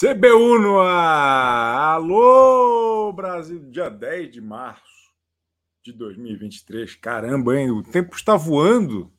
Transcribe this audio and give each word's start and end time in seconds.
CBU 0.00 0.58
no 0.58 0.80
ar! 0.80 1.96
Alô, 1.96 3.12
Brasil! 3.12 3.70
Dia 3.70 3.90
10 3.90 4.30
de 4.30 4.40
março 4.40 5.12
de 5.82 5.92
2023. 5.92 6.94
Caramba, 6.94 7.54
hein? 7.54 7.70
O 7.70 7.82
tempo 7.82 8.16
está 8.16 8.34
voando. 8.34 9.12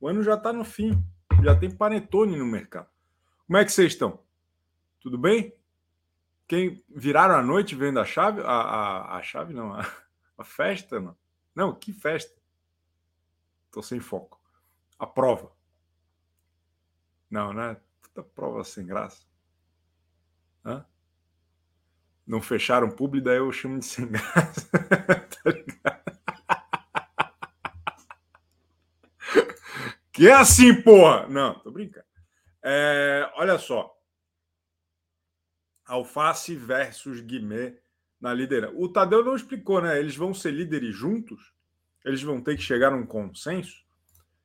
O 0.00 0.08
ano 0.08 0.22
já 0.22 0.32
está 0.32 0.50
no 0.50 0.64
fim. 0.64 1.04
Já 1.44 1.54
tem 1.54 1.70
panetone 1.70 2.34
no 2.34 2.46
mercado. 2.46 2.88
Como 3.46 3.58
é 3.58 3.64
que 3.66 3.70
vocês 3.70 3.92
estão? 3.92 4.20
Tudo 5.00 5.18
bem? 5.18 5.54
Quem 6.48 6.82
viraram 6.88 7.34
a 7.34 7.42
noite 7.42 7.74
vendo 7.74 8.00
a 8.00 8.04
chave? 8.06 8.40
A, 8.40 8.44
a, 8.44 9.16
a 9.18 9.22
chave 9.22 9.52
não, 9.52 9.74
a, 9.74 9.86
a 10.38 10.44
festa 10.44 10.98
não. 10.98 11.14
Não, 11.54 11.74
que 11.74 11.92
festa? 11.92 12.40
Estou 13.66 13.82
sem 13.82 14.00
foco. 14.00 14.40
A 14.98 15.06
prova. 15.06 15.52
Não, 17.30 17.52
né? 17.52 17.76
Puta 18.00 18.22
prova 18.22 18.64
sem 18.64 18.86
graça. 18.86 19.30
Não 22.26 22.40
fecharam 22.40 22.88
o 22.88 22.94
público, 22.94 23.26
daí 23.26 23.38
eu 23.38 23.50
chamo 23.52 23.78
de 23.78 23.86
sem 23.86 24.06
graça. 24.10 24.68
tá 24.70 25.50
ligado? 25.50 26.02
Que 30.12 30.28
é 30.28 30.34
assim, 30.34 30.82
porra! 30.82 31.26
Não, 31.26 31.58
tô 31.60 31.70
brincando. 31.70 32.06
É, 32.62 33.28
olha 33.34 33.58
só. 33.58 33.92
Alface 35.86 36.54
versus 36.54 37.20
Guimê 37.20 37.78
na 38.20 38.32
liderança. 38.32 38.74
O 38.76 38.88
Tadeu 38.88 39.24
não 39.24 39.34
explicou, 39.34 39.82
né? 39.82 39.98
Eles 39.98 40.14
vão 40.14 40.32
ser 40.32 40.52
líderes 40.52 40.94
juntos? 40.94 41.52
Eles 42.04 42.22
vão 42.22 42.40
ter 42.40 42.56
que 42.56 42.62
chegar 42.62 42.92
a 42.92 42.96
um 42.96 43.06
consenso? 43.06 43.82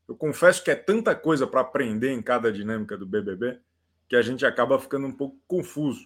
Eu 0.07 0.15
confesso 0.15 0.63
que 0.63 0.71
é 0.71 0.75
tanta 0.75 1.15
coisa 1.15 1.45
para 1.45 1.61
aprender 1.61 2.11
em 2.11 2.21
cada 2.21 2.51
dinâmica 2.51 2.97
do 2.97 3.05
BBB 3.05 3.59
que 4.07 4.15
a 4.15 4.21
gente 4.21 4.45
acaba 4.45 4.79
ficando 4.79 5.05
um 5.05 5.11
pouco 5.11 5.37
confuso. 5.45 6.05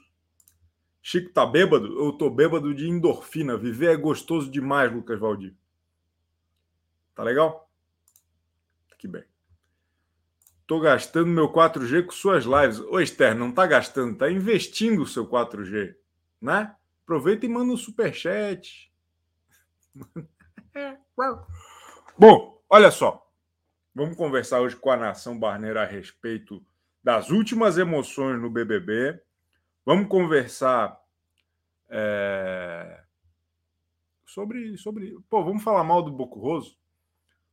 Chico 1.02 1.34
tá 1.34 1.46
bêbado? 1.46 2.00
Eu 2.00 2.12
tô 2.14 2.30
bêbado 2.30 2.74
de 2.74 2.88
endorfina. 2.88 3.58
Viver 3.58 3.94
é 3.94 3.98
gostoso 3.98 4.52
demais, 4.52 4.92
Lucas 4.92 5.20
Valdir. 5.20 5.56
Tá 7.16 7.24
legal? 7.24 7.70
Que 8.98 9.08
bem. 9.08 9.24
Tô 10.68 10.80
gastando 10.80 11.28
meu 11.28 11.52
4G 11.52 12.06
com 12.06 12.12
suas 12.12 12.46
lives. 12.46 12.80
Ô, 12.80 13.00
Esther, 13.00 13.36
não 13.36 13.52
tá 13.52 13.66
gastando, 13.66 14.16
tá 14.16 14.32
investindo 14.32 15.02
o 15.02 15.08
seu 15.08 15.28
4G, 15.28 15.96
né? 16.40 16.76
Aproveita 17.04 17.46
e 17.46 17.50
manda 17.50 17.74
um 17.74 17.78
superchat. 17.78 18.94
Bom, 22.18 22.64
olha 22.70 22.92
só. 22.92 23.28
Vamos 23.94 24.16
conversar 24.16 24.62
hoje 24.62 24.76
com 24.76 24.92
a 24.92 24.98
Nação 24.98 25.38
Barneira 25.38 25.82
a 25.82 25.86
respeito 25.86 26.64
das 27.04 27.32
últimas 27.32 27.78
emoções 27.80 28.40
no 28.40 28.50
BBB. 28.50 29.20
Vamos 29.86 30.08
conversar 30.08 31.02
é, 31.90 33.02
sobre, 34.26 34.78
sobre. 34.78 35.18
Pô, 35.30 35.44
vamos 35.44 35.64
falar 35.64 35.84
mal 35.84 36.04
do 36.04 36.12
Bocurroso? 36.12 36.78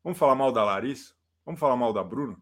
Vamos 0.04 0.18
falar 0.18 0.34
mal 0.34 0.52
da 0.52 0.62
Larissa? 0.62 1.14
Vamos 1.44 1.58
falar 1.58 1.76
mal 1.76 1.92
da 1.92 2.04
Bruna? 2.04 2.36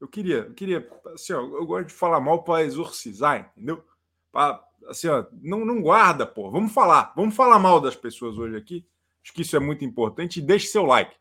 Eu 0.00 0.06
queria, 0.06 0.36
eu 0.36 0.54
queria, 0.54 0.88
assim, 1.14 1.32
ó, 1.32 1.40
eu 1.40 1.66
gosto 1.66 1.88
de 1.88 1.94
falar 1.94 2.20
mal 2.20 2.44
para 2.44 2.64
exorcizar, 2.64 3.52
entendeu? 3.56 3.82
Pra, 4.30 4.62
assim, 4.88 5.08
ó, 5.08 5.24
não, 5.40 5.64
não 5.64 5.80
guarda, 5.80 6.26
pô. 6.26 6.50
Vamos 6.50 6.72
falar, 6.72 7.12
vamos 7.16 7.34
falar 7.34 7.58
mal 7.58 7.80
das 7.80 7.96
pessoas 7.96 8.36
hoje 8.36 8.56
aqui. 8.56 8.86
Acho 9.22 9.32
que 9.32 9.42
isso 9.42 9.56
é 9.56 9.60
muito 9.60 9.84
importante. 9.84 10.38
E 10.38 10.42
deixe 10.42 10.66
seu 10.66 10.84
like. 10.84 11.16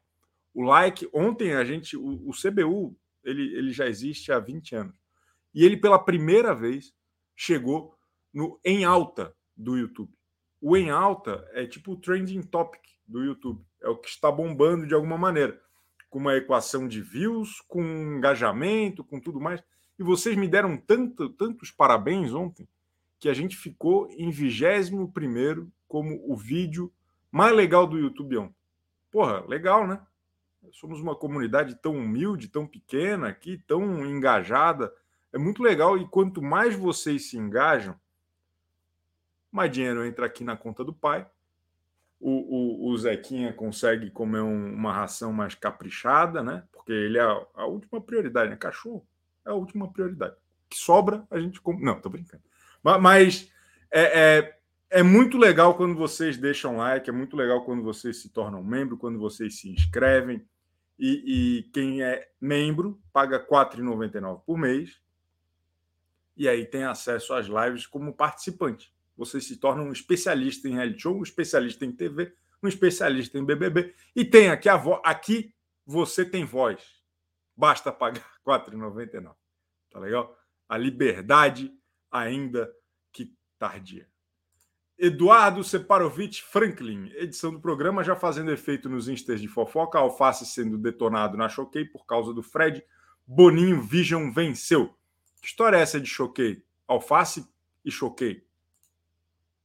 O 0.53 0.62
like, 0.62 1.09
ontem 1.13 1.53
a 1.56 1.63
gente, 1.63 1.96
o, 1.96 2.30
o 2.30 2.31
CBU, 2.31 2.96
ele, 3.24 3.56
ele 3.56 3.72
já 3.72 3.88
existe 3.88 4.31
há 4.31 4.40
20 4.40 4.75
anos. 4.75 4.96
E 5.53 5.63
ele, 5.63 5.78
pela 5.78 5.97
primeira 5.97 6.53
vez, 6.53 6.94
chegou 7.36 7.96
no 8.34 8.60
em 8.64 8.84
alta 8.84 9.36
do 9.56 9.78
YouTube. 9.78 10.12
O 10.62 10.78
em 10.78 10.90
alta 10.90 11.48
é 11.52 11.66
tipo 11.66 11.94
o 11.94 11.98
trending 11.98 12.42
topic 12.42 12.82
do 13.08 13.24
YouTube. 13.24 13.64
É 13.82 13.90
o 13.90 13.98
que 13.98 14.10
está 14.10 14.32
bombando 14.32 14.88
de 14.88 14.94
alguma 14.94 15.18
maneira. 15.18 15.62
Com 16.10 16.20
uma 16.20 16.36
equação 16.36 16.88
de 16.88 17.02
views, 17.02 17.62
com 17.68 17.82
engajamento, 17.82 19.04
com 19.04 19.20
tudo 19.20 19.40
mais. 19.40 19.62
E 19.98 20.04
vocês 20.04 20.38
me 20.38 20.48
deram 20.48 20.78
tanto, 20.78 21.30
tantos 21.30 21.70
parabéns 21.70 22.34
ontem 22.34 22.68
que 23.20 23.30
a 23.30 23.34
gente 23.34 23.56
ficou 23.56 24.10
em 24.12 24.30
21 24.30 25.70
como 25.88 26.22
o 26.30 26.36
vídeo 26.36 26.92
mais 27.32 27.56
legal 27.56 27.88
do 27.88 27.98
YouTube 27.98 28.38
ontem. 28.38 28.56
Porra, 29.12 29.46
legal, 29.48 29.88
né? 29.88 30.02
Somos 30.72 31.00
uma 31.00 31.16
comunidade 31.16 31.76
tão 31.76 31.96
humilde, 31.96 32.48
tão 32.48 32.66
pequena 32.66 33.28
aqui, 33.28 33.58
tão 33.68 34.06
engajada. 34.06 34.94
É 35.34 35.38
muito 35.40 35.64
legal 35.64 35.98
e 35.98 36.08
quanto 36.08 36.42
mais 36.42 36.76
vocês 36.76 37.30
se 37.30 37.38
engajam, 37.38 38.00
mais 39.52 39.72
dinheiro 39.72 40.06
entra 40.06 40.28
aqui 40.28 40.44
na 40.44 40.56
conta 40.56 40.84
do 40.84 40.94
pai. 40.94 41.28
O, 42.20 42.88
o, 42.88 42.90
o 42.90 42.98
Zequinha 42.98 43.52
consegue 43.52 44.10
comer 44.12 44.42
um, 44.42 44.74
uma 44.74 44.94
ração 44.94 45.34
mais 45.34 45.56
caprichada, 45.56 46.42
né? 46.42 46.64
Porque 46.72 46.94
ele 46.94 47.18
é 47.18 47.22
a, 47.22 47.46
a, 47.56 47.66
última 47.66 48.00
prioridade, 48.00 48.50
né? 48.50 48.56
Cachorro 48.56 49.06
é 49.46 49.50
a 49.50 49.54
última 49.54 49.92
prioridade. 49.92 50.36
que 50.70 50.78
sobra, 50.78 51.28
a 51.30 51.40
gente 51.40 51.60
come. 51.60 51.84
Não, 51.84 52.00
tô 52.00 52.10
brincando. 52.10 52.44
Mas, 52.82 53.02
mas 53.02 53.52
é, 53.92 54.38
é, 54.38 54.60
é 54.90 55.04
muito 55.04 55.38
legal 55.38 55.76
quando 55.76 55.96
vocês 55.96 56.38
deixam 56.38 56.78
like, 56.78 57.10
é 57.10 57.14
muito 57.14 57.36
legal 57.36 57.66
quando 57.66 57.84
vocês 57.84 58.22
se 58.22 58.30
tornam 58.30 58.64
membro, 58.64 58.98
quando 58.98 59.20
vocês 59.20 59.60
se 59.60 59.70
inscrevem. 59.70 60.46
E, 60.98 61.60
e 61.60 61.64
quem 61.74 62.04
é 62.04 62.30
membro 62.40 63.02
paga 63.12 63.38
R$ 63.38 63.46
4,99 63.46 64.42
por 64.46 64.58
mês. 64.58 65.03
E 66.36 66.48
aí 66.50 66.66
tem 66.66 66.84
acesso 66.84 67.34
às 67.34 67.48
lives 67.48 67.86
como 67.86 68.14
participante. 68.14 68.94
Você 69.16 69.40
se 69.40 69.58
torna 69.58 69.84
um 69.84 69.92
especialista 69.92 70.68
em 70.68 70.74
reality 70.74 71.02
show, 71.02 71.16
um 71.16 71.24
especialista 71.24 71.86
em 71.86 71.92
TV, 71.92 72.34
um 72.62 72.68
especialista 72.68 73.38
em 73.38 73.46
BBB. 73.46 73.94
E 74.16 74.26
tem 74.26 74.50
aqui 74.50 74.68
a 74.68 74.76
voz. 74.76 75.02
Aqui 75.04 75.54
você 75.86 76.26
tem 76.26 76.46
voz. 76.46 76.82
Basta 77.56 77.92
pagar 77.92 78.26
R$ 78.46 78.54
4,99. 78.54 79.36
Tá 79.92 80.00
legal? 80.00 80.36
A 80.68 80.78
liberdade 80.78 81.72
ainda 82.12 82.74
que 83.12 83.36
tardia. 83.60 84.08
Eduardo 84.98 85.64
Separovic 85.64 86.42
Franklin, 86.42 87.12
edição 87.16 87.52
do 87.52 87.60
programa 87.60 88.04
já 88.04 88.16
fazendo 88.16 88.52
efeito 88.52 88.88
nos 88.88 89.08
instas 89.08 89.42
de 89.42 89.48
fofoca, 89.48 89.98
alface 89.98 90.46
sendo 90.46 90.78
detonado 90.78 91.36
na 91.36 91.50
Choquei 91.50 91.84
por 91.84 92.06
causa 92.06 92.34
do 92.34 92.44
Fred, 92.44 92.84
Boninho 93.26 93.82
Vision 93.82 94.32
venceu. 94.32 94.96
Que 95.44 95.50
história 95.50 95.76
é 95.76 95.81
essa 95.81 96.00
de 96.00 96.08
Choquei? 96.08 96.64
Alface 96.88 97.46
e 97.84 97.92
Choquei? 97.92 98.48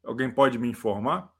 Alguém 0.03 0.29
pode 0.29 0.59
me 0.59 0.69
informar? 0.69 1.33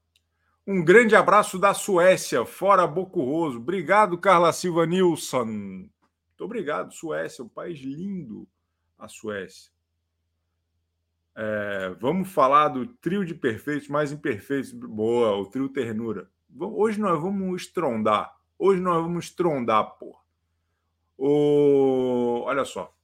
Um 0.65 0.85
grande 0.85 1.17
abraço 1.17 1.59
da 1.59 1.75
Suécia, 1.75 2.47
fora 2.47 2.87
Bocurroso. 2.87 3.59
Obrigado, 3.59 4.17
Carla 4.17 4.53
Silva 4.53 4.87
Nilsson. 4.87 5.45
Muito 5.45 5.91
obrigado, 6.39 6.95
Suécia, 6.95 7.43
um 7.43 7.49
país 7.49 7.81
lindo, 7.81 8.47
a 8.97 9.09
Suécia. 9.09 9.73
É, 11.35 11.97
vamos 11.99 12.31
falar 12.31 12.69
do 12.69 12.87
trio 12.87 13.25
de 13.25 13.35
perfeitos 13.35 13.89
mais 13.89 14.13
imperfeitos. 14.13 14.71
Boa, 14.71 15.37
o 15.37 15.47
trio 15.47 15.69
ternura. 15.69 16.31
Hoje 16.57 17.01
nós 17.01 17.21
vamos 17.21 17.63
estrondar. 17.63 18.33
Hoje 18.57 18.81
nós 18.81 19.03
vamos 19.03 19.25
estrondar, 19.25 19.99
porra. 19.99 20.21
O... 21.17 22.43
Olha 22.45 22.65
só. 22.65 22.97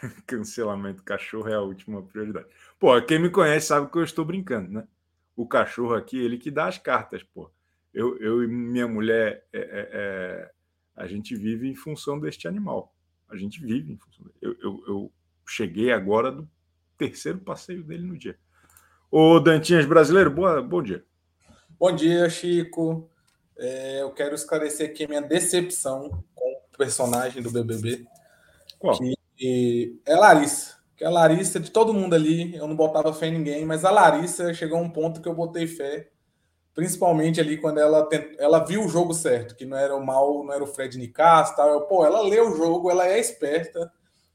Cancelamento 0.26 1.02
cachorro 1.02 1.48
é 1.48 1.54
a 1.54 1.60
última 1.60 2.02
prioridade. 2.02 2.46
Pô, 2.78 3.00
quem 3.02 3.18
me 3.18 3.30
conhece 3.30 3.66
sabe 3.66 3.90
que 3.90 3.98
eu 3.98 4.04
estou 4.04 4.24
brincando, 4.24 4.70
né? 4.70 4.88
O 5.36 5.46
cachorro 5.46 5.94
aqui, 5.94 6.18
ele 6.18 6.38
que 6.38 6.50
dá 6.50 6.66
as 6.66 6.78
cartas, 6.78 7.22
pô. 7.22 7.50
Eu, 7.92 8.16
eu 8.18 8.44
e 8.44 8.46
minha 8.46 8.86
mulher, 8.86 9.44
é, 9.52 9.58
é, 9.58 9.88
é, 9.92 10.50
a 10.96 11.06
gente 11.06 11.34
vive 11.34 11.68
em 11.68 11.74
função 11.74 12.18
deste 12.20 12.46
animal. 12.46 12.94
A 13.28 13.36
gente 13.36 13.60
vive 13.60 13.92
em 13.92 13.96
função 13.96 14.24
dele. 14.24 14.36
Eu, 14.40 14.56
eu, 14.60 14.84
eu 14.86 15.12
cheguei 15.46 15.92
agora 15.92 16.30
do 16.30 16.48
terceiro 16.96 17.38
passeio 17.38 17.82
dele 17.82 18.04
no 18.04 18.16
dia. 18.16 18.38
Ô, 19.10 19.40
Dantinhas 19.40 19.86
brasileiro, 19.86 20.30
boa, 20.30 20.62
bom 20.62 20.82
dia. 20.82 21.04
Bom 21.78 21.94
dia, 21.94 22.28
Chico. 22.28 23.10
É, 23.58 24.02
eu 24.02 24.10
quero 24.12 24.34
esclarecer 24.34 24.90
aqui 24.90 25.04
a 25.04 25.08
minha 25.08 25.22
decepção 25.22 26.24
com 26.34 26.52
o 26.52 26.76
personagem 26.76 27.42
do 27.42 27.50
BBB. 27.50 28.06
Qual? 28.78 28.96
Que 28.96 29.19
é 30.06 30.14
Larissa. 30.14 30.78
Que 30.96 31.04
a 31.04 31.10
Larissa, 31.10 31.58
de 31.58 31.70
todo 31.70 31.94
mundo 31.94 32.14
ali, 32.14 32.54
eu 32.54 32.66
não 32.68 32.76
botava 32.76 33.12
fé 33.14 33.28
em 33.28 33.32
ninguém, 33.32 33.64
mas 33.64 33.84
a 33.84 33.90
Larissa 33.90 34.52
chegou 34.52 34.78
a 34.78 34.82
um 34.82 34.90
ponto 34.90 35.22
que 35.22 35.28
eu 35.28 35.34
botei 35.34 35.66
fé, 35.66 36.10
principalmente 36.74 37.40
ali 37.40 37.56
quando 37.56 37.78
ela, 37.78 38.06
tent... 38.06 38.34
ela 38.38 38.62
viu 38.62 38.84
o 38.84 38.88
jogo 38.88 39.14
certo, 39.14 39.56
que 39.56 39.64
não 39.64 39.78
era 39.78 39.96
o 39.96 40.04
mal, 40.04 40.44
não 40.44 40.52
era 40.52 40.62
o 40.62 40.66
Fred 40.66 40.98
Nicasso, 40.98 41.56
tal. 41.56 41.70
Eu, 41.70 41.80
pô, 41.82 42.04
ela 42.04 42.20
lê 42.20 42.38
o 42.38 42.54
jogo, 42.54 42.90
ela 42.90 43.06
é 43.06 43.18
esperta, 43.18 43.90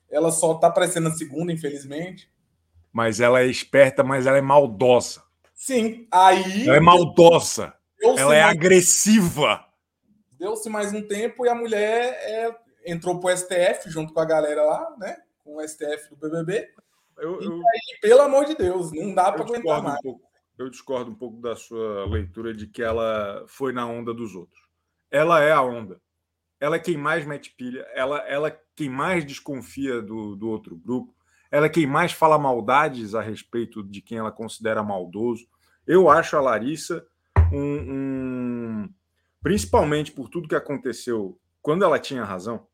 ela 0.10 0.32
só 0.32 0.56
tá 0.56 0.68
aparecendo 0.68 1.10
na 1.10 1.16
segunda, 1.16 1.52
infelizmente. 1.52 2.32
Mas 2.92 3.20
ela 3.20 3.42
é 3.42 3.46
esperta, 3.46 4.04
mas 4.04 4.26
ela 4.26 4.38
é 4.38 4.42
maldosa. 4.42 5.22
Sim, 5.54 6.08
aí. 6.12 6.68
Ela 6.68 6.78
é 6.78 6.80
maldosa. 6.80 7.74
Ela 8.02 8.36
é 8.36 8.42
mais... 8.42 8.58
agressiva. 8.58 9.66
Deu-se 10.40 10.70
mais 10.70 10.94
um 10.94 11.02
tempo 11.02 11.46
e 11.46 11.50
a 11.50 11.56
mulher 11.56 12.18
é... 12.24 12.65
entrou 12.86 13.20
pro 13.20 13.36
STF 13.36 13.90
junto 13.90 14.14
com 14.14 14.20
a 14.20 14.26
galera 14.26 14.64
lá, 14.64 14.96
né? 14.98 15.18
Com 15.44 15.58
o 15.58 15.68
STF 15.68 16.10
do 16.10 16.16
BBB. 16.18 16.70
Eu, 17.18 17.42
eu, 17.42 17.54
aí, 17.54 18.00
pelo 18.02 18.22
amor 18.22 18.46
de 18.46 18.56
Deus, 18.56 18.92
não 18.92 19.14
dá 19.14 19.32
para 19.32 19.44
aguentar 19.44 19.82
mais. 19.82 20.00
Um 20.00 20.02
pouco, 20.02 20.22
eu 20.58 20.70
discordo 20.70 21.12
um 21.12 21.16
pouco 21.16 21.42
da 21.42 21.56
sua 21.56 22.06
leitura 22.06 22.54
de 22.54 22.68
que 22.68 22.82
ela 22.82 23.46
foi 23.48 23.72
na 23.72 23.86
onda 23.86 24.14
dos 24.14 24.36
outros. 24.36 24.62
Ela 25.10 25.42
é 25.42 25.52
a 25.52 25.62
onda. 25.62 26.00
Ela 26.60 26.78
é 26.78 26.80
quem 26.80 26.98
mais 26.98 27.26
mete 27.26 27.54
pilha, 27.56 27.86
ela, 27.94 28.20
ela 28.28 28.48
é 28.48 28.60
quem 28.76 28.90
mais 28.90 29.26
desconfia 29.26 30.02
do, 30.02 30.36
do 30.36 30.50
outro 30.50 30.76
grupo, 30.76 31.14
ela 31.52 31.66
é 31.66 31.70
quem 31.70 31.86
mais 31.86 32.12
fala 32.12 32.38
maldades 32.38 33.14
a 33.14 33.22
respeito 33.22 33.84
de 33.84 34.02
quem 34.02 34.18
ela 34.18 34.32
considera 34.32 34.82
maldoso. 34.82 35.48
Eu 35.86 36.10
acho 36.10 36.36
a 36.36 36.42
Larissa 36.42 37.06
um, 37.52 37.60
um 37.62 38.90
principalmente 39.42 40.12
por 40.12 40.30
tudo 40.30 40.48
que 40.48 40.56
aconteceu 40.56 41.40
quando 41.62 41.84
ela 41.84 42.00
tinha 42.00 42.24
razão. 42.24 42.68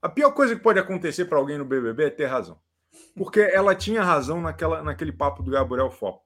A 0.00 0.08
pior 0.08 0.30
coisa 0.32 0.54
que 0.54 0.62
pode 0.62 0.78
acontecer 0.78 1.24
para 1.24 1.38
alguém 1.38 1.58
no 1.58 1.64
BBB 1.64 2.04
é 2.04 2.10
ter 2.10 2.26
razão. 2.26 2.60
Porque 3.16 3.40
ela 3.40 3.74
tinha 3.74 4.02
razão 4.02 4.40
naquela, 4.40 4.82
naquele 4.82 5.12
papo 5.12 5.42
do 5.42 5.50
Gabriel 5.50 5.90
Fop. 5.90 6.22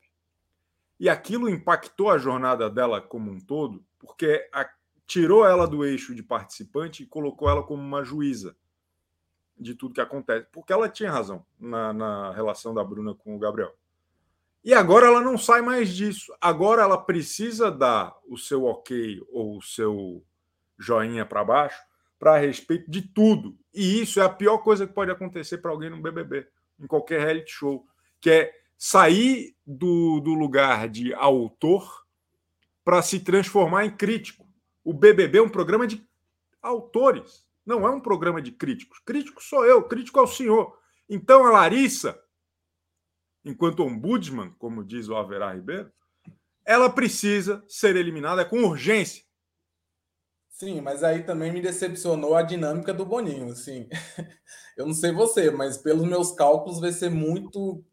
E 1.00 1.08
aquilo 1.08 1.48
impactou 1.48 2.10
a 2.10 2.19
jornada 2.19 2.69
dela 2.69 3.00
como 3.00 3.30
um 3.30 3.40
todo, 3.40 3.84
porque 3.98 4.48
a, 4.52 4.69
tirou 5.06 5.46
ela 5.46 5.66
do 5.66 5.84
eixo 5.84 6.14
de 6.14 6.22
participante 6.22 7.02
e 7.02 7.06
colocou 7.06 7.48
ela 7.48 7.62
como 7.62 7.82
uma 7.82 8.04
juíza 8.04 8.54
de 9.58 9.74
tudo 9.74 9.94
que 9.94 10.00
acontece. 10.00 10.46
Porque 10.52 10.72
ela 10.72 10.88
tinha 10.88 11.10
razão 11.10 11.44
na, 11.58 11.92
na 11.92 12.32
relação 12.32 12.74
da 12.74 12.84
Bruna 12.84 13.14
com 13.14 13.34
o 13.34 13.38
Gabriel. 13.38 13.74
E 14.62 14.72
agora 14.74 15.06
ela 15.06 15.20
não 15.20 15.38
sai 15.38 15.62
mais 15.62 15.88
disso. 15.92 16.32
Agora 16.40 16.82
ela 16.82 16.98
precisa 16.98 17.70
dar 17.70 18.14
o 18.28 18.36
seu 18.36 18.64
ok 18.64 19.20
ou 19.32 19.56
o 19.56 19.62
seu 19.62 20.22
joinha 20.78 21.24
para 21.26 21.42
baixo 21.42 21.92
para 22.22 22.38
respeito 22.38 22.88
de 22.88 23.02
tudo. 23.02 23.58
E 23.74 24.00
isso 24.00 24.20
é 24.20 24.22
a 24.22 24.28
pior 24.28 24.58
coisa 24.58 24.86
que 24.86 24.92
pode 24.92 25.10
acontecer 25.10 25.58
para 25.58 25.72
alguém 25.72 25.90
no 25.90 26.00
BBB, 26.00 26.46
em 26.78 26.86
qualquer 26.86 27.19
reality 27.19 27.50
show, 27.50 27.84
que 28.20 28.30
é 28.30 28.52
sair 28.78 29.56
do, 29.66 30.20
do 30.20 30.32
lugar 30.32 30.88
de 30.88 31.12
autor 31.14 32.06
para 32.84 33.02
se 33.02 33.19
transformar 33.19 33.86
em 33.86 33.90
crítico. 33.90 34.46
O 34.84 34.92
BBB 34.92 35.38
é 35.38 35.42
um 35.42 35.48
programa 35.48 35.84
de 35.84 36.06
autores, 36.62 37.44
não 37.66 37.84
é 37.84 37.90
um 37.90 38.00
programa 38.00 38.40
de 38.40 38.52
críticos. 38.52 39.00
Crítico 39.04 39.42
sou 39.42 39.66
eu, 39.66 39.82
crítico 39.82 40.20
é 40.20 40.22
o 40.22 40.28
senhor. 40.28 40.78
Então 41.08 41.44
a 41.44 41.50
Larissa 41.50 42.16
enquanto 43.44 43.82
ombudsman, 43.82 44.54
como 44.60 44.84
diz 44.84 45.08
o 45.08 45.16
Averá 45.16 45.52
Ribeiro, 45.52 45.90
ela 46.64 46.88
precisa 46.88 47.64
ser 47.66 47.96
eliminada 47.96 48.44
com 48.44 48.62
urgência. 48.62 49.24
Sim, 50.52 50.81
mas 50.81 51.02
aí 51.02 51.25
também 51.25 51.50
me 51.50 51.60
decepcionou 51.60 52.37
a 52.37 52.43
dinâmica 52.43 52.94
do 52.94 53.04
Boninho. 53.04 53.50
Assim, 53.50 53.88
eu 54.76 54.87
não 54.87 54.94
sei 54.94 55.10
você, 55.10 55.50
mas 55.50 55.76
pelos 55.76 56.06
meus 56.06 56.31
cálculos 56.32 56.78
vai 56.78 56.93
ser 56.93 57.10
muito. 57.10 57.84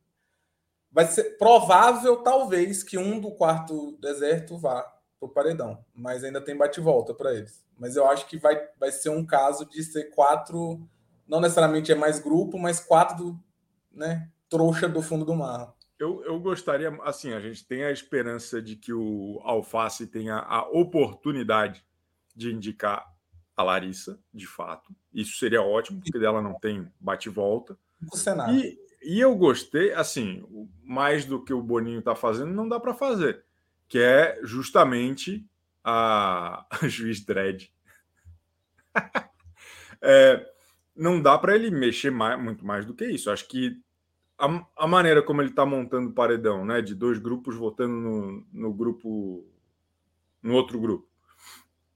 Vai 0.91 1.07
ser 1.07 1.37
provável, 1.37 2.17
talvez, 2.17 2.83
que 2.83 2.97
um 2.97 3.19
do 3.19 3.31
quarto 3.31 3.97
deserto 3.99 4.57
vá 4.57 4.81
para 5.19 5.27
o 5.27 5.29
paredão, 5.29 5.83
mas 5.93 6.23
ainda 6.23 6.41
tem 6.41 6.55
bate-volta 6.55 7.13
para 7.13 7.33
eles. 7.33 7.65
Mas 7.77 7.95
eu 7.95 8.07
acho 8.07 8.27
que 8.27 8.37
vai, 8.37 8.59
vai 8.79 8.91
ser 8.91 9.09
um 9.09 9.25
caso 9.25 9.65
de 9.65 9.83
ser 9.83 10.11
quatro, 10.11 10.87
não 11.27 11.39
necessariamente 11.39 11.91
é 11.91 11.95
mais 11.95 12.19
grupo, 12.19 12.57
mas 12.57 12.79
quatro, 12.79 13.39
né? 13.91 14.29
trouxa 14.49 14.89
do 14.89 15.01
fundo 15.01 15.23
do 15.23 15.35
mar. 15.35 15.73
Eu, 15.97 16.23
eu 16.23 16.39
gostaria, 16.39 16.89
assim, 17.03 17.33
a 17.33 17.39
gente 17.39 17.65
tem 17.65 17.83
a 17.83 17.91
esperança 17.91 18.61
de 18.61 18.75
que 18.75 18.91
o 18.91 19.39
Alface 19.43 20.07
tenha 20.07 20.37
a 20.37 20.67
oportunidade 20.69 21.83
de 22.39 22.53
indicar 22.53 23.05
a 23.55 23.61
Larissa, 23.61 24.17
de 24.33 24.47
fato. 24.47 24.95
Isso 25.13 25.37
seria 25.37 25.61
ótimo, 25.61 25.99
porque 26.01 26.17
dela 26.17 26.41
não 26.41 26.57
tem 26.57 26.89
bate-volta. 26.99 27.77
E, 28.53 28.79
e 29.03 29.19
eu 29.19 29.35
gostei, 29.35 29.91
assim, 29.93 30.43
mais 30.81 31.25
do 31.25 31.43
que 31.43 31.53
o 31.53 31.61
Boninho 31.61 31.99
está 31.99 32.15
fazendo, 32.15 32.53
não 32.53 32.69
dá 32.69 32.79
para 32.79 32.93
fazer, 32.93 33.43
que 33.87 33.99
é 33.99 34.39
justamente 34.43 35.45
a, 35.83 36.65
a 36.71 36.87
juiz 36.87 37.23
Dredd. 37.25 37.69
é, 40.01 40.49
não 40.95 41.21
dá 41.21 41.37
para 41.37 41.53
ele 41.53 41.69
mexer 41.69 42.11
mais, 42.11 42.41
muito 42.41 42.65
mais 42.65 42.85
do 42.85 42.93
que 42.93 43.05
isso. 43.05 43.29
Acho 43.29 43.45
que 43.47 43.77
a, 44.37 44.65
a 44.77 44.87
maneira 44.87 45.21
como 45.21 45.41
ele 45.41 45.49
está 45.49 45.65
montando 45.65 46.09
o 46.09 46.13
paredão, 46.13 46.63
né? 46.65 46.81
De 46.81 46.95
dois 46.95 47.19
grupos 47.19 47.57
votando 47.57 47.93
no, 47.93 48.47
no 48.53 48.73
grupo, 48.73 49.45
no 50.41 50.53
outro 50.53 50.79
grupo, 50.79 51.08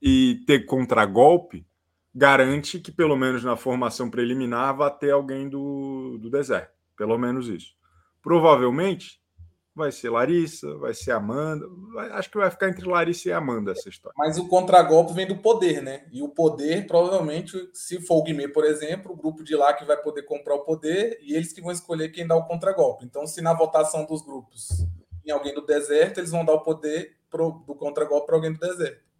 e 0.06 0.44
ter 0.46 0.66
contragolpe, 0.66 1.66
garante 2.14 2.78
que, 2.78 2.92
pelo 2.92 3.16
menos 3.16 3.42
na 3.42 3.56
formação 3.56 4.10
preliminar, 4.10 4.76
vá 4.76 4.90
ter 4.90 5.10
alguém 5.10 5.48
do, 5.48 6.18
do 6.18 6.28
deserto. 6.28 6.74
Pelo 6.94 7.16
menos 7.16 7.48
isso. 7.48 7.74
Provavelmente 8.22 9.18
vai 9.74 9.90
ser 9.90 10.10
Larissa, 10.10 10.76
vai 10.76 10.92
ser 10.92 11.12
Amanda. 11.12 11.66
Vai, 11.94 12.10
acho 12.10 12.30
que 12.30 12.36
vai 12.36 12.50
ficar 12.50 12.68
entre 12.68 12.86
Larissa 12.86 13.30
e 13.30 13.32
Amanda 13.32 13.72
essa 13.72 13.88
história. 13.88 14.14
Mas 14.18 14.36
o 14.36 14.46
contragolpe 14.46 15.14
vem 15.14 15.26
do 15.26 15.38
poder, 15.38 15.82
né? 15.82 16.06
E 16.12 16.22
o 16.22 16.28
poder, 16.28 16.86
provavelmente, 16.86 17.70
se 17.72 17.98
for 18.02 18.18
o 18.18 18.22
Guimê, 18.22 18.46
por 18.46 18.66
exemplo, 18.66 19.10
o 19.10 19.16
grupo 19.16 19.42
de 19.42 19.56
lá 19.56 19.72
que 19.72 19.86
vai 19.86 19.96
poder 19.96 20.24
comprar 20.24 20.54
o 20.54 20.64
poder 20.64 21.18
e 21.22 21.34
eles 21.34 21.50
que 21.50 21.62
vão 21.62 21.72
escolher 21.72 22.10
quem 22.10 22.26
dá 22.26 22.36
o 22.36 22.44
contragolpe. 22.44 23.06
Então, 23.06 23.26
se 23.26 23.40
na 23.40 23.54
votação 23.54 24.04
dos 24.04 24.20
grupos 24.20 24.86
em 25.24 25.30
alguém 25.30 25.54
do 25.54 25.64
deserto, 25.64 26.20
eles 26.20 26.30
vão 26.30 26.44
dar 26.44 26.52
o 26.52 26.62
poder 26.62 27.16
pro, 27.30 27.64
do 27.66 27.74
contragolpe 27.74 28.26
para 28.26 28.36
alguém 28.36 28.52
do 28.52 28.60
deserto. 28.60 29.13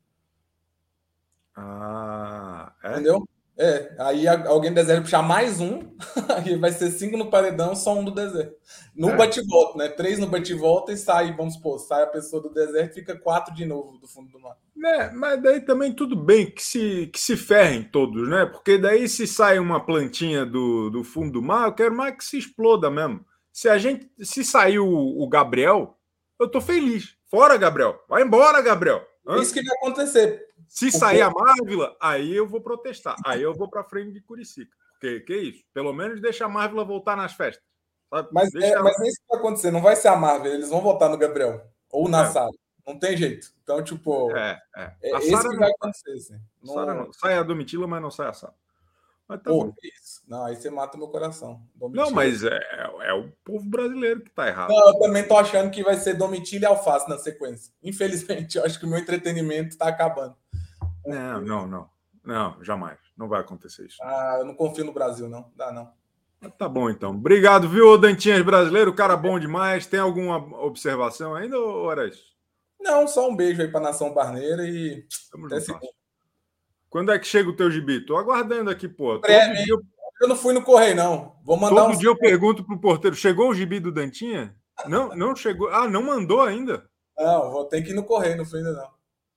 Ah, 1.57 2.73
é? 2.83 2.93
Entendeu? 2.93 3.25
É, 3.57 3.95
aí 4.01 4.27
alguém 4.27 4.73
do 4.73 4.75
deserto 4.75 5.05
puxar 5.05 5.23
mais 5.23 5.61
um, 5.61 5.79
aí 6.37 6.57
vai 6.57 6.73
ser 6.73 6.91
cinco 6.91 7.17
no 7.17 7.31
paredão, 7.31 7.77
só 7.77 7.95
um 7.95 8.05
do 8.05 8.11
deserto. 8.11 8.57
No 8.97 9.11
é. 9.11 9.17
bate-volta, 9.17 9.79
né? 9.79 9.89
Três 9.89 10.19
no 10.19 10.27
bate-volta 10.27 10.91
e 10.91 10.97
sai, 10.97 11.33
vamos 11.37 11.55
supor, 11.55 11.79
sai 11.79 12.03
a 12.03 12.09
pessoa 12.09 12.43
do 12.43 12.53
deserto 12.53 12.95
fica 12.95 13.17
quatro 13.17 13.55
de 13.55 13.65
novo 13.65 13.97
do 13.99 14.09
fundo 14.09 14.29
do 14.33 14.41
mar. 14.41 14.57
É, 14.85 15.11
mas 15.13 15.41
daí 15.41 15.61
também 15.61 15.93
tudo 15.93 16.17
bem 16.17 16.51
que 16.51 16.63
se, 16.63 17.07
que 17.13 17.21
se 17.21 17.37
ferrem 17.37 17.85
todos, 17.85 18.29
né? 18.29 18.45
Porque 18.45 18.77
daí 18.77 19.09
se 19.09 19.25
sai 19.25 19.61
uma 19.61 19.79
plantinha 19.79 20.45
do, 20.45 20.91
do 20.91 21.05
fundo 21.05 21.35
do 21.35 21.43
mar, 21.43 21.69
eu 21.69 21.75
quero 21.75 21.95
mais 21.95 22.17
que 22.17 22.25
se 22.25 22.39
exploda 22.39 22.91
mesmo. 22.91 23.25
Se 23.53 23.69
a 23.69 23.79
gente, 23.79 24.11
se 24.21 24.45
sair 24.45 24.81
o, 24.81 24.89
o 24.89 25.29
Gabriel, 25.29 25.97
eu 26.41 26.49
tô 26.51 26.61
feliz. 26.61 27.17
Fora, 27.31 27.57
Gabriel. 27.57 28.01
Vai 28.09 28.23
embora, 28.23 28.61
Gabriel. 28.61 29.01
Hã? 29.27 29.41
Isso 29.41 29.55
que 29.55 29.63
vai 29.63 29.77
acontecer. 29.77 30.45
Se 30.69 30.91
sair 30.91 31.23
a 31.23 31.31
Marvel, 31.31 31.95
aí 32.01 32.35
eu 32.35 32.47
vou 32.47 32.61
protestar. 32.61 33.17
Aí 33.25 33.43
eu 33.43 33.55
vou 33.55 33.69
para 33.69 33.85
frente 33.85 34.13
de 34.13 34.21
Curicica. 34.21 34.75
Porque 34.93 35.21
que 35.21 35.37
isso? 35.37 35.65
Pelo 35.73 35.93
menos 35.93 36.21
deixa 36.21 36.47
a 36.47 36.49
Marvel 36.49 36.85
voltar 36.87 37.17
nas 37.17 37.35
festas. 37.35 37.63
Sabe? 38.11 38.29
Mas, 38.33 38.55
é, 38.55 38.79
mas 38.81 39.01
é 39.01 39.09
isso 39.09 39.21
que 39.21 39.29
vai 39.29 39.39
acontecer. 39.39 39.71
Não 39.71 39.83
vai 39.83 39.97
ser 39.97 40.09
a 40.09 40.17
Marvel. 40.17 40.55
Eles 40.55 40.71
vão 40.71 40.81
votar 40.81 41.11
no 41.11 41.19
Gabriel. 41.19 41.63
Ou 41.91 42.09
na 42.09 42.25
é. 42.25 42.31
Sara. 42.31 42.51
Não 42.87 42.99
tem 42.99 43.17
jeito. 43.17 43.49
Então, 43.63 43.83
tipo. 43.83 44.31
É, 44.37 44.61
é. 44.77 44.93
é 45.03 45.19
isso 45.19 45.51
que 45.51 45.57
vai 45.57 45.71
acontecer. 45.71 46.13
Assim. 46.13 46.41
Não... 46.63 46.87
não... 46.87 47.13
Sai 47.13 47.35
a 47.35 47.43
Domitila, 47.43 47.87
mas 47.87 48.03
não 48.03 48.11
sai 48.11 48.29
a 48.29 48.33
Sara. 48.33 48.55
Mas 49.27 49.43
tá 49.43 49.51
Pô, 49.51 49.75
isso. 49.83 50.23
Não, 50.29 50.45
aí 50.45 50.55
você 50.55 50.69
mata 50.69 50.99
meu 50.99 51.09
coração. 51.09 51.63
Domitila. 51.75 52.05
Não, 52.05 52.13
mas 52.13 52.45
é, 52.45 52.61
é, 53.03 53.13
o 53.15 53.33
povo 53.43 53.65
brasileiro 53.65 54.21
que 54.21 54.31
tá 54.31 54.49
errado. 54.49 54.69
Não, 54.69 54.89
eu 54.89 54.99
também 54.99 55.27
tô 55.27 55.37
achando 55.37 55.71
que 55.71 55.83
vai 55.83 55.97
ser 55.97 56.15
Domitila 56.15 56.65
e 56.65 56.67
Alface 56.67 57.09
na 57.09 57.19
sequência. 57.19 57.73
Infelizmente, 57.83 58.59
eu 58.59 58.65
acho 58.65 58.79
que 58.79 58.85
o 58.85 58.89
meu 58.89 58.99
entretenimento 58.99 59.79
tá 59.79 59.89
acabando. 59.89 60.37
Não, 61.07 61.41
não, 61.41 61.67
não. 61.67 61.91
Não, 62.25 62.65
jamais. 62.65 62.99
Não 63.17 63.29
vai 63.29 63.41
acontecer 63.41 63.87
isso. 63.87 63.99
Ah, 64.03 64.37
eu 64.39 64.45
não 64.45 64.55
confio 64.55 64.85
no 64.85 64.93
Brasil, 64.93 65.29
não. 65.29 65.53
Dá, 65.55 65.71
não. 65.71 65.93
Tá 66.51 66.69
bom, 66.69 66.91
então. 66.91 67.11
Obrigado, 67.11 67.69
viu, 67.69 67.99
Dantinhas 67.99 68.43
brasileiro? 68.43 68.95
Cara 68.95 69.17
bom 69.17 69.39
demais. 69.39 69.87
Tem 69.87 70.01
alguma 70.01 70.37
observação 70.65 71.35
ainda 71.35 71.57
isso? 72.07 72.35
Não, 72.81 73.07
só 73.09 73.29
um 73.29 73.37
beijo 73.37 73.63
aí 73.63 73.69
para 73.69 73.81
Nação 73.81 74.13
Barneira 74.13 74.65
e. 74.65 75.07
Tamo 75.31 75.49
junto. 75.49 75.81
Quando 76.91 77.13
é 77.13 77.19
que 77.19 77.27
chega 77.27 77.49
o 77.49 77.57
teu 77.57 77.71
gibi? 77.71 78.05
Tô 78.05 78.17
aguardando 78.17 78.71
aqui, 78.71 78.89
pô. 78.89 79.19
Dia 79.19 79.65
eu... 79.69 79.83
eu 80.21 80.29
não 80.29 80.37
fui 80.37 80.53
no 80.53 80.63
correio, 80.63 80.95
não. 80.95 81.35
Vou 81.43 81.57
mandar 81.57 81.83
Todo 81.83 81.95
um... 81.95 81.99
dia 81.99 82.09
eu 82.09 82.17
pergunto 82.17 82.65
pro 82.65 82.81
porteiro: 82.81 83.17
chegou 83.17 83.49
o 83.49 83.55
gibi 83.55 83.81
do 83.81 83.91
Dantinha? 83.91 84.55
Não, 84.87 85.09
não 85.09 85.35
chegou. 85.35 85.69
Ah, 85.71 85.89
não 85.89 86.03
mandou 86.03 86.43
ainda? 86.43 86.89
Não, 87.17 87.51
vou 87.51 87.65
ter 87.65 87.83
que 87.83 87.91
ir 87.91 87.95
no 87.95 88.05
correio, 88.05 88.37
não 88.37 88.45
fui 88.45 88.59
ainda 88.59 88.73
não. 88.73 88.94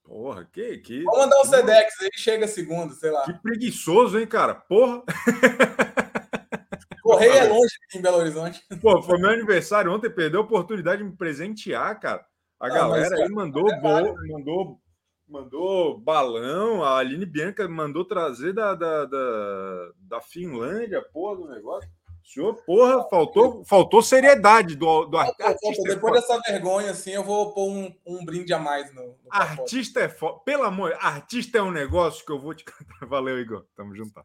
Porra, 0.07 0.45
que. 0.45 0.77
que 0.77 1.03
Vou 1.03 1.17
mandar 1.17 1.41
um 1.41 1.45
Sedex 1.45 2.01
aí, 2.01 2.09
chega 2.15 2.47
segundo, 2.47 2.93
sei 2.93 3.11
lá. 3.11 3.25
Que 3.25 3.33
preguiçoso, 3.33 4.17
hein, 4.17 4.25
cara? 4.25 4.55
Porra! 4.55 5.03
Correio 7.03 7.33
é 7.33 7.43
longe 7.43 7.73
aqui 7.85 7.97
em 7.97 8.01
Belo 8.01 8.17
Horizonte. 8.17 8.61
Pô, 8.81 9.01
foi 9.01 9.17
meu 9.17 9.29
aniversário 9.29 9.91
ontem, 9.91 10.09
perdeu 10.09 10.41
a 10.41 10.43
oportunidade 10.43 11.03
de 11.03 11.09
me 11.09 11.15
presentear, 11.15 11.99
cara. 11.99 12.25
A 12.59 12.67
ah, 12.67 12.69
galera 12.69 13.15
aí 13.17 13.29
mandou, 13.29 13.69
é 13.69 13.79
bol, 13.79 14.15
mandou, 14.27 14.81
mandou 15.27 15.99
balão, 15.99 16.83
a 16.83 16.97
Aline 16.97 17.25
Bianca 17.25 17.67
mandou 17.67 18.03
trazer 18.03 18.53
da, 18.53 18.73
da, 18.75 19.05
da, 19.05 19.91
da 19.99 20.21
Finlândia, 20.21 21.01
porra, 21.13 21.35
do 21.37 21.47
negócio. 21.47 21.89
Senhor, 22.27 22.53
porra, 22.65 23.07
faltou, 23.09 23.63
faltou 23.63 24.01
seriedade 24.01 24.75
do, 24.75 25.05
do 25.05 25.17
artista. 25.17 25.83
Depois 25.83 26.13
dessa 26.13 26.37
vergonha, 26.41 26.91
assim, 26.91 27.11
eu 27.11 27.23
vou 27.23 27.53
pôr 27.53 27.69
um, 27.69 27.95
um 28.05 28.25
brinde 28.25 28.53
a 28.53 28.59
mais 28.59 28.93
no. 28.93 29.01
no 29.01 29.17
artista 29.29 30.01
é 30.01 30.09
foda. 30.09 30.39
Pelo 30.39 30.63
amor, 30.63 30.93
artista 30.99 31.57
é 31.57 31.61
um 31.61 31.71
negócio 31.71 32.25
que 32.25 32.31
eu 32.33 32.37
vou 32.37 32.53
te 32.53 32.65
cantar. 32.67 33.05
Valeu, 33.07 33.39
Igor. 33.39 33.65
Tamo 33.77 33.95
junto. 33.95 34.21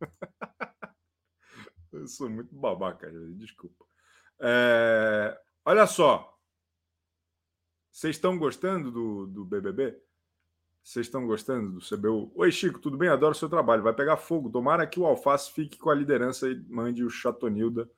Eu 1.92 2.06
sou 2.08 2.30
muito 2.30 2.54
babaca, 2.54 3.10
desculpa. 3.36 3.84
É... 4.40 5.38
Olha 5.64 5.86
só. 5.86 6.34
Vocês 7.90 8.16
estão 8.16 8.38
gostando 8.38 8.90
do, 8.90 9.26
do 9.26 9.44
BBB? 9.44 9.94
Vocês 10.86 11.06
estão 11.06 11.26
gostando 11.26 11.72
do 11.72 11.80
CBU? 11.80 12.30
Oi, 12.36 12.52
Chico, 12.52 12.78
tudo 12.78 12.96
bem? 12.96 13.08
Adoro 13.08 13.32
o 13.32 13.34
seu 13.34 13.48
trabalho. 13.48 13.82
Vai 13.82 13.92
pegar 13.92 14.16
fogo. 14.16 14.48
Tomara 14.48 14.86
que 14.86 15.00
o 15.00 15.04
Alface 15.04 15.50
fique 15.50 15.76
com 15.76 15.90
a 15.90 15.94
liderança 15.96 16.48
e 16.48 16.54
mande 16.68 17.02
o 17.02 17.10
Chatonilda 17.10 17.90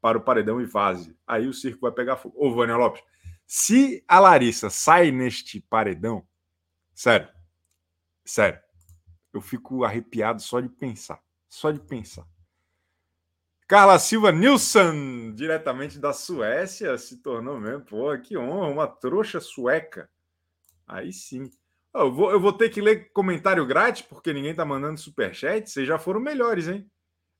para 0.00 0.16
o 0.16 0.20
paredão 0.20 0.60
e 0.60 0.64
vaze. 0.64 1.18
Aí 1.26 1.48
o 1.48 1.52
circo 1.52 1.80
vai 1.80 1.90
pegar 1.90 2.16
fogo. 2.16 2.36
Ô, 2.38 2.54
Vânia 2.54 2.76
Lopes, 2.76 3.02
se 3.44 4.04
a 4.06 4.20
Larissa 4.20 4.70
sai 4.70 5.10
neste 5.10 5.60
paredão, 5.60 6.24
sério, 6.94 7.28
sério, 8.24 8.60
eu 9.32 9.40
fico 9.40 9.82
arrepiado 9.82 10.40
só 10.40 10.60
de 10.60 10.68
pensar. 10.68 11.20
Só 11.48 11.72
de 11.72 11.80
pensar. 11.80 12.28
Carla 13.66 13.98
Silva 13.98 14.30
Nilsson, 14.30 15.34
diretamente 15.34 15.98
da 15.98 16.12
Suécia, 16.12 16.96
se 16.96 17.16
tornou 17.16 17.58
mesmo. 17.58 17.84
Pô, 17.84 18.16
que 18.16 18.38
honra, 18.38 18.68
uma 18.68 18.86
trouxa 18.86 19.40
sueca. 19.40 20.08
Aí 20.86 21.12
sim. 21.12 21.50
Eu 21.98 22.12
vou, 22.12 22.30
eu 22.30 22.40
vou 22.40 22.52
ter 22.52 22.68
que 22.68 22.80
ler 22.80 23.10
comentário 23.12 23.66
grátis, 23.66 24.02
porque 24.02 24.32
ninguém 24.32 24.54
tá 24.54 24.64
mandando 24.64 25.00
superchat. 25.00 25.68
Vocês 25.68 25.86
já 25.86 25.98
foram 25.98 26.20
melhores, 26.20 26.68
hein? 26.68 26.90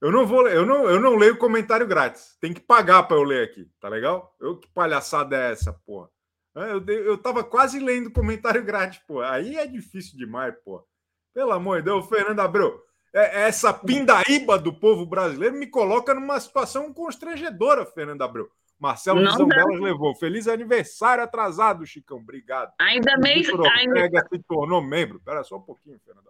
Eu 0.00 0.12
não 0.12 0.26
vou, 0.26 0.46
eu 0.48 0.66
não, 0.66 0.88
eu 0.88 1.00
não 1.00 1.16
leio 1.16 1.38
comentário 1.38 1.86
grátis. 1.86 2.36
Tem 2.40 2.52
que 2.52 2.60
pagar 2.60 3.04
para 3.04 3.16
eu 3.16 3.22
ler 3.22 3.44
aqui, 3.44 3.68
tá 3.80 3.88
legal? 3.88 4.34
Eu 4.40 4.58
que 4.58 4.68
palhaçada 4.68 5.36
é 5.36 5.52
essa, 5.52 5.72
porra? 5.72 6.08
Eu, 6.54 6.84
eu 6.86 7.18
tava 7.18 7.44
quase 7.44 7.78
lendo 7.78 8.10
comentário 8.10 8.64
grátis, 8.64 8.98
pô. 9.06 9.20
Aí 9.20 9.56
é 9.56 9.66
difícil 9.66 10.16
demais, 10.16 10.54
pô. 10.64 10.86
Pelo 11.34 11.52
amor 11.52 11.78
de 11.78 11.84
Deus, 11.84 12.06
Fernando 12.08 12.40
Abreu. 12.40 12.82
É, 13.14 13.42
é 13.42 13.48
essa 13.48 13.72
pindaíba 13.72 14.58
do 14.58 14.72
povo 14.72 15.04
brasileiro 15.06 15.56
me 15.56 15.66
coloca 15.66 16.14
numa 16.14 16.40
situação 16.40 16.92
constrangedora, 16.92 17.84
Fernando 17.84 18.22
Abreu. 18.22 18.50
Marcelo 18.78 19.20
não 19.20 19.32
Zambelas 19.32 19.80
levou. 19.80 20.14
Feliz 20.14 20.46
aniversário 20.46 21.24
atrasado, 21.24 21.86
Chicão. 21.86 22.18
Obrigado. 22.18 22.72
Ainda 22.78 23.16
bem 23.18 23.36
ainda... 23.36 24.26
se 24.30 24.38
tornou 24.46 24.82
membro. 24.82 25.16
Espera 25.16 25.42
só 25.42 25.56
um 25.56 25.62
pouquinho, 25.62 25.98
Fernando. 26.04 26.26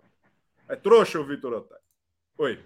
É 0.68 0.76
trouxa 0.76 1.20
o 1.20 1.24
Vitor 1.24 1.52
Otávio. 1.52 1.84
Oi. 2.38 2.60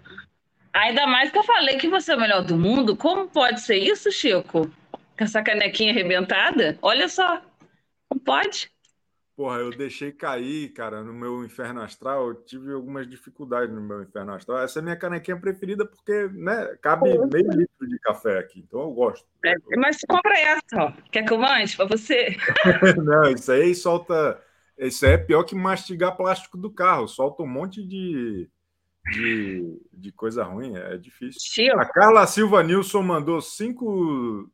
Ainda 0.73 1.05
mais 1.05 1.31
que 1.31 1.37
eu 1.37 1.43
falei 1.43 1.77
que 1.77 1.89
você 1.89 2.13
é 2.13 2.15
o 2.15 2.19
melhor 2.19 2.43
do 2.43 2.57
mundo. 2.57 2.95
Como 2.95 3.27
pode 3.27 3.61
ser 3.61 3.77
isso, 3.77 4.11
Chico? 4.11 4.67
Com 4.91 5.23
essa 5.23 5.43
canequinha 5.43 5.91
arrebentada? 5.91 6.77
Olha 6.81 7.07
só. 7.09 7.41
Não 8.09 8.19
pode. 8.19 8.70
Porra, 9.41 9.57
eu 9.57 9.71
deixei 9.71 10.11
cair, 10.11 10.69
cara, 10.69 11.03
no 11.03 11.11
meu 11.11 11.43
inferno 11.43 11.81
astral. 11.81 12.27
Eu 12.27 12.35
tive 12.35 12.71
algumas 12.73 13.09
dificuldades 13.09 13.73
no 13.73 13.81
meu 13.81 14.03
inferno 14.03 14.35
astral. 14.35 14.59
Essa 14.59 14.77
é 14.77 14.81
a 14.81 14.83
minha 14.83 14.95
canequinha 14.95 15.35
preferida 15.35 15.83
porque, 15.83 16.29
né, 16.31 16.77
cabe 16.79 17.09
meio 17.09 17.49
litro 17.49 17.87
de 17.87 17.97
café 17.97 18.37
aqui. 18.37 18.59
Então 18.59 18.81
eu 18.81 18.91
gosto. 18.91 19.25
É, 19.43 19.55
mas 19.77 19.97
compra 20.07 20.37
essa, 20.37 20.61
ó. 20.75 20.93
Quer 21.11 21.23
que 21.23 21.33
eu 21.33 21.39
mande 21.39 21.75
para 21.75 21.87
você? 21.87 22.37
Não, 23.03 23.31
isso 23.31 23.51
aí 23.51 23.73
solta. 23.73 24.39
Isso 24.77 25.03
aí 25.07 25.13
é 25.13 25.17
pior 25.17 25.41
que 25.43 25.55
mastigar 25.55 26.15
plástico 26.15 26.55
do 26.55 26.69
carro. 26.69 27.07
Solta 27.07 27.41
um 27.41 27.47
monte 27.47 27.83
de, 27.83 28.47
de, 29.11 29.81
de 29.91 30.11
coisa 30.11 30.43
ruim. 30.43 30.77
É 30.77 30.97
difícil. 30.97 31.41
Tio. 31.41 31.79
A 31.79 31.85
Carla 31.85 32.27
Silva 32.27 32.61
Nilson 32.61 33.01
mandou 33.01 33.41
cinco, 33.41 34.47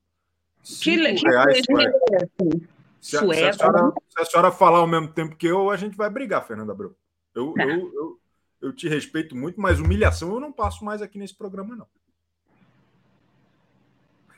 cinco 0.64 1.14
que, 1.20 1.28
reais. 1.28 1.62
Que 1.66 2.77
se 3.08 3.16
a, 3.16 3.22
se, 3.22 3.26
a 3.26 3.54
senhora, 3.54 3.94
se 4.10 4.22
a, 4.22 4.26
senhora, 4.26 4.52
falar 4.52 4.80
ao 4.80 4.88
mesmo 4.88 5.08
tempo 5.08 5.38
que 5.38 5.48
eu, 5.48 5.70
a 5.70 5.78
gente 5.78 5.96
vai 5.96 6.10
brigar, 6.10 6.46
Fernanda 6.46 6.74
Abreu. 6.74 6.94
Eu, 7.34 7.54
tá. 7.54 7.64
eu, 7.64 7.94
eu, 7.94 8.20
eu, 8.64 8.74
te 8.74 8.90
respeito 8.90 9.34
muito, 9.34 9.62
mas 9.62 9.80
humilhação 9.80 10.34
eu 10.34 10.42
não 10.42 10.52
passo 10.52 10.84
mais 10.84 11.02
aqui 11.02 11.18
nesse 11.18 11.34
programa, 11.34 11.74
não. 11.74 11.88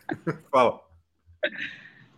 Fala. 0.51 0.81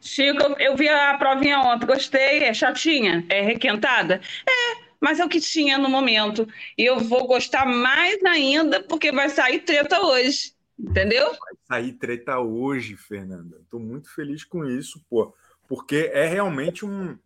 Chico, 0.02 0.44
eu 0.60 0.76
vi 0.76 0.90
a 0.90 1.18
provinha 1.18 1.60
ontem, 1.60 1.86
gostei, 1.86 2.44
é 2.44 2.54
chatinha, 2.54 3.26
é 3.30 3.42
requentada. 3.42 4.20
É, 4.46 4.84
mas 5.00 5.22
é 5.22 5.26
o 5.26 5.30
que 5.30 5.40
tinha 5.40 5.78
no 5.78 5.88
momento. 5.88 6.46
E 6.78 6.84
eu 6.84 7.00
vou 7.00 7.28
gostar 7.28 7.66
mais 7.66 8.22
ainda 8.26 8.84
porque 8.84 9.10
vai 9.10 9.30
sair 9.30 9.60
treta 9.60 10.02
hoje, 10.02 10.54
entendeu? 10.78 11.28
Vai 11.28 11.54
sair 11.66 11.94
treta 11.94 12.40
hoje, 12.40 12.98
Fernanda. 12.98 13.60
Estou 13.62 13.80
muito 13.80 14.14
feliz 14.14 14.44
com 14.44 14.66
isso, 14.66 15.02
pô 15.10 15.34
porque 15.72 16.12
é 16.12 16.26
realmente 16.28 16.86
um. 16.86 17.18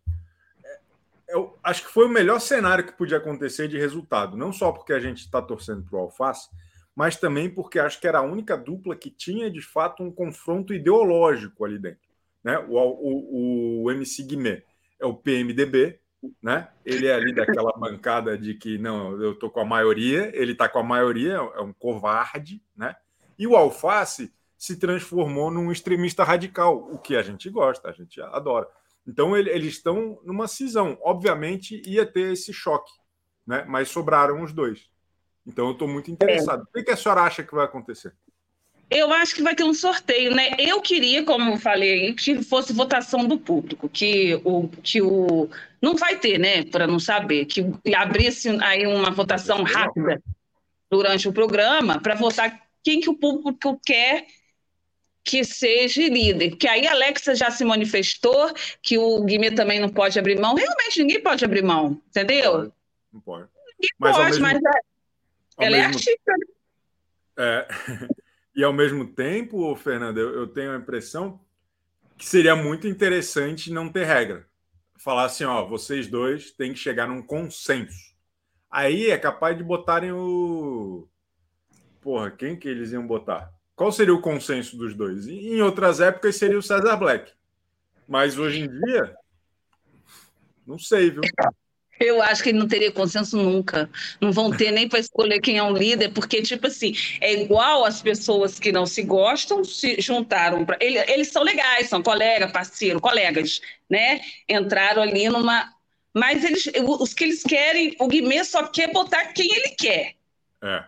É, 0.64 0.78
eu 1.30 1.58
acho 1.64 1.84
que 1.84 1.90
foi 1.90 2.06
o 2.06 2.08
melhor 2.08 2.38
cenário 2.38 2.86
que 2.86 2.92
podia 2.92 3.16
acontecer 3.16 3.66
de 3.66 3.76
resultado, 3.76 4.36
não 4.36 4.52
só 4.52 4.70
porque 4.70 4.92
a 4.92 5.00
gente 5.00 5.18
está 5.18 5.42
torcendo 5.42 5.82
para 5.82 5.98
o 5.98 6.02
Alface, 6.02 6.48
mas 6.94 7.16
também 7.16 7.50
porque 7.50 7.80
acho 7.80 8.00
que 8.00 8.06
era 8.06 8.18
a 8.18 8.22
única 8.22 8.56
dupla 8.56 8.94
que 8.94 9.10
tinha 9.10 9.50
de 9.50 9.60
fato 9.60 10.00
um 10.00 10.12
confronto 10.12 10.72
ideológico 10.72 11.64
ali 11.64 11.76
dentro. 11.76 12.08
Né? 12.44 12.56
O, 12.68 12.76
o, 12.76 13.82
o 13.82 13.90
MC 13.90 14.22
Guimê 14.22 14.62
é 15.00 15.06
o 15.06 15.14
PMDB, 15.14 15.98
né? 16.40 16.68
Ele 16.84 17.08
é 17.08 17.14
ali 17.14 17.34
daquela 17.34 17.72
bancada 17.76 18.38
de 18.38 18.54
que 18.54 18.78
não, 18.78 19.20
eu 19.20 19.34
tô 19.34 19.50
com 19.50 19.58
a 19.58 19.64
maioria, 19.64 20.30
ele 20.40 20.54
tá 20.54 20.68
com 20.68 20.78
a 20.78 20.84
maioria, 20.84 21.32
é 21.32 21.60
um 21.60 21.72
covarde, 21.72 22.62
né? 22.76 22.94
E 23.36 23.44
o 23.44 23.56
Alface 23.56 24.32
se 24.56 24.76
transformou 24.76 25.50
num 25.50 25.70
extremista 25.70 26.24
radical, 26.24 26.76
o 26.90 26.98
que 26.98 27.16
a 27.16 27.22
gente 27.22 27.48
gosta, 27.50 27.88
a 27.88 27.92
gente 27.92 28.20
adora. 28.20 28.66
Então 29.06 29.36
ele, 29.36 29.50
eles 29.50 29.74
estão 29.74 30.18
numa 30.24 30.48
cisão. 30.48 30.98
Obviamente 31.02 31.82
ia 31.86 32.04
ter 32.04 32.32
esse 32.32 32.52
choque, 32.52 32.92
né? 33.46 33.64
mas 33.68 33.88
sobraram 33.88 34.42
os 34.42 34.52
dois. 34.52 34.90
Então 35.46 35.66
eu 35.66 35.72
estou 35.72 35.86
muito 35.86 36.10
interessado. 36.10 36.66
É. 36.74 36.80
O 36.80 36.84
que 36.84 36.90
a 36.90 36.96
senhora 36.96 37.22
acha 37.22 37.42
que 37.42 37.54
vai 37.54 37.64
acontecer? 37.64 38.12
Eu 38.88 39.12
acho 39.12 39.34
que 39.34 39.42
vai 39.42 39.54
ter 39.54 39.64
um 39.64 39.74
sorteio, 39.74 40.32
né? 40.32 40.50
Eu 40.58 40.80
queria, 40.80 41.24
como 41.24 41.50
eu 41.50 41.56
falei, 41.58 42.14
que 42.14 42.40
fosse 42.42 42.72
votação 42.72 43.26
do 43.26 43.36
público, 43.36 43.88
que 43.88 44.40
o 44.44 44.68
que 44.68 45.02
o 45.02 45.48
não 45.82 45.96
vai 45.96 46.16
ter, 46.18 46.38
né? 46.38 46.64
Para 46.64 46.86
não 46.86 47.00
saber, 47.00 47.46
que 47.46 47.64
abrisse 47.96 48.48
aí 48.62 48.86
uma 48.86 49.10
votação 49.10 49.64
rápida 49.64 50.22
durante 50.88 51.28
o 51.28 51.32
programa 51.32 52.00
para 52.00 52.14
votar 52.14 52.60
quem 52.84 53.00
que 53.00 53.10
o 53.10 53.18
público 53.18 53.80
quer 53.84 54.26
que 55.26 55.42
seja 55.44 56.00
líder. 56.08 56.56
Que 56.56 56.68
aí 56.68 56.86
a 56.86 56.92
Alexa 56.92 57.34
já 57.34 57.50
se 57.50 57.64
manifestou 57.64 58.54
que 58.80 58.96
o 58.96 59.24
Guimê 59.24 59.50
também 59.50 59.80
não 59.80 59.88
pode 59.88 60.16
abrir 60.18 60.38
mão. 60.38 60.54
Realmente 60.54 61.00
ninguém 61.00 61.20
pode 61.20 61.44
abrir 61.44 61.64
mão, 61.64 62.00
entendeu? 62.08 62.72
Não 63.12 63.20
pode. 63.20 63.48
Ninguém 63.78 63.96
mas 63.98 64.16
pode, 64.16 64.28
mesmo, 64.30 64.42
mas 64.42 64.54
é, 64.54 65.66
ela 65.66 65.76
mesmo, 65.76 65.82
é 65.82 65.86
artista. 65.86 66.32
É, 67.38 67.68
e 68.56 68.64
ao 68.64 68.72
mesmo 68.72 69.06
tempo, 69.06 69.76
Fernanda, 69.76 70.18
eu, 70.18 70.30
eu 70.30 70.46
tenho 70.46 70.72
a 70.72 70.78
impressão 70.78 71.38
que 72.16 72.24
seria 72.24 72.56
muito 72.56 72.88
interessante 72.88 73.70
não 73.70 73.90
ter 73.90 74.06
regra. 74.06 74.46
Falar 74.96 75.26
assim, 75.26 75.44
ó, 75.44 75.66
vocês 75.66 76.06
dois 76.06 76.50
têm 76.50 76.72
que 76.72 76.78
chegar 76.78 77.06
num 77.06 77.20
consenso. 77.20 78.16
Aí 78.70 79.10
é 79.10 79.18
capaz 79.18 79.54
de 79.54 79.62
botarem 79.62 80.12
o. 80.12 81.06
Porra, 82.00 82.30
quem 82.30 82.58
que 82.58 82.66
eles 82.66 82.90
iam 82.92 83.06
botar? 83.06 83.52
Qual 83.76 83.92
seria 83.92 84.14
o 84.14 84.22
consenso 84.22 84.74
dos 84.76 84.94
dois? 84.94 85.28
Em 85.28 85.60
outras 85.60 86.00
épocas 86.00 86.36
seria 86.36 86.58
o 86.58 86.62
César 86.62 86.96
Black. 86.96 87.30
Mas 88.08 88.38
hoje 88.38 88.60
em 88.60 88.68
dia, 88.68 89.14
não 90.66 90.78
sei, 90.78 91.10
viu? 91.10 91.20
Eu 92.00 92.22
acho 92.22 92.42
que 92.42 92.50
ele 92.50 92.58
não 92.58 92.68
teria 92.68 92.90
consenso 92.90 93.36
nunca. 93.36 93.88
Não 94.20 94.32
vão 94.32 94.50
ter 94.50 94.70
nem 94.70 94.88
para 94.88 94.98
escolher 94.98 95.40
quem 95.40 95.58
é 95.58 95.62
o 95.62 95.76
líder, 95.76 96.10
porque, 96.10 96.42
tipo 96.42 96.66
assim, 96.66 96.94
é 97.20 97.32
igual 97.34 97.84
as 97.84 98.02
pessoas 98.02 98.58
que 98.58 98.72
não 98.72 98.86
se 98.86 99.02
gostam 99.02 99.64
se 99.64 100.00
juntaram. 100.00 100.64
Pra... 100.64 100.76
Eles, 100.80 101.28
são 101.28 101.42
legais, 101.42 101.88
são 101.88 102.02
colegas, 102.02 102.52
parceiro, 102.52 103.00
colegas, 103.00 103.60
né? 103.88 104.20
Entraram 104.48 105.02
ali 105.02 105.28
numa. 105.28 105.72
Mas 106.14 106.44
eles, 106.44 106.70
os 106.82 107.12
que 107.12 107.24
eles 107.24 107.42
querem, 107.42 107.94
o 107.98 108.08
Guimê 108.08 108.42
só 108.44 108.66
quer 108.66 108.92
botar 108.92 109.32
quem 109.32 109.50
ele 109.54 109.70
quer. 109.70 110.14
É. 110.62 110.84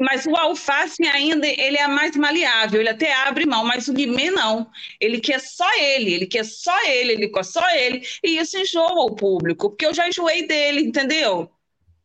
Mas 0.00 0.26
o 0.26 0.36
alface 0.36 1.06
ainda 1.06 1.46
ele 1.46 1.76
é 1.76 1.86
mais 1.86 2.16
maleável, 2.16 2.80
ele 2.80 2.88
até 2.88 3.14
abre 3.14 3.46
mão, 3.46 3.64
mas 3.64 3.88
o 3.88 3.92
guimê 3.92 4.30
não. 4.30 4.70
Ele 5.00 5.20
quer 5.20 5.40
só 5.40 5.68
ele, 5.78 6.14
ele 6.14 6.26
quer 6.26 6.44
só 6.44 6.76
ele, 6.86 7.12
ele 7.12 7.28
quer 7.28 7.44
só 7.44 7.68
ele, 7.70 8.02
e 8.22 8.38
isso 8.38 8.58
enjoa 8.58 9.04
o 9.04 9.14
público, 9.14 9.70
porque 9.70 9.86
eu 9.86 9.94
já 9.94 10.08
enjoei 10.08 10.46
dele, 10.46 10.82
entendeu? 10.82 11.50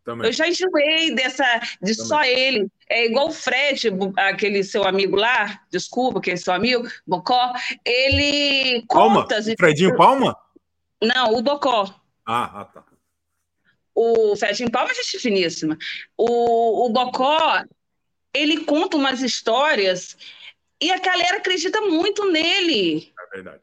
Também. 0.03 0.27
Eu 0.27 0.33
já 0.33 0.47
enjoei 0.47 1.13
dessa 1.13 1.45
de 1.81 1.95
Também. 1.95 2.07
só 2.07 2.23
ele. 2.23 2.67
É 2.89 3.05
igual 3.05 3.27
o 3.27 3.31
Fred, 3.31 3.89
aquele 4.17 4.63
seu 4.63 4.83
amigo 4.83 5.15
lá, 5.15 5.61
desculpa, 5.69 6.19
aquele 6.19 6.37
seu 6.37 6.53
amigo, 6.53 6.87
Bocó, 7.05 7.53
ele 7.85 8.83
Palma? 8.87 9.21
conta. 9.21 9.41
Fredinho 9.57 9.95
Palma? 9.95 10.35
Não, 11.01 11.35
o 11.35 11.41
Bocó. 11.41 11.93
Ah, 12.25 12.61
ah 12.61 12.65
tá. 12.65 12.83
O 13.93 14.35
Fredinho 14.35 14.71
Palma 14.71 14.91
é 14.91 14.95
gente 14.95 15.19
finíssima. 15.19 15.77
O, 16.17 16.85
o 16.87 16.89
Bocó, 16.89 17.63
ele 18.33 18.65
conta 18.65 18.97
umas 18.97 19.21
histórias 19.21 20.17
e 20.81 20.91
a 20.91 20.97
galera 20.97 21.37
acredita 21.37 21.81
muito 21.81 22.29
nele. 22.31 23.13
É 23.19 23.35
verdade. 23.35 23.61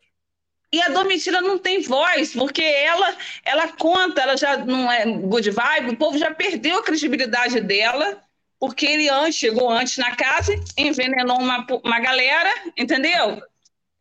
E 0.71 0.83
a 0.83 0.89
Domitila 0.89 1.41
não 1.41 1.59
tem 1.59 1.81
voz, 1.81 2.35
porque 2.35 2.63
ela 2.63 3.17
ela 3.45 3.69
conta, 3.69 4.21
ela 4.21 4.37
já 4.37 4.59
não 4.59 4.91
é 4.91 5.07
good 5.07 5.51
vibe, 5.51 5.91
o 5.91 5.97
povo 5.97 6.19
já 6.19 6.33
perdeu 6.33 6.79
a 6.79 6.83
credibilidade 6.83 7.59
dela, 7.61 8.23
porque 8.61 8.85
ele 8.85 9.09
antes, 9.09 9.37
chegou 9.37 9.71
antes 9.71 9.97
na 9.97 10.15
casa, 10.15 10.55
envenenou 10.77 11.39
uma, 11.39 11.67
uma 11.83 12.01
galera, 12.01 12.51
entendeu? 12.77 13.43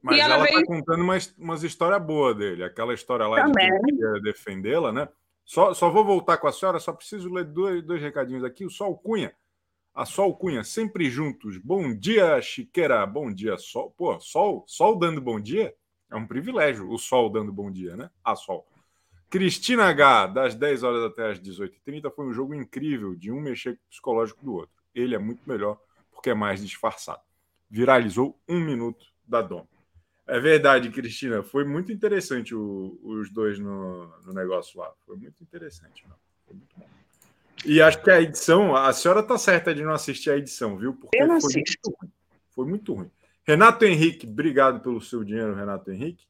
Mas 0.02 0.18
e 0.18 0.20
ela, 0.20 0.36
ela 0.36 0.44
veio... 0.44 0.60
tá 0.60 0.66
contando 0.66 1.02
umas, 1.04 1.34
umas 1.38 1.64
histórias 1.64 2.02
boas 2.02 2.36
dele. 2.36 2.64
Aquela 2.64 2.94
história 2.94 3.28
lá 3.28 3.44
Também. 3.44 3.70
de 3.86 3.98
que 3.98 4.22
defendê-la, 4.22 4.92
né? 4.92 5.08
Só, 5.46 5.74
só 5.74 5.90
vou 5.90 6.04
voltar 6.04 6.38
com 6.38 6.48
a 6.48 6.52
senhora, 6.52 6.80
só 6.80 6.92
preciso 6.92 7.34
ler 7.34 7.46
dois, 7.46 7.82
dois 7.82 8.02
recadinhos 8.02 8.44
aqui. 8.44 8.66
O 8.66 8.70
Sol 8.70 8.98
Cunha. 8.98 9.34
A 9.98 10.06
Sol 10.06 10.38
Cunha, 10.38 10.64
sempre 10.64 11.10
juntos. 11.10 11.58
Bom 11.58 11.92
dia, 11.92 12.40
Chiqueira. 12.40 13.04
Bom 13.08 13.34
dia, 13.34 13.58
Sol. 13.58 13.90
Pô, 13.98 14.20
Sol, 14.20 14.64
Sol 14.68 14.96
dando 14.96 15.20
bom 15.20 15.40
dia? 15.40 15.74
É 16.12 16.16
um 16.16 16.28
privilégio 16.28 16.88
o 16.88 17.00
Sol 17.00 17.32
dando 17.32 17.52
bom 17.52 17.72
dia, 17.72 17.98
né? 17.98 18.08
A 18.24 18.36
Sol. 18.36 18.68
Cristina 19.28 19.86
H, 19.86 20.28
das 20.28 20.54
10 20.54 20.84
horas 20.84 21.04
até 21.04 21.32
as 21.32 21.40
18h30, 21.40 22.12
foi 22.12 22.28
um 22.28 22.32
jogo 22.32 22.54
incrível 22.54 23.16
de 23.16 23.32
um 23.32 23.42
mexer 23.42 23.76
com 23.76 23.82
o 23.82 23.90
psicológico 23.90 24.46
do 24.46 24.54
outro. 24.54 24.76
Ele 24.94 25.16
é 25.16 25.18
muito 25.18 25.42
melhor 25.50 25.82
porque 26.12 26.30
é 26.30 26.36
mais 26.36 26.62
disfarçado. 26.62 27.24
Viralizou 27.68 28.40
um 28.48 28.60
minuto 28.60 29.04
da 29.28 29.42
Dom. 29.42 29.66
É 30.28 30.40
verdade, 30.40 30.92
Cristina. 30.92 31.42
Foi 31.42 31.66
muito 31.66 31.92
interessante 31.92 32.54
o, 32.54 33.00
os 33.02 33.32
dois 33.32 33.58
no, 33.58 34.06
no, 34.24 34.32
negócio 34.32 34.80
lá. 34.80 34.94
Foi 35.08 35.18
muito 35.18 35.42
interessante. 35.42 36.08
Não? 36.08 36.16
Foi 36.46 36.56
muito 36.56 36.78
bom. 36.78 36.97
E 37.66 37.82
acho 37.82 38.02
que 38.02 38.12
a 38.12 38.22
edição, 38.22 38.76
a 38.76 38.92
senhora 38.94 39.24
tá 39.24 39.38
certa 39.38 39.74
de 39.74 39.84
não 39.84 39.94
assistir 39.94 40.30
a 40.30 40.38
edição, 40.38 40.78
viu? 40.78 40.94
Porque 40.94 41.22
Eu 41.22 41.28
não 41.28 41.42
foi 41.42 41.50
assisto. 41.50 41.90
Muito 41.90 41.98
ruim. 42.00 42.12
Foi 42.52 42.66
muito 42.66 42.94
ruim. 42.94 43.12
Renato 43.46 43.86
Henrique, 43.86 44.28
obrigado 44.28 44.82
pelo 44.82 45.02
seu 45.02 45.24
dinheiro, 45.24 45.56
Renato 45.56 45.92
Henrique. 45.92 46.26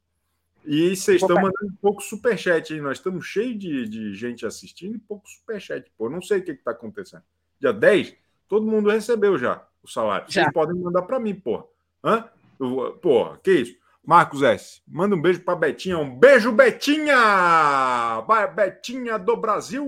E 0.64 0.94
vocês 0.94 1.22
estão 1.22 1.36
mandando 1.36 1.72
pouco 1.80 2.02
superchat 2.02 2.72
aí. 2.72 2.80
Nós 2.80 2.98
estamos 2.98 3.26
cheios 3.26 3.58
de, 3.58 3.88
de 3.88 4.14
gente 4.14 4.44
assistindo 4.44 4.96
e 4.96 4.98
pouco 4.98 5.28
superchat. 5.28 5.90
Pô, 5.96 6.08
não 6.08 6.20
sei 6.20 6.38
o 6.38 6.42
que 6.44 6.52
está 6.52 6.72
acontecendo. 6.72 7.22
Dia 7.60 7.72
10, 7.72 8.14
todo 8.48 8.66
mundo 8.66 8.90
recebeu 8.90 9.38
já 9.38 9.66
o 9.82 9.88
salário. 9.88 10.26
Já. 10.28 10.42
Vocês 10.42 10.52
podem 10.52 10.78
mandar 10.78 11.02
para 11.02 11.18
mim, 11.18 11.34
porra. 11.34 11.64
Hã? 12.04 12.28
Eu, 12.60 12.98
porra, 13.00 13.38
que 13.42 13.52
isso? 13.52 13.78
Marcos 14.04 14.42
S. 14.42 14.80
Manda 14.86 15.16
um 15.16 15.20
beijo 15.20 15.40
para 15.40 15.56
Betinha. 15.56 15.98
Um 15.98 16.18
beijo, 16.18 16.52
Betinha! 16.52 18.24
Betinha 18.54 19.18
do 19.18 19.36
Brasil! 19.36 19.84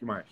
Que 0.00 0.04
mais? 0.06 0.26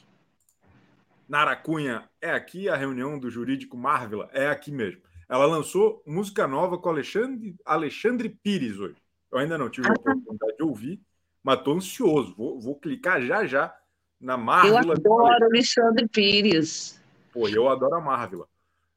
Naracunha 1.28 2.08
é 2.22 2.30
aqui, 2.30 2.70
a 2.70 2.74
reunião 2.74 3.18
do 3.18 3.30
jurídico 3.30 3.76
Marvila 3.76 4.30
é 4.32 4.48
aqui 4.48 4.72
mesmo. 4.72 5.02
Ela 5.28 5.44
lançou 5.44 6.02
música 6.06 6.48
nova 6.48 6.78
com 6.78 6.88
Alexandre, 6.88 7.54
Alexandre 7.66 8.30
Pires 8.30 8.78
hoje. 8.78 8.96
Eu 9.30 9.38
ainda 9.38 9.58
não 9.58 9.68
tive 9.68 9.86
a 9.86 9.90
ah. 9.90 9.94
oportunidade 9.94 10.56
de 10.56 10.62
ouvir, 10.62 11.00
mas 11.44 11.58
estou 11.58 11.74
ansioso. 11.74 12.34
Vou, 12.34 12.58
vou 12.58 12.76
clicar 12.76 13.20
já 13.20 13.44
já 13.44 13.76
na 14.18 14.38
Marvila. 14.38 14.80
Eu 14.80 14.92
adoro 14.92 15.44
Alexandre 15.44 16.08
Pires. 16.08 16.98
Pô, 17.30 17.46
eu 17.46 17.68
adoro 17.68 17.96
a 17.96 18.00
Marvila. 18.00 18.48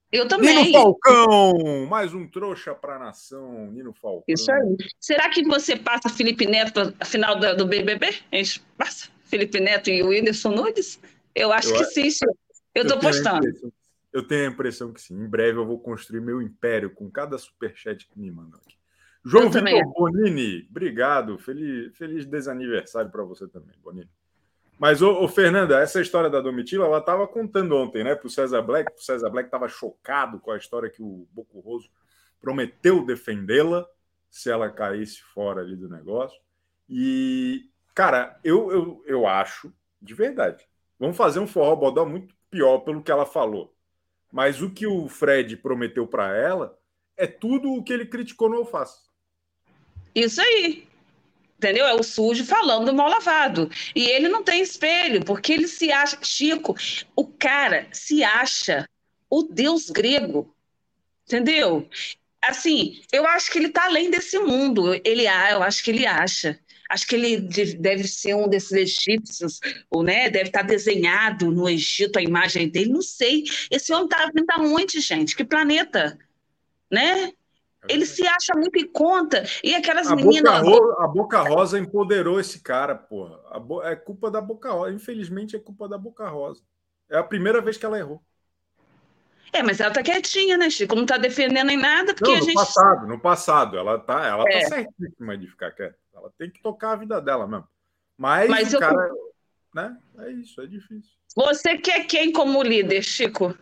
Eu 0.10 0.26
também. 0.26 0.64
Nino 0.64 0.72
Falcão, 0.72 1.86
mais 1.90 2.14
um 2.14 2.26
trouxa 2.26 2.74
para 2.74 2.96
a 2.96 3.00
nação, 3.00 3.70
Nino 3.72 3.94
Falcão. 3.94 4.24
Isso 4.26 4.50
aí. 4.50 4.78
Será 5.02 5.30
que 5.30 5.44
você 5.44 5.76
passa 5.76 6.08
Felipe 6.08 6.46
Neto 6.46 6.72
para 6.72 6.94
a 6.98 7.06
final 7.06 7.38
do, 7.38 7.58
do, 7.58 7.66
BBB? 7.66 8.08
A 8.32 8.38
gente 8.38 8.62
passa 8.78 9.10
Felipe 9.32 9.62
Neto 9.62 9.90
e 9.90 10.04
o 10.04 10.10
Whindersson 10.10 10.52
Nunes? 10.52 11.00
Eu 11.34 11.54
acho 11.54 11.70
eu, 11.70 11.78
que 11.78 11.86
sim, 11.86 12.12
senhor. 12.12 12.36
Eu 12.76 12.84
estou 12.84 13.00
postando. 13.00 13.48
Eu 14.12 14.28
tenho 14.28 14.50
a 14.50 14.52
impressão 14.52 14.92
que 14.92 15.02
sim. 15.02 15.16
Em 15.16 15.26
breve 15.26 15.58
eu 15.58 15.66
vou 15.66 15.80
construir 15.80 16.20
meu 16.20 16.42
império 16.42 16.90
com 16.90 17.10
cada 17.10 17.38
superchat 17.38 18.10
que 18.10 18.20
me 18.20 18.30
mandam 18.30 18.60
aqui. 18.60 18.76
João 19.24 19.46
eu 19.46 19.50
Vitor 19.50 19.62
também. 19.62 19.84
Bonini, 19.94 20.68
obrigado. 20.70 21.38
Feliz, 21.38 21.96
feliz 21.98 22.26
desaniversário 22.26 23.10
para 23.10 23.24
você 23.24 23.48
também, 23.48 23.74
Bonini. 23.82 24.10
Mas, 24.78 25.02
ô, 25.02 25.24
ô, 25.24 25.28
Fernanda, 25.30 25.80
essa 25.80 26.02
história 26.02 26.30
da 26.30 26.42
Domitila, 26.42 26.86
ela 26.86 26.98
estava 26.98 27.26
contando 27.26 27.76
ontem, 27.76 28.04
né, 28.04 28.16
para 28.16 28.28
o 28.28 28.30
César 28.30 28.62
Black. 28.62 28.92
O 28.92 29.02
César 29.02 29.30
Black 29.30 29.48
estava 29.48 29.70
chocado 29.70 30.40
com 30.40 30.52
a 30.52 30.58
história 30.58 30.90
que 30.90 31.02
o 31.02 31.26
Bocurroso 31.32 31.90
prometeu 32.42 33.06
defendê-la 33.06 33.88
se 34.30 34.50
ela 34.50 34.70
caísse 34.70 35.22
fora 35.22 35.62
ali 35.62 35.78
do 35.78 35.88
negócio. 35.88 36.38
E, 36.90 37.71
cara, 37.94 38.40
eu, 38.44 38.72
eu, 38.72 39.04
eu 39.06 39.28
acho, 39.28 39.74
de 40.02 40.14
verdade, 40.14 40.66
vamos 41.00 41.18
fazer 41.18 41.40
um 41.40 41.48
forró 41.48 41.76
bodó 41.76 42.06
muito 42.06 42.36
pior 42.50 42.80
pelo 42.80 43.02
que 43.02 43.12
ela 43.12 43.26
falou. 43.26 43.74
Mas 44.32 44.62
o 44.62 44.70
que 44.70 44.88
o 44.88 45.10
Fred 45.10 45.58
prometeu 45.58 46.08
para 46.08 46.36
ela 46.36 46.78
é 47.18 47.28
tudo 47.28 47.74
o 47.74 47.84
que 47.84 47.92
ele 47.92 48.06
criticou 48.06 48.50
no 48.50 48.58
Alface. 48.58 49.02
Isso 50.16 50.42
aí 50.42 50.88
entendeu? 51.62 51.86
É 51.86 51.94
o 51.94 52.02
sujo 52.02 52.44
falando 52.44 52.92
mal 52.92 53.08
lavado. 53.08 53.70
E 53.96 54.08
ele 54.08 54.28
não 54.28 54.44
tem 54.44 54.64
espelho, 54.64 55.24
porque 55.24 55.54
ele 55.54 55.68
se 55.68 55.92
acha. 55.92 56.18
Chico, 56.24 56.76
o 57.16 57.28
cara 57.28 57.88
se 57.92 58.24
acha 58.24 58.90
o 59.30 59.44
deus 59.44 59.92
grego, 59.92 60.54
entendeu? 61.24 61.88
Assim, 62.44 63.02
eu 63.12 63.26
acho 63.28 63.52
que 63.52 63.60
ele 63.60 63.68
está 63.68 63.86
além 63.86 64.10
desse 64.10 64.40
mundo. 64.40 64.94
Ele, 65.06 65.26
eu 65.26 65.62
acho 65.62 65.84
que 65.84 65.92
ele 65.92 66.06
acha. 66.06 66.60
Acho 66.90 67.08
que 67.08 67.16
ele 67.16 67.40
deve 67.78 68.06
ser 68.06 68.36
um 68.36 68.50
desses 68.50 68.74
egípcios, 68.74 69.62
ou 69.90 70.04
né, 70.04 70.30
deve 70.30 70.48
estar 70.50 70.60
tá 70.60 70.66
desenhado 70.66 71.50
no 71.50 71.70
Egito 71.70 72.20
a 72.20 72.22
imagem 72.22 72.68
dele. 72.68 72.92
Não 72.92 73.02
sei. 73.02 73.44
Esse 73.70 73.94
homem 73.94 74.06
está 74.06 74.30
vindo 74.34 74.50
aonde, 74.52 75.00
gente? 75.00 75.36
Que 75.36 75.46
planeta? 75.46 76.18
Né? 76.92 77.32
Ele 77.88 78.06
se 78.06 78.28
acha 78.28 78.54
muito 78.56 78.78
em 78.78 78.88
conta. 78.88 79.44
E 79.64 79.74
aquelas 79.74 80.08
a 80.08 80.16
meninas. 80.16 80.62
Boca 80.62 81.04
a 81.04 81.08
Boca 81.08 81.42
Rosa 81.42 81.80
empoderou 81.80 82.40
esse 82.40 82.60
cara, 82.60 82.94
porra. 82.94 83.40
Bo... 83.60 83.82
É 83.84 83.96
culpa 83.96 84.30
da 84.30 84.42
Boca 84.42 84.72
Rosa. 84.72 84.94
Infelizmente, 84.94 85.56
é 85.56 85.60
culpa 85.60 85.88
da 85.88 85.98
Boca 85.98 86.28
Rosa. 86.28 86.62
É 87.10 87.18
a 87.18 87.24
primeira 87.24 87.62
vez 87.62 87.78
que 87.78 87.86
ela 87.86 87.98
errou. 87.98 88.22
É, 89.54 89.62
mas 89.62 89.80
ela 89.80 89.94
tá 89.94 90.02
quietinha, 90.02 90.58
né, 90.58 90.70
Chico? 90.70 90.96
Não 90.96 91.06
tá 91.06 91.18
defendendo 91.18 91.70
em 91.70 91.78
nada, 91.78 92.14
porque 92.14 92.32
Não, 92.32 92.38
no 92.38 92.44
a 92.44 92.46
gente. 92.46 92.56
passado, 92.56 93.08
no 93.08 93.20
passado. 93.20 93.78
Ela 93.78 94.00
tá, 94.00 94.26
ela 94.26 94.46
tá 94.46 94.52
é. 94.52 94.62
tá 94.62 94.68
certíssima 94.70 95.38
de 95.38 95.48
ficar 95.48 95.72
quieta. 95.72 95.98
Ela 96.14 96.32
tem 96.38 96.50
que 96.50 96.62
tocar 96.62 96.92
a 96.92 96.96
vida 96.96 97.20
dela 97.22 97.48
mesmo. 97.48 97.68
Mas, 98.18 98.50
mas 98.50 98.74
o 98.74 98.78
eu... 98.78 98.80
cara. 98.80 99.12
Né? 99.74 99.98
É 100.20 100.32
isso, 100.32 100.62
é 100.62 100.68
difícil. 100.68 101.12
Você 101.36 101.78
quer 101.78 102.06
quem 102.06 102.32
como 102.32 102.62
líder, 102.62 103.02
Chico? 103.02 103.56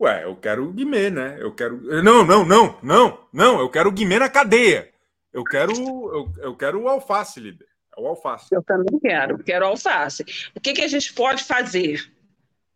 Ué, 0.00 0.24
eu 0.24 0.36
quero 0.36 0.64
o 0.64 0.72
Guimê, 0.72 1.10
né? 1.10 1.36
Eu 1.40 1.54
quero. 1.54 1.80
Não, 2.02 2.24
não, 2.24 2.44
não, 2.44 2.78
não, 2.82 3.18
não. 3.32 3.60
Eu 3.60 3.70
quero 3.70 3.88
o 3.88 3.92
Guimê 3.92 4.18
na 4.18 4.28
cadeia. 4.28 4.92
Eu 5.32 5.44
quero, 5.44 5.72
eu, 5.72 6.32
eu 6.38 6.56
quero 6.56 6.82
o 6.82 6.88
alface, 6.88 7.40
líder. 7.40 7.68
É 7.96 8.00
o 8.00 8.06
alface. 8.06 8.48
Eu 8.52 8.62
também 8.62 8.98
quero, 9.00 9.38
quero 9.42 9.64
o 9.64 9.68
alface. 9.68 10.24
O 10.54 10.60
que, 10.60 10.72
que 10.74 10.82
a 10.82 10.88
gente 10.88 11.12
pode 11.14 11.44
fazer? 11.44 12.12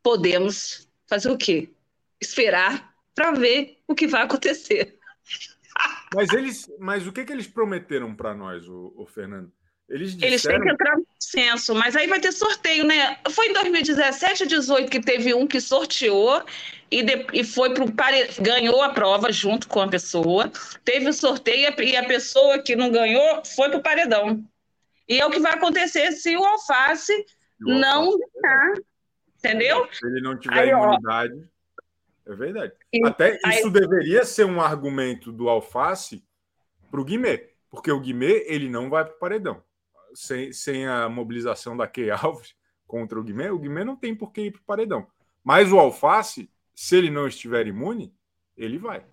Podemos 0.02 0.88
fazer 1.06 1.30
o 1.30 1.36
quê? 1.36 1.68
Esperar 2.20 2.94
para 3.14 3.32
ver 3.32 3.78
o 3.86 3.94
que 3.94 4.06
vai 4.06 4.22
acontecer. 4.22 4.98
Mas 6.14 6.32
eles, 6.32 6.70
mas 6.78 7.06
o 7.06 7.12
que, 7.12 7.24
que 7.24 7.32
eles 7.32 7.46
prometeram 7.46 8.14
para 8.14 8.34
nós, 8.34 8.66
o, 8.68 8.92
o 8.96 9.06
Fernando? 9.06 9.52
Eles, 9.88 10.14
disseram... 10.14 10.28
Eles 10.28 10.42
têm 10.42 10.60
que 10.60 10.70
entrar 10.70 10.96
no 10.96 11.06
censo, 11.18 11.74
mas 11.74 11.96
aí 11.96 12.06
vai 12.06 12.20
ter 12.20 12.30
sorteio, 12.30 12.84
né? 12.84 13.18
Foi 13.30 13.48
em 13.48 13.52
2017 13.52 14.44
ou 14.44 14.48
2018 14.48 14.90
que 14.90 15.00
teve 15.00 15.34
um 15.34 15.46
que 15.46 15.60
sorteou 15.60 16.44
e, 16.90 17.02
de, 17.02 17.26
e 17.32 17.42
foi 17.42 17.74
pro 17.74 17.90
pare... 17.92 18.28
ganhou 18.40 18.82
a 18.82 18.90
prova 18.90 19.32
junto 19.32 19.66
com 19.66 19.80
a 19.80 19.88
pessoa. 19.88 20.50
Teve 20.84 21.08
o 21.08 21.12
sorteio 21.12 21.74
e 21.80 21.96
a 21.96 22.04
pessoa 22.04 22.60
que 22.60 22.76
não 22.76 22.92
ganhou 22.92 23.44
foi 23.44 23.68
para 23.68 23.78
o 23.78 23.82
paredão. 23.82 24.44
E 25.08 25.18
é 25.18 25.26
o 25.26 25.30
que 25.30 25.40
vai 25.40 25.54
acontecer 25.54 26.12
se 26.12 26.36
o 26.36 26.44
alface, 26.44 27.12
o 27.66 27.74
não 27.74 28.04
alface 28.04 28.30
ganhar. 28.40 28.72
Entendeu? 29.38 29.88
Se 29.92 30.06
ele 30.06 30.20
não 30.20 30.38
tiver 30.38 30.60
aí, 30.60 30.70
imunidade. 30.70 31.34
Ó, 31.34 31.59
é 32.26 32.34
verdade. 32.34 32.72
E, 32.92 33.06
Até 33.06 33.36
isso 33.36 33.66
aí... 33.66 33.70
deveria 33.70 34.24
ser 34.24 34.44
um 34.44 34.60
argumento 34.60 35.32
do 35.32 35.48
alface 35.48 36.24
para 36.90 37.00
o 37.00 37.04
Guimê, 37.04 37.50
porque 37.70 37.90
o 37.90 38.00
Guimê 38.00 38.44
ele 38.46 38.68
não 38.68 38.90
vai 38.90 39.04
para 39.04 39.14
o 39.14 39.18
paredão 39.18 39.62
sem, 40.14 40.52
sem 40.52 40.86
a 40.86 41.08
mobilização 41.08 41.76
da 41.76 41.86
Key 41.86 42.10
Alves 42.10 42.54
contra 42.86 43.18
o 43.18 43.22
Guimê, 43.22 43.50
o 43.50 43.58
Guimê 43.58 43.84
não 43.84 43.96
tem 43.96 44.14
por 44.14 44.32
que 44.32 44.42
ir 44.42 44.50
para 44.50 44.60
o 44.60 44.64
paredão. 44.64 45.06
Mas 45.44 45.72
o 45.72 45.78
Alface, 45.78 46.50
se 46.74 46.96
ele 46.96 47.10
não 47.10 47.26
estiver 47.26 47.66
imune, 47.66 48.12
ele 48.56 48.78
vai. 48.78 49.04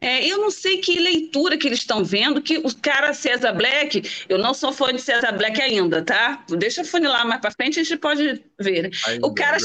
É, 0.00 0.24
eu 0.26 0.38
não 0.38 0.50
sei 0.50 0.78
que 0.78 0.98
leitura 0.98 1.56
que 1.56 1.66
eles 1.66 1.80
estão 1.80 2.04
vendo, 2.04 2.42
que 2.42 2.58
o 2.58 2.76
cara 2.80 3.12
César 3.12 3.52
Black, 3.52 4.26
eu 4.28 4.38
não 4.38 4.54
sou 4.54 4.72
fã 4.72 4.92
de 4.92 5.00
César 5.00 5.32
Black 5.32 5.60
ainda, 5.60 6.04
tá? 6.04 6.44
Deixa 6.56 6.82
eu 6.82 6.84
funilar 6.84 7.26
mais 7.26 7.40
para 7.40 7.50
frente, 7.50 7.80
a 7.80 7.82
gente 7.82 7.98
pode 7.98 8.44
ver. 8.60 8.90
Ainda, 9.06 9.26
o 9.26 9.34
cara 9.34 9.56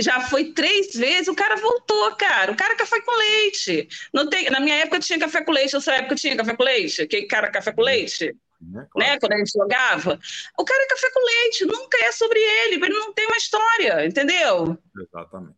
já 0.00 0.20
foi 0.20 0.52
três 0.52 0.94
vezes, 0.94 1.28
o 1.28 1.34
cara 1.34 1.56
voltou, 1.56 2.14
cara. 2.16 2.52
O 2.52 2.56
cara 2.56 2.74
é 2.74 2.76
café 2.76 3.00
com 3.00 3.16
leite. 3.16 3.88
Não 4.12 4.28
tem, 4.28 4.50
na 4.50 4.60
minha 4.60 4.76
época 4.76 5.00
tinha 5.00 5.18
café 5.18 5.42
com 5.42 5.52
leite, 5.52 5.74
na 5.74 5.80
sua 5.80 5.94
época 5.94 6.14
tinha 6.14 6.36
café 6.36 6.56
com 6.56 6.62
leite? 6.62 7.06
Que 7.06 7.22
cara 7.22 7.50
café 7.50 7.72
com 7.72 7.82
leite? 7.82 8.26
É, 8.26 8.86
claro. 8.90 8.90
Né? 8.96 9.18
Quando 9.18 9.32
a 9.32 9.38
gente 9.38 9.52
jogava. 9.52 10.18
O 10.58 10.64
cara 10.64 10.82
é 10.82 10.86
café 10.86 11.10
com 11.12 11.24
leite, 11.24 11.66
nunca 11.66 11.98
é 12.04 12.12
sobre 12.12 12.38
ele, 12.38 12.76
ele 12.76 12.94
não 12.94 13.12
tem 13.12 13.26
uma 13.26 13.36
história, 13.36 14.06
entendeu? 14.06 14.78
Exatamente. 14.96 15.56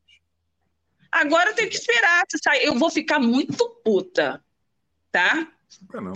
Agora 1.12 1.50
eu 1.50 1.54
tenho 1.54 1.70
que 1.70 1.76
esperar. 1.76 2.24
Eu 2.62 2.76
vou 2.76 2.90
ficar 2.90 3.20
muito 3.20 3.68
puta, 3.84 4.42
tá? 5.12 5.46
Fica 5.68 6.00
não. 6.00 6.12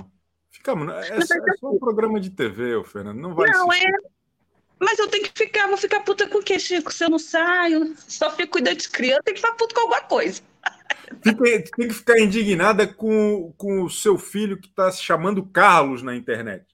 Fica, 0.51 0.73
é, 0.73 1.11
é, 1.11 1.19
é 1.19 1.57
só 1.57 1.71
um 1.71 1.79
programa 1.79 2.19
de 2.19 2.31
TV, 2.31 2.83
Fernando. 2.85 3.19
Não 3.19 3.35
vai 3.35 3.49
Não, 3.49 3.71
assistir. 3.71 3.87
é 3.87 4.18
Mas 4.81 4.99
eu 4.99 5.09
tenho 5.09 5.25
que 5.25 5.33
ficar, 5.35 5.67
vou 5.67 5.77
ficar 5.77 6.01
puta 6.01 6.29
com 6.29 6.39
o 6.39 6.43
quê, 6.43 6.59
Chico? 6.59 6.93
Se 6.93 7.05
eu 7.05 7.11
não 7.11 7.19
saio, 7.19 7.95
só 7.97 8.31
fico 8.31 8.53
cuidando 8.53 8.79
de 8.79 8.89
criança, 8.89 9.23
tem 9.25 9.35
que 9.35 9.41
ficar 9.41 9.55
puta 9.55 9.75
com 9.75 9.81
alguma 9.83 10.03
coisa. 10.03 10.41
Tem, 11.23 11.35
tem 11.35 11.89
que 11.89 11.95
ficar 11.95 12.21
indignada 12.21 12.87
com, 12.87 13.53
com 13.57 13.83
o 13.83 13.89
seu 13.89 14.19
filho 14.19 14.61
que 14.61 14.69
está 14.69 14.93
se 14.93 15.03
chamando 15.03 15.45
Carlos 15.45 16.03
na 16.03 16.15
internet. 16.15 16.67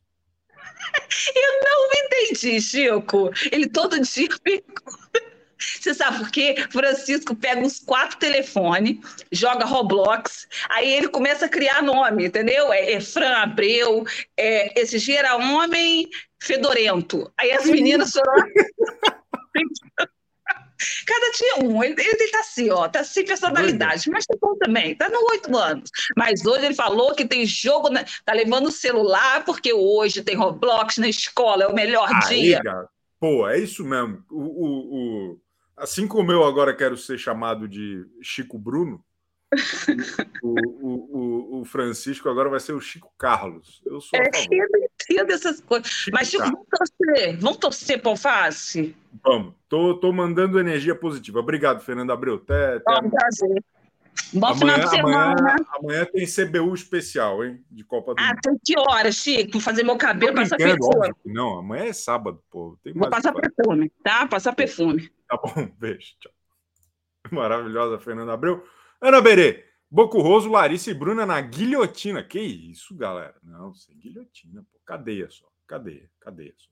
Eu 1.34 1.60
não 1.62 1.90
entendi, 2.04 2.60
Chico. 2.60 3.30
Ele 3.50 3.68
todo 3.68 4.00
dia. 4.00 4.28
Você 5.56 5.94
sabe 5.94 6.18
por 6.18 6.30
quê? 6.30 6.56
Francisco 6.70 7.34
pega 7.34 7.60
uns 7.60 7.78
quatro 7.78 8.18
telefones, 8.18 8.98
joga 9.32 9.64
Roblox, 9.64 10.46
aí 10.68 10.92
ele 10.92 11.08
começa 11.08 11.46
a 11.46 11.48
criar 11.48 11.80
nome, 11.80 12.26
entendeu? 12.26 12.72
É, 12.72 12.92
é 12.92 13.00
Fran 13.00 13.36
Abreu, 13.36 14.04
é, 14.36 14.78
esse 14.78 14.98
dia 14.98 15.20
era 15.20 15.36
homem 15.36 16.08
fedorento. 16.44 17.30
Aí 17.38 17.52
as 17.52 17.66
meninas 17.66 18.12
foram. 18.12 18.32
Cada 21.06 21.30
dia 21.30 21.64
um. 21.64 21.82
Ele, 21.82 21.94
ele 21.98 22.30
tá 22.30 22.40
assim, 22.40 22.70
ó, 22.70 22.88
tá 22.88 23.02
sem 23.02 23.24
personalidade, 23.24 24.10
mas 24.10 24.26
tá 24.26 24.36
bom 24.40 24.56
também, 24.58 24.94
tá 24.94 25.08
no 25.08 25.18
oito 25.30 25.56
anos. 25.56 25.90
Mas 26.16 26.44
hoje 26.44 26.66
ele 26.66 26.74
falou 26.74 27.14
que 27.14 27.24
tem 27.24 27.46
jogo, 27.46 27.88
na, 27.88 28.04
tá 28.24 28.32
levando 28.32 28.66
o 28.66 28.72
celular, 28.72 29.44
porque 29.44 29.72
hoje 29.72 30.22
tem 30.22 30.36
Roblox 30.36 30.98
na 30.98 31.08
escola, 31.08 31.64
é 31.64 31.66
o 31.68 31.74
melhor 31.74 32.08
Aí, 32.26 32.42
dia. 32.42 32.62
Cara, 32.62 32.88
pô, 33.18 33.48
é 33.48 33.58
isso 33.58 33.84
mesmo. 33.84 34.22
O, 34.30 34.42
o, 34.42 34.96
o, 34.96 35.40
assim 35.76 36.06
como 36.06 36.30
eu 36.30 36.44
agora 36.44 36.76
quero 36.76 36.96
ser 36.96 37.18
chamado 37.18 37.66
de 37.66 38.04
Chico 38.20 38.58
Bruno, 38.58 39.02
o, 40.42 41.58
o, 41.58 41.60
o, 41.60 41.64
Francisco 41.64 42.28
agora 42.28 42.48
vai 42.48 42.60
ser 42.60 42.72
o 42.72 42.80
Chico 42.80 43.12
Carlos. 43.16 43.80
Eu 43.86 44.00
sou 44.00 44.18
é, 44.18 44.28
entendo 45.10 45.30
essas 45.30 45.60
coisas. 45.60 46.06
Mas, 46.12 46.28
Chico, 46.28 46.44
vamos 46.44 46.66
torcer. 46.70 47.38
Vamos 47.38 47.56
torcer 47.58 48.00
para 48.00 48.10
Alface? 48.10 48.96
Vamos. 49.22 49.54
Tô, 49.68 49.94
tô 49.94 50.12
mandando 50.12 50.58
energia 50.58 50.94
positiva. 50.94 51.40
Obrigado, 51.40 51.80
Fernando 51.80 52.12
Abreu. 52.12 52.36
Até, 52.36 52.76
até... 52.76 53.06
um 53.06 53.10
prazer. 53.10 53.64
Bom 54.32 54.46
amanhã, 54.46 54.58
final 54.58 54.78
de 54.78 54.88
semana. 54.90 55.34
Amanhã, 55.38 55.56
amanhã, 55.78 56.06
tem 56.06 56.26
CBU 56.26 56.74
especial, 56.74 57.44
hein? 57.44 57.64
De 57.70 57.84
Copa 57.84 58.14
do 58.14 58.20
Ah, 58.20 58.34
tem 58.40 58.56
que 58.64 58.78
horas, 58.78 59.16
Chico? 59.16 59.52
Vou 59.52 59.60
fazer 59.60 59.82
meu 59.82 59.96
cabelo, 59.96 60.34
passar 60.34 60.56
perfume. 60.56 61.12
Não, 61.24 61.58
amanhã 61.58 61.84
é 61.84 61.92
sábado, 61.92 62.40
pô. 62.50 62.78
Tem 62.82 62.92
Vou 62.92 63.10
passar 63.10 63.32
perfume, 63.32 63.90
tá? 64.02 64.26
Passar 64.26 64.54
perfume. 64.54 65.10
Tá 65.28 65.36
bom, 65.36 65.68
beijo. 65.78 66.14
Tchau. 66.20 66.32
Maravilhosa, 67.30 67.98
Fernanda 67.98 68.32
Abreu. 68.32 68.64
Ana 69.00 69.20
Berê, 69.20 69.64
Bocurroso, 69.94 70.50
Larissa 70.50 70.90
e 70.90 70.94
Bruna 70.94 71.24
na 71.24 71.40
guilhotina. 71.40 72.20
Que 72.24 72.40
isso, 72.40 72.96
galera? 72.96 73.36
Não, 73.44 73.72
sem 73.72 73.96
guilhotina, 73.96 74.60
pô. 74.64 74.80
Cadeia 74.84 75.30
só. 75.30 75.48
Cadeia, 75.68 76.10
cadeia 76.18 76.52
só. 76.58 76.68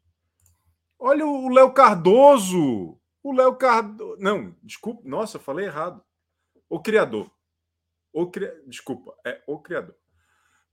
Olha 0.98 1.24
o 1.24 1.48
Léo 1.48 1.72
Cardoso. 1.72 3.00
O 3.22 3.32
Léo 3.32 3.54
Cardoso. 3.54 4.20
Não, 4.20 4.56
desculpa. 4.61 5.08
Nossa, 5.08 5.38
falei 5.38 5.66
errado. 5.66 6.04
O 6.68 6.80
criador. 6.80 7.30
O 8.12 8.28
cri... 8.28 8.50
Desculpa, 8.66 9.16
é 9.24 9.40
o 9.46 9.56
criador. 9.56 9.94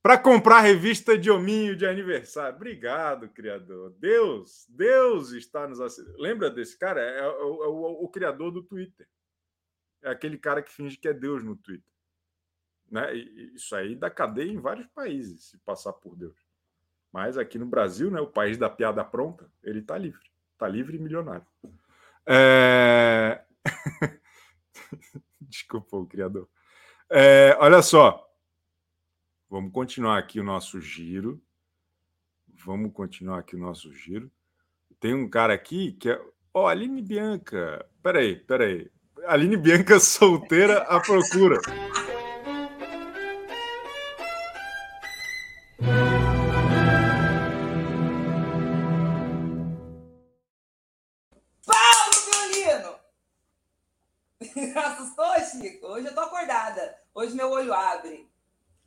Para 0.01 0.17
comprar 0.17 0.61
revista 0.61 1.15
de 1.15 1.29
hominho 1.29 1.75
de 1.75 1.85
aniversário. 1.85 2.55
Obrigado, 2.55 3.29
criador. 3.29 3.93
Deus, 3.99 4.65
Deus 4.69 5.33
está 5.33 5.67
nos 5.67 5.79
assistindo. 5.79 6.17
Lembra 6.17 6.49
desse 6.49 6.75
cara? 6.79 6.99
É, 6.99 7.19
é, 7.19 7.19
é, 7.19 7.27
o, 7.27 7.63
é 7.63 7.67
o, 7.67 8.05
o 8.05 8.09
criador 8.09 8.49
do 8.49 8.63
Twitter. 8.63 9.07
É 10.01 10.09
aquele 10.09 10.39
cara 10.39 10.63
que 10.63 10.71
finge 10.71 10.97
que 10.97 11.07
é 11.07 11.13
Deus 11.13 11.43
no 11.43 11.55
Twitter. 11.55 11.87
Né? 12.91 13.15
Isso 13.55 13.75
aí 13.75 13.95
dá 13.95 14.09
cadeia 14.09 14.51
em 14.51 14.59
vários 14.59 14.87
países, 14.87 15.45
se 15.45 15.57
passar 15.59 15.93
por 15.93 16.15
Deus. 16.15 16.35
Mas 17.11 17.37
aqui 17.37 17.57
no 17.57 17.65
Brasil, 17.65 18.11
né, 18.11 18.19
o 18.21 18.27
país 18.27 18.57
da 18.57 18.69
piada 18.69 19.03
pronta, 19.03 19.49
ele 19.63 19.79
está 19.79 19.97
livre. 19.97 20.29
Está 20.53 20.67
livre 20.67 20.97
e 20.97 20.99
milionário. 20.99 21.45
É... 22.25 23.41
Desculpa, 25.41 25.97
o 25.97 26.05
criador. 26.05 26.47
É, 27.09 27.57
olha 27.59 27.81
só. 27.81 28.27
Vamos 29.49 29.71
continuar 29.71 30.19
aqui 30.19 30.39
o 30.39 30.43
nosso 30.43 30.79
giro. 30.79 31.41
Vamos 32.47 32.93
continuar 32.93 33.39
aqui 33.39 33.55
o 33.55 33.59
nosso 33.59 33.91
giro. 33.91 34.29
Tem 34.99 35.13
um 35.13 35.29
cara 35.29 35.53
aqui 35.53 35.93
que 35.93 36.09
é. 36.09 36.21
Ó, 36.53 36.63
oh, 36.63 36.67
Aline 36.67 37.01
Bianca. 37.01 37.85
Peraí, 38.03 38.35
peraí. 38.35 38.91
Aline 39.25 39.57
Bianca 39.57 39.97
solteira 39.99 40.79
à 40.83 40.99
procura. 40.99 41.57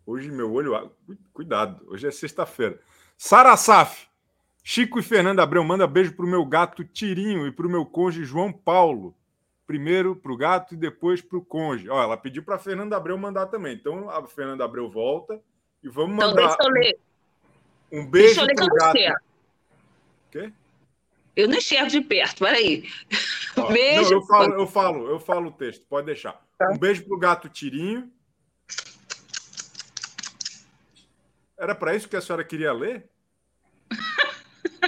Hoje 0.06 0.30
meu 0.30 0.52
olho 0.52 0.74
abre. 0.74 0.90
Cuidado, 1.32 1.84
hoje 1.88 2.06
é 2.06 2.10
sexta-feira. 2.10 2.80
Sara 3.16 3.56
Saf. 3.56 4.06
Chico 4.64 4.98
e 5.00 5.02
Fernanda 5.02 5.42
Abreu 5.42 5.64
manda 5.64 5.86
beijo 5.88 6.14
pro 6.14 6.26
meu 6.26 6.44
gato 6.44 6.84
Tirinho 6.84 7.46
e 7.46 7.50
pro 7.50 7.68
meu 7.68 7.84
cônjuge 7.84 8.24
João 8.24 8.52
Paulo 8.52 9.16
primeiro 9.66 10.14
para 10.14 10.32
o 10.32 10.36
gato 10.36 10.74
e 10.74 10.76
depois 10.76 11.22
para 11.22 11.38
o 11.38 11.44
conge. 11.44 11.88
Ó, 11.88 12.02
ela 12.02 12.16
pediu 12.16 12.42
para 12.42 12.56
a 12.56 12.58
Fernanda 12.58 12.96
Abreu 12.96 13.16
mandar 13.16 13.46
também. 13.46 13.74
Então 13.74 14.10
a 14.10 14.26
Fernanda 14.26 14.64
Abreu 14.64 14.90
volta 14.90 15.40
e 15.82 15.88
vamos 15.88 16.14
então, 16.16 16.28
mandar. 16.28 16.42
Então, 16.42 16.56
deixa 16.56 16.68
eu 16.68 16.74
ler. 16.74 16.98
Um 17.90 18.06
beijo 18.06 18.34
para 18.34 18.64
o 18.64 18.68
gato. 18.68 18.98
O 18.98 20.30
quê? 20.30 20.52
Eu 21.34 21.48
não 21.48 21.56
enxergo 21.56 21.88
de 21.88 22.00
perto, 22.02 22.40
peraí. 22.40 22.84
Ó, 23.56 23.66
beijo. 23.72 24.10
Não, 24.10 24.18
eu 24.18 24.22
falo, 24.26 24.54
eu 24.54 24.66
falo, 24.66 25.08
eu 25.08 25.18
falo 25.18 25.48
o 25.48 25.52
texto, 25.52 25.86
pode 25.88 26.06
deixar. 26.06 26.38
Tá. 26.58 26.70
Um 26.70 26.78
beijo 26.78 27.04
para 27.04 27.16
o 27.16 27.18
gato 27.18 27.48
Tirinho. 27.48 28.10
Era 31.62 31.76
para 31.76 31.94
isso 31.94 32.08
que 32.08 32.16
a 32.16 32.20
senhora 32.20 32.42
queria 32.42 32.72
ler? 32.72 33.08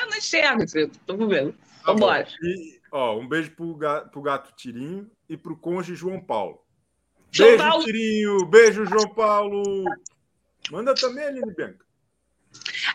eu 0.00 0.06
não 0.08 0.16
enxergo, 0.16 0.62
estou 0.62 1.28
vendo. 1.28 1.52
Tá 1.52 1.58
Vamos 1.84 2.00
embora. 2.00 2.26
E, 2.40 2.80
Ó, 2.90 3.18
um 3.18 3.28
beijo 3.28 3.50
pro 3.50 3.74
gato, 3.74 4.08
pro 4.08 4.22
gato 4.22 4.56
Tirinho 4.56 5.10
e 5.28 5.36
pro 5.36 5.54
conge 5.54 5.94
João 5.94 6.18
Paulo. 6.18 6.64
João 7.30 7.50
beijo, 7.50 7.64
Paulo. 7.64 7.84
Tirinho. 7.84 8.46
Beijo, 8.46 8.86
João 8.86 9.08
Paulo. 9.14 9.84
Manda 10.70 10.94
também 10.94 11.24
Aline 11.24 11.54
Bianca. 11.54 11.84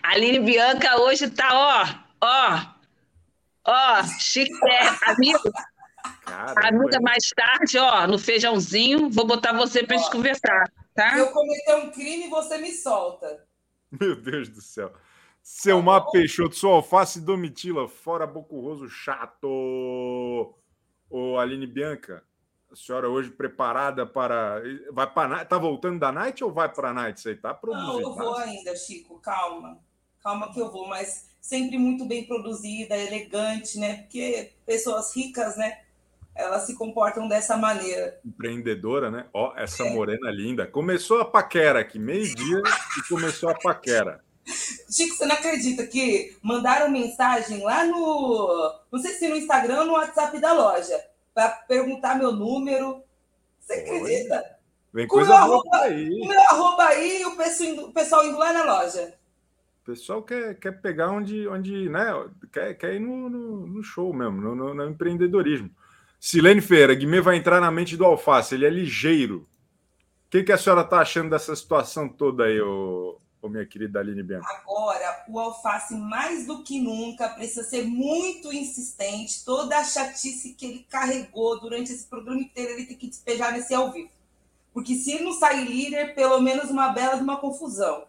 A 0.02 0.14
Aline 0.14 0.40
Bianca 0.40 1.00
hoje 1.00 1.30
tá, 1.30 1.50
ó, 1.52 1.86
ó, 2.20 2.66
ó, 3.64 4.04
chique, 4.20 4.52
amigo. 5.06 5.52
Caramba. 6.26 6.68
Amiga, 6.68 7.00
mais 7.02 7.30
tarde, 7.30 7.78
ó, 7.78 8.08
no 8.08 8.18
feijãozinho, 8.18 9.08
vou 9.12 9.28
botar 9.28 9.54
você 9.54 9.84
pra 9.84 9.98
ó, 9.98 10.00
gente 10.00 10.12
conversar, 10.12 10.72
tá? 10.98 11.14
Se 11.14 11.20
eu 11.20 11.32
cometer 11.32 11.76
um 11.76 11.92
crime, 11.92 12.28
você 12.28 12.58
me 12.58 12.72
solta. 12.72 13.46
Meu 13.92 14.16
Deus 14.20 14.50
do 14.50 14.60
céu. 14.60 14.92
Selmar 15.42 16.04
tá 16.04 16.12
Peixoto, 16.12 16.56
sua 16.56 16.74
alface 16.74 17.22
Domitila, 17.22 17.88
fora 17.88 18.26
Bocurroso 18.28 18.90
chato. 18.90 19.48
Ô, 21.10 21.38
Aline 21.38 21.68
Bianca, 21.68 22.24
a 22.70 22.76
senhora 22.76 23.08
hoje 23.08 23.30
preparada 23.30 24.06
para. 24.06 24.62
Vai 24.92 25.10
para 25.10 25.46
Tá 25.46 25.58
voltando 25.58 26.00
da 26.00 26.12
night 26.12 26.44
ou 26.44 26.52
vai 26.52 26.68
para 26.68 26.90
a 26.90 26.94
night? 26.94 27.22
Você 27.22 27.32
está 27.32 27.54
produzindo? 27.54 27.94
Não, 27.94 28.02
eu 28.02 28.16
vou 28.16 28.36
ainda, 28.36 28.76
Chico, 28.76 29.20
calma. 29.20 29.80
Calma 30.22 30.52
que 30.52 30.60
eu 30.60 30.70
vou, 30.70 30.88
mas 30.88 31.30
sempre 31.40 31.78
muito 31.78 32.04
bem 32.06 32.26
produzida, 32.26 32.98
elegante, 32.98 33.80
né? 33.80 34.02
Porque 34.02 34.52
pessoas 34.66 35.16
ricas, 35.16 35.56
né? 35.56 35.80
Elas 36.38 36.64
se 36.64 36.76
comportam 36.76 37.28
dessa 37.28 37.58
maneira. 37.58 38.20
Empreendedora, 38.24 39.10
né? 39.10 39.26
Ó, 39.34 39.54
essa 39.58 39.84
é. 39.84 39.90
morena 39.94 40.30
linda. 40.30 40.68
Começou 40.68 41.20
a 41.20 41.26
paquera 41.26 41.80
aqui, 41.80 41.98
meio-dia, 41.98 42.62
e 42.98 43.10
começou 43.10 43.50
a 43.50 43.56
paquera. 43.56 44.24
Chico, 44.90 45.16
você 45.16 45.26
não 45.26 45.36
acredita 45.36 45.86
que 45.86 46.38
mandaram 46.42 46.90
mensagem 46.90 47.62
lá 47.64 47.84
no. 47.84 48.74
Não 48.92 49.00
sei 49.00 49.14
se 49.14 49.28
no 49.28 49.36
Instagram 49.36 49.80
ou 49.80 49.86
no 49.86 49.94
WhatsApp 49.94 50.40
da 50.40 50.54
loja, 50.54 50.98
para 51.34 51.50
perguntar 51.50 52.18
meu 52.18 52.32
número. 52.32 53.04
Você 53.60 53.74
acredita? 53.74 54.58
Vem 54.94 55.08
coisa 55.08 55.30
boa 55.30 55.42
arroba, 55.42 55.78
aí. 55.82 56.10
O 56.22 56.28
meu 56.28 56.42
arroba 56.42 56.86
aí 56.86 57.22
e 57.22 57.26
o 57.26 57.36
pessoal, 57.36 57.70
indo, 57.70 57.86
o 57.88 57.94
pessoal 57.94 58.26
indo 58.26 58.38
lá 58.38 58.54
na 58.54 58.64
loja. 58.64 59.14
O 59.82 59.86
pessoal 59.86 60.24
quer, 60.24 60.56
quer 60.56 60.82
pegar 60.82 61.12
onde, 61.12 61.48
onde 61.48 61.90
né? 61.90 62.06
Quer, 62.52 62.74
quer 62.76 62.94
ir 62.96 63.00
no, 63.00 63.30
no, 63.30 63.68
no 63.68 63.84
show 63.84 64.14
mesmo, 64.14 64.42
no, 64.42 64.56
no, 64.56 64.74
no, 64.74 64.90
empreendedorismo. 64.90 65.70
Silene 66.20 66.62
Feira, 66.62 66.96
Guimê 66.96 67.22
vai 67.22 67.38
entrar 67.38 67.62
na 67.62 67.72
mente 67.72 67.96
do 67.96 68.06
alface, 68.06 68.56
ele 68.56 68.66
é 68.66 68.70
ligeiro. 68.70 69.48
O 70.26 70.30
que, 70.30 70.44
que 70.44 70.52
a 70.52 70.58
senhora 70.58 70.82
está 70.82 71.00
achando 71.00 71.30
dessa 71.30 71.56
situação 71.56 72.10
toda 72.10 72.44
aí, 72.44 72.60
ô, 72.60 73.18
ô 73.42 73.48
minha 73.48 73.66
querida 73.66 74.00
Aline 74.00 74.24
Bianca? 74.24 74.46
Agora, 74.50 75.24
o 75.30 75.40
alface, 75.40 75.96
mais 75.96 76.46
do 76.46 76.64
que 76.64 76.82
nunca, 76.82 77.30
precisa 77.30 77.64
ser 77.64 77.86
muito 77.86 78.52
insistente. 78.52 79.46
Toda 79.46 79.78
a 79.78 79.84
chatice 79.84 80.54
que 80.54 80.66
ele 80.66 80.86
carregou 80.90 81.60
durante 81.60 81.94
esse 81.94 82.06
programa 82.06 82.42
inteiro, 82.42 82.74
ele 82.74 82.86
tem 82.86 82.98
que 82.98 83.08
despejar 83.08 83.54
nesse 83.54 83.74
ao 83.74 83.92
vivo. 83.92 84.10
Porque 84.74 84.96
se 84.96 85.14
ele 85.14 85.24
não 85.24 85.34
sair 85.34 85.66
líder, 85.66 86.14
pelo 86.14 86.42
menos 86.42 86.70
uma 86.70 86.90
bela 86.90 87.16
de 87.16 87.24
uma 87.24 87.38
confusão. 87.38 88.06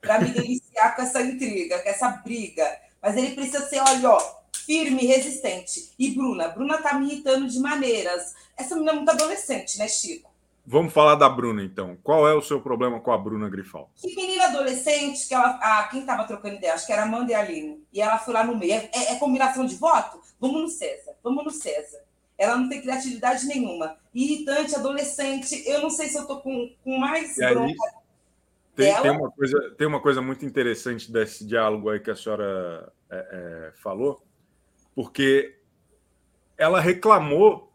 Para 0.00 0.20
me 0.20 0.30
deliciar 0.32 0.94
com 0.94 1.02
essa 1.02 1.20
intriga, 1.20 1.80
com 1.80 1.88
essa 1.88 2.08
briga. 2.08 2.64
Mas 3.02 3.16
ele 3.16 3.34
precisa 3.34 3.66
ser, 3.68 3.80
olha, 3.80 4.10
ó, 4.10 4.35
firme, 4.66 5.06
resistente. 5.06 5.92
E 5.96 6.10
Bruna, 6.10 6.48
Bruna 6.48 6.78
tá 6.78 6.98
me 6.98 7.06
irritando 7.06 7.46
de 7.46 7.58
maneiras. 7.60 8.34
Essa 8.58 8.74
menina 8.74 8.92
é 8.92 8.94
muito 8.96 9.10
adolescente, 9.10 9.78
né, 9.78 9.86
Chico? 9.86 10.34
Vamos 10.68 10.92
falar 10.92 11.14
da 11.14 11.28
Bruna, 11.28 11.62
então. 11.62 11.96
Qual 12.02 12.28
é 12.28 12.34
o 12.34 12.42
seu 12.42 12.60
problema 12.60 12.98
com 12.98 13.12
a 13.12 13.16
Bruna 13.18 13.48
Grifal? 13.48 13.88
Que 13.94 14.16
menina 14.16 14.46
adolescente, 14.46 15.28
que 15.28 15.32
ela. 15.32 15.60
Ah, 15.62 15.86
quem 15.88 16.00
estava 16.00 16.24
trocando 16.24 16.56
ideia? 16.56 16.74
Acho 16.74 16.84
que 16.84 16.92
era 16.92 17.02
a 17.02 17.04
Amanda 17.04 17.30
e 17.30 17.34
a 17.36 17.38
Aline. 17.38 17.84
E 17.92 18.00
ela 18.00 18.18
foi 18.18 18.34
lá 18.34 18.42
no 18.42 18.56
meio. 18.56 18.72
É, 18.72 19.12
é, 19.12 19.14
combinação 19.14 19.64
de 19.64 19.76
voto? 19.76 20.20
Vamos 20.40 20.62
no 20.62 20.68
César. 20.68 21.12
Vamos 21.22 21.44
no 21.44 21.50
César. 21.52 22.00
Ela 22.36 22.56
não 22.56 22.68
tem 22.68 22.82
criatividade 22.82 23.46
nenhuma. 23.46 23.96
Irritante, 24.12 24.74
adolescente. 24.74 25.62
Eu 25.68 25.80
não 25.82 25.88
sei 25.88 26.08
se 26.08 26.18
eu 26.18 26.26
tô 26.26 26.40
com, 26.40 26.74
com 26.82 26.98
mais 26.98 27.36
bronca. 27.36 27.94
Tem, 28.74 28.92
tem, 29.00 29.10
uma 29.10 29.30
coisa, 29.30 29.74
tem 29.78 29.86
uma 29.86 30.00
coisa 30.00 30.20
muito 30.20 30.44
interessante 30.44 31.10
desse 31.10 31.46
diálogo 31.46 31.88
aí 31.88 32.00
que 32.00 32.10
a 32.10 32.16
senhora 32.16 32.92
é, 33.08 33.70
é 33.70 33.72
falou, 33.80 34.22
porque 34.96 35.58
ela 36.56 36.80
reclamou 36.80 37.70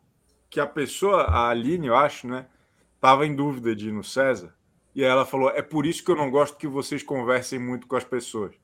que 0.50 0.60
a 0.60 0.66
pessoa, 0.66 1.22
a 1.22 1.50
Aline, 1.50 1.88
eu 1.88 1.96
acho, 1.96 2.28
né? 2.28 2.48
estava 2.96 3.26
em 3.26 3.36
dúvida 3.36 3.76
de 3.76 3.90
ir 3.90 3.92
no 3.92 4.04
César, 4.04 4.54
e 4.94 5.04
ela 5.04 5.26
falou: 5.26 5.50
é 5.52 5.62
por 5.62 5.86
isso 5.86 6.04
que 6.04 6.12
eu 6.12 6.16
não 6.16 6.32
gosto 6.32 6.58
que 6.58 6.68
vocês 6.68 7.04
conversem 7.04 7.60
muito 7.60 7.88
com 7.88 7.96
as 7.96 8.04
pessoas. 8.04 8.56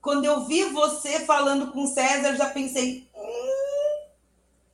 Quando 0.00 0.24
eu 0.24 0.46
vi 0.46 0.64
você 0.70 1.26
falando 1.26 1.72
com 1.72 1.84
o 1.84 1.86
César, 1.88 2.28
eu 2.28 2.36
já 2.36 2.48
pensei. 2.48 3.08
Hum... 3.14 4.08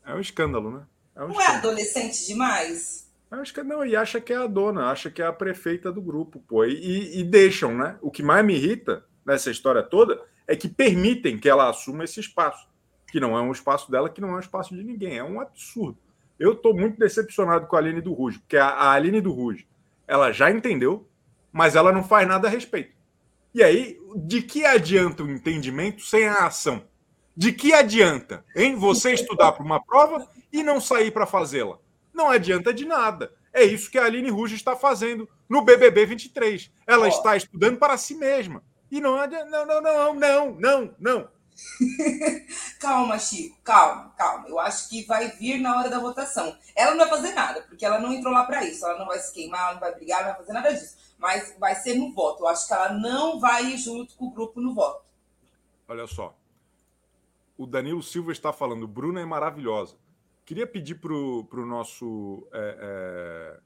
É 0.04 0.14
um 0.14 0.20
escândalo, 0.20 0.70
né? 0.70 0.86
É 1.16 1.24
um 1.24 1.28
não 1.28 1.40
é 1.40 1.44
escândalo. 1.44 1.54
é 1.54 1.58
adolescente 1.58 2.26
demais? 2.26 3.10
Acho 3.28 3.52
que 3.52 3.62
não, 3.62 3.84
e 3.84 3.96
acha 3.96 4.20
que 4.20 4.32
é 4.32 4.36
a 4.36 4.46
dona, 4.46 4.90
acha 4.90 5.10
que 5.10 5.20
é 5.20 5.26
a 5.26 5.32
prefeita 5.32 5.90
do 5.90 6.00
grupo, 6.00 6.38
pô. 6.46 6.64
E, 6.64 7.18
e 7.18 7.24
deixam, 7.24 7.76
né? 7.76 7.98
O 8.00 8.10
que 8.10 8.22
mais 8.22 8.44
me 8.44 8.54
irrita 8.54 9.04
nessa 9.24 9.50
história 9.50 9.82
toda 9.82 10.22
é 10.46 10.54
que 10.54 10.68
permitem 10.68 11.38
que 11.38 11.48
ela 11.48 11.68
assuma 11.68 12.04
esse 12.04 12.20
espaço, 12.20 12.68
que 13.10 13.20
não 13.20 13.36
é 13.36 13.40
um 13.40 13.52
espaço 13.52 13.90
dela, 13.90 14.08
que 14.08 14.20
não 14.20 14.30
é 14.30 14.36
um 14.36 14.40
espaço 14.40 14.74
de 14.74 14.82
ninguém. 14.82 15.18
É 15.18 15.24
um 15.24 15.40
absurdo. 15.40 15.98
Eu 16.38 16.52
estou 16.52 16.74
muito 16.74 16.98
decepcionado 16.98 17.66
com 17.66 17.76
a 17.76 17.78
Aline 17.78 18.00
do 18.00 18.12
Ruge, 18.12 18.38
porque 18.38 18.56
a, 18.56 18.68
a 18.68 18.92
Aline 18.92 19.20
do 19.20 19.32
Ruge, 19.32 19.66
ela 20.06 20.32
já 20.32 20.50
entendeu, 20.50 21.08
mas 21.52 21.74
ela 21.74 21.92
não 21.92 22.04
faz 22.04 22.28
nada 22.28 22.46
a 22.46 22.50
respeito. 22.50 22.94
E 23.54 23.62
aí, 23.62 23.98
de 24.14 24.42
que 24.42 24.66
adianta 24.66 25.22
o 25.22 25.30
entendimento 25.30 26.02
sem 26.02 26.28
a 26.28 26.46
ação? 26.46 26.84
De 27.34 27.52
que 27.52 27.72
adianta, 27.72 28.44
hein, 28.54 28.76
você 28.76 29.12
estudar 29.12 29.52
para 29.52 29.64
uma 29.64 29.82
prova 29.82 30.28
e 30.52 30.62
não 30.62 30.80
sair 30.80 31.10
para 31.10 31.26
fazê-la? 31.26 31.78
Não 32.12 32.30
adianta 32.30 32.72
de 32.72 32.84
nada. 32.84 33.32
É 33.52 33.64
isso 33.64 33.90
que 33.90 33.98
a 33.98 34.04
Aline 34.04 34.28
Ruge 34.28 34.54
está 34.54 34.76
fazendo 34.76 35.26
no 35.48 35.62
BBB 35.62 36.04
23. 36.04 36.70
Ela 36.86 37.08
está 37.08 37.36
estudando 37.36 37.78
para 37.78 37.96
si 37.96 38.14
mesma. 38.14 38.62
E 38.90 39.00
não 39.00 39.18
adianta. 39.18 39.50
Não, 39.50 39.66
não, 39.66 39.80
não, 39.82 40.14
não, 40.14 40.54
não, 40.54 40.94
não. 40.98 41.28
calma, 42.78 43.18
Chico, 43.18 43.58
calma, 43.62 44.12
calma. 44.16 44.48
Eu 44.48 44.58
acho 44.58 44.88
que 44.88 45.04
vai 45.06 45.28
vir 45.30 45.58
na 45.60 45.78
hora 45.78 45.88
da 45.88 45.98
votação. 45.98 46.56
Ela 46.74 46.92
não 46.92 46.98
vai 46.98 47.08
fazer 47.08 47.32
nada, 47.32 47.62
porque 47.62 47.84
ela 47.84 47.98
não 47.98 48.12
entrou 48.12 48.32
lá 48.32 48.44
para 48.44 48.64
isso. 48.64 48.84
Ela 48.84 48.98
não 48.98 49.06
vai 49.06 49.18
se 49.18 49.32
queimar, 49.32 49.74
não 49.74 49.80
vai 49.80 49.94
brigar, 49.94 50.20
não 50.20 50.28
vai 50.28 50.36
fazer 50.36 50.52
nada 50.52 50.72
disso. 50.72 50.96
Mas 51.18 51.56
vai 51.58 51.74
ser 51.74 51.94
no 51.94 52.12
voto. 52.12 52.42
Eu 52.42 52.48
acho 52.48 52.66
que 52.66 52.74
ela 52.74 52.92
não 52.92 53.40
vai 53.40 53.64
ir 53.64 53.78
junto 53.78 54.14
com 54.16 54.26
o 54.26 54.32
grupo 54.32 54.60
no 54.60 54.74
voto. 54.74 55.04
Olha 55.88 56.06
só. 56.06 56.36
O 57.56 57.66
Danilo 57.66 58.02
Silva 58.02 58.32
está 58.32 58.52
falando, 58.52 58.86
Bruna 58.86 59.20
é 59.20 59.24
maravilhosa. 59.24 59.96
Queria 60.44 60.66
pedir 60.66 60.96
para 60.96 61.12
o 61.12 61.66
nosso. 61.66 62.46
É, 62.52 62.78
é, 62.78 63.60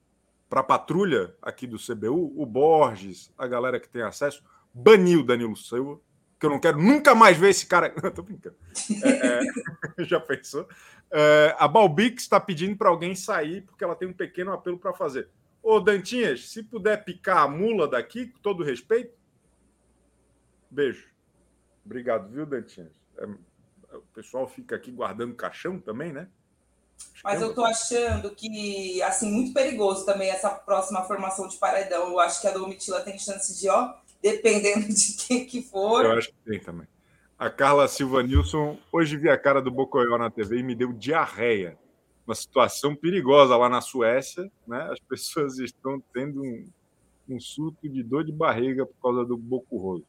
para 0.49 0.61
a 0.61 0.65
patrulha 0.65 1.35
aqui 1.43 1.67
do 1.67 1.77
CBU, 1.77 2.33
o 2.41 2.45
Borges, 2.47 3.33
a 3.37 3.47
galera 3.47 3.79
que 3.79 3.89
tem 3.89 4.03
acesso, 4.03 4.43
banir 4.73 5.19
o 5.19 5.25
Danilo 5.25 5.57
Silva 5.57 6.01
que 6.41 6.47
eu 6.47 6.51
não 6.51 6.59
quero 6.59 6.79
nunca 6.79 7.15
mais 7.15 7.37
ver 7.37 7.51
esse 7.51 7.67
cara. 7.67 7.95
Não, 8.03 8.11
tô 8.11 8.23
brincando. 8.23 8.57
É, 9.05 10.01
é, 10.01 10.01
já 10.05 10.19
pensou? 10.19 10.67
É, 11.11 11.55
a 11.59 11.69
Balbix 11.69 12.23
está 12.23 12.41
pedindo 12.41 12.77
para 12.79 12.89
alguém 12.89 13.15
sair 13.15 13.61
porque 13.63 13.85
ela 13.85 13.95
tem 13.95 14.09
um 14.09 14.13
pequeno 14.13 14.51
apelo 14.51 14.79
para 14.79 14.95
fazer. 14.95 15.29
Ô, 15.63 15.79
Dantinhas, 15.79 16.49
se 16.49 16.63
puder 16.63 17.05
picar 17.05 17.39
a 17.39 17.49
mula 17.49 17.87
daqui, 17.87 18.29
com 18.29 18.39
todo 18.39 18.65
respeito. 18.65 19.15
Beijo. 20.71 21.11
Obrigado, 21.85 22.31
viu, 22.31 22.47
Dantinhas? 22.47 22.91
É, 23.19 23.27
o 23.95 24.03
pessoal 24.15 24.49
fica 24.49 24.77
aqui 24.77 24.91
guardando 24.91 25.35
caixão 25.35 25.79
também, 25.79 26.11
né? 26.11 26.29
Mas 27.23 27.43
eu 27.43 27.55
tô 27.55 27.65
achando 27.65 28.35
que, 28.35 29.03
assim, 29.03 29.31
muito 29.31 29.53
perigoso 29.53 30.07
também 30.07 30.31
essa 30.31 30.51
próxima 30.51 31.03
formação 31.05 31.49
de 31.49 31.59
paredão. 31.59 32.09
Eu 32.09 32.21
acho 32.21 32.41
que 32.41 32.47
a 32.47 32.53
Domitila 32.53 33.01
tem 33.01 33.19
chance 33.19 33.59
de, 33.59 33.69
ó, 33.69 33.95
dependendo 34.23 34.87
de 34.89 35.17
quem 35.17 35.47
que 35.47 35.63
for. 35.63 36.05
Eu 36.05 36.13
acho 36.13 36.29
que 36.29 36.35
tem 36.45 36.61
também. 36.61 36.87
A 37.39 37.49
Carla 37.49 37.89
Silva 37.89 38.23
Nilson, 38.23 38.79
hoje 38.93 39.17
vi 39.17 39.31
a 39.31 39.39
cara 39.39 39.63
do 39.63 39.71
Bocoyó 39.71 40.19
na 40.19 40.31
TV 40.31 40.59
e 40.59 40.63
me 40.63 40.75
deu 40.75 40.93
diarreia. 40.93 41.79
Uma 42.27 42.35
situação 42.35 42.95
perigosa 42.95 43.57
lá 43.57 43.69
na 43.69 43.81
Suécia, 43.81 44.51
né? 44.67 44.89
As 44.93 45.01
pessoas 45.01 45.59
estão 45.59 46.03
tendo 46.13 46.43
um, 46.43 46.69
um 47.29 47.41
surto 47.41 47.89
de 47.89 48.03
dor 48.03 48.25
de 48.25 48.33
barriga 48.33 48.85
por 48.85 48.95
causa 49.03 49.25
do 49.25 49.37
Bocurroso. 49.37 50.05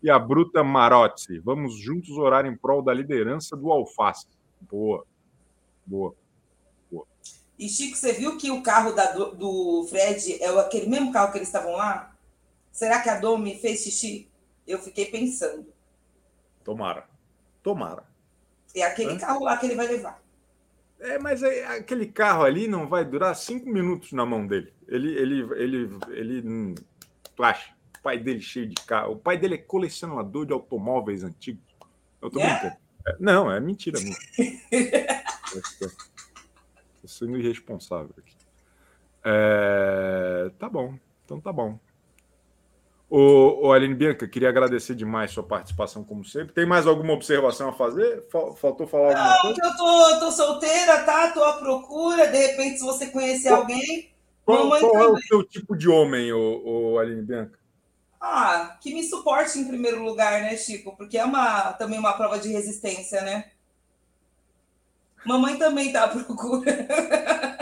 E 0.00 0.08
a 0.08 0.18
Bruta 0.18 0.62
Marotti, 0.62 1.40
vamos 1.40 1.76
juntos 1.80 2.10
orar 2.10 2.46
em 2.46 2.56
prol 2.56 2.80
da 2.80 2.94
liderança 2.94 3.56
do 3.56 3.72
Alface. 3.72 4.28
Boa, 4.60 5.04
boa, 5.84 6.14
boa. 6.90 7.04
E 7.58 7.68
Chico, 7.68 7.96
você 7.96 8.12
viu 8.12 8.38
que 8.38 8.52
o 8.52 8.62
carro 8.62 8.92
da, 8.92 9.10
do 9.10 9.84
Fred 9.90 10.40
é 10.40 10.46
aquele 10.60 10.86
mesmo 10.86 11.12
carro 11.12 11.32
que 11.32 11.38
eles 11.38 11.48
estavam 11.48 11.72
lá? 11.72 12.16
Será 12.78 13.02
que 13.02 13.10
a 13.10 13.18
Domi 13.18 13.58
fez 13.58 13.80
xixi? 13.80 14.30
Eu 14.64 14.78
fiquei 14.78 15.06
pensando. 15.06 15.66
Tomara. 16.62 17.08
Tomara. 17.60 18.04
É 18.72 18.82
aquele 18.82 19.14
é? 19.14 19.18
carro 19.18 19.42
lá 19.42 19.56
que 19.56 19.66
ele 19.66 19.74
vai 19.74 19.88
levar. 19.88 20.22
É, 21.00 21.18
mas 21.18 21.42
é, 21.42 21.66
aquele 21.66 22.06
carro 22.06 22.44
ali 22.44 22.68
não 22.68 22.86
vai 22.86 23.04
durar 23.04 23.34
cinco 23.34 23.68
minutos 23.68 24.12
na 24.12 24.24
mão 24.24 24.46
dele. 24.46 24.72
Ele, 24.86 25.12
ele, 25.12 25.40
ele, 25.56 25.98
ele, 26.10 26.48
hum, 26.48 26.74
tu 27.34 27.42
acha? 27.42 27.74
O 27.98 28.00
pai 28.00 28.16
dele 28.16 28.40
cheio 28.40 28.68
de 28.68 28.80
carro. 28.86 29.14
O 29.14 29.18
pai 29.18 29.36
dele 29.36 29.56
é 29.56 29.58
colecionador 29.58 30.46
de 30.46 30.52
automóveis 30.52 31.24
antigos. 31.24 31.64
Eu 32.22 32.30
tô 32.30 32.38
é? 32.38 32.46
brincando. 32.46 32.76
É, 33.08 33.16
não, 33.18 33.50
é 33.50 33.58
mentira 33.58 33.98
mesmo. 33.98 34.14
Estou 35.50 35.90
sendo 37.08 37.36
irresponsável 37.36 38.14
aqui. 38.16 38.36
É, 39.24 40.52
tá 40.60 40.68
bom. 40.68 40.96
Então 41.24 41.40
tá 41.40 41.52
bom. 41.52 41.76
O, 43.10 43.68
o 43.68 43.72
Aline 43.72 43.94
Bianca, 43.94 44.28
queria 44.28 44.50
agradecer 44.50 44.94
demais 44.94 45.30
sua 45.30 45.42
participação, 45.42 46.04
como 46.04 46.22
sempre. 46.24 46.52
Tem 46.52 46.66
mais 46.66 46.86
alguma 46.86 47.14
observação 47.14 47.70
a 47.70 47.72
fazer? 47.72 48.26
Faltou 48.30 48.86
falar 48.86 49.08
alguma 49.08 49.34
Não, 49.34 49.40
coisa? 49.40 49.60
Eu 49.64 49.76
tô, 49.76 50.20
tô 50.20 50.30
solteira, 50.30 51.02
tá? 51.04 51.30
Tô 51.30 51.42
à 51.42 51.54
procura. 51.54 52.26
De 52.28 52.36
repente, 52.36 52.78
se 52.78 52.84
você 52.84 53.06
conhecer 53.06 53.48
qual, 53.48 53.60
alguém. 53.62 54.12
Qual, 54.44 54.68
qual 54.68 54.96
é 54.98 55.08
o 55.08 55.18
seu 55.18 55.42
tipo 55.42 55.74
de 55.74 55.88
homem, 55.88 56.32
o, 56.32 56.92
o 56.92 56.98
Aline 56.98 57.22
Bianca? 57.22 57.58
Ah, 58.20 58.76
que 58.80 58.92
me 58.92 59.02
suporte 59.02 59.58
em 59.58 59.66
primeiro 59.66 60.02
lugar, 60.02 60.42
né, 60.42 60.56
Chico? 60.56 60.94
Porque 60.94 61.16
é 61.16 61.24
uma, 61.24 61.72
também 61.74 61.98
uma 61.98 62.12
prova 62.12 62.38
de 62.38 62.48
resistência, 62.48 63.22
né? 63.22 63.52
Mamãe 65.24 65.56
também 65.56 65.92
tá 65.92 66.04
à 66.04 66.08
procura. 66.08 66.88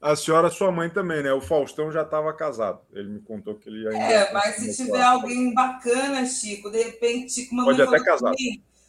A 0.00 0.16
senhora, 0.16 0.48
sua 0.48 0.72
mãe 0.72 0.88
também, 0.88 1.22
né? 1.22 1.30
O 1.30 1.42
Faustão 1.42 1.92
já 1.92 2.00
estava 2.00 2.32
casado. 2.32 2.80
Ele 2.92 3.08
me 3.08 3.20
contou 3.20 3.54
que 3.54 3.68
ele 3.68 3.86
ainda. 3.86 3.98
É, 3.98 4.32
mas 4.32 4.56
se 4.56 4.74
tiver 4.74 5.02
alguém 5.02 5.52
bacana, 5.52 6.24
Chico, 6.24 6.70
de 6.70 6.82
repente, 6.82 7.32
Chico, 7.32 7.54
mamãe 7.54 7.76
Pode 7.76 7.86
até 7.86 8.02
casar. 8.02 8.32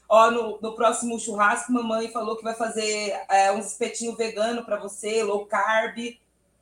ó, 0.07 0.31
no, 0.31 0.59
no 0.61 0.73
próximo 0.73 1.19
churrasco, 1.19 1.73
mamãe 1.73 2.09
falou 2.11 2.37
que 2.37 2.43
vai 2.43 2.55
fazer 2.55 3.13
é, 3.29 3.51
uns 3.51 3.67
espetinhos 3.67 4.15
vegano 4.15 4.63
para 4.63 4.79
você, 4.79 5.21
low 5.21 5.45
carb. 5.45 5.97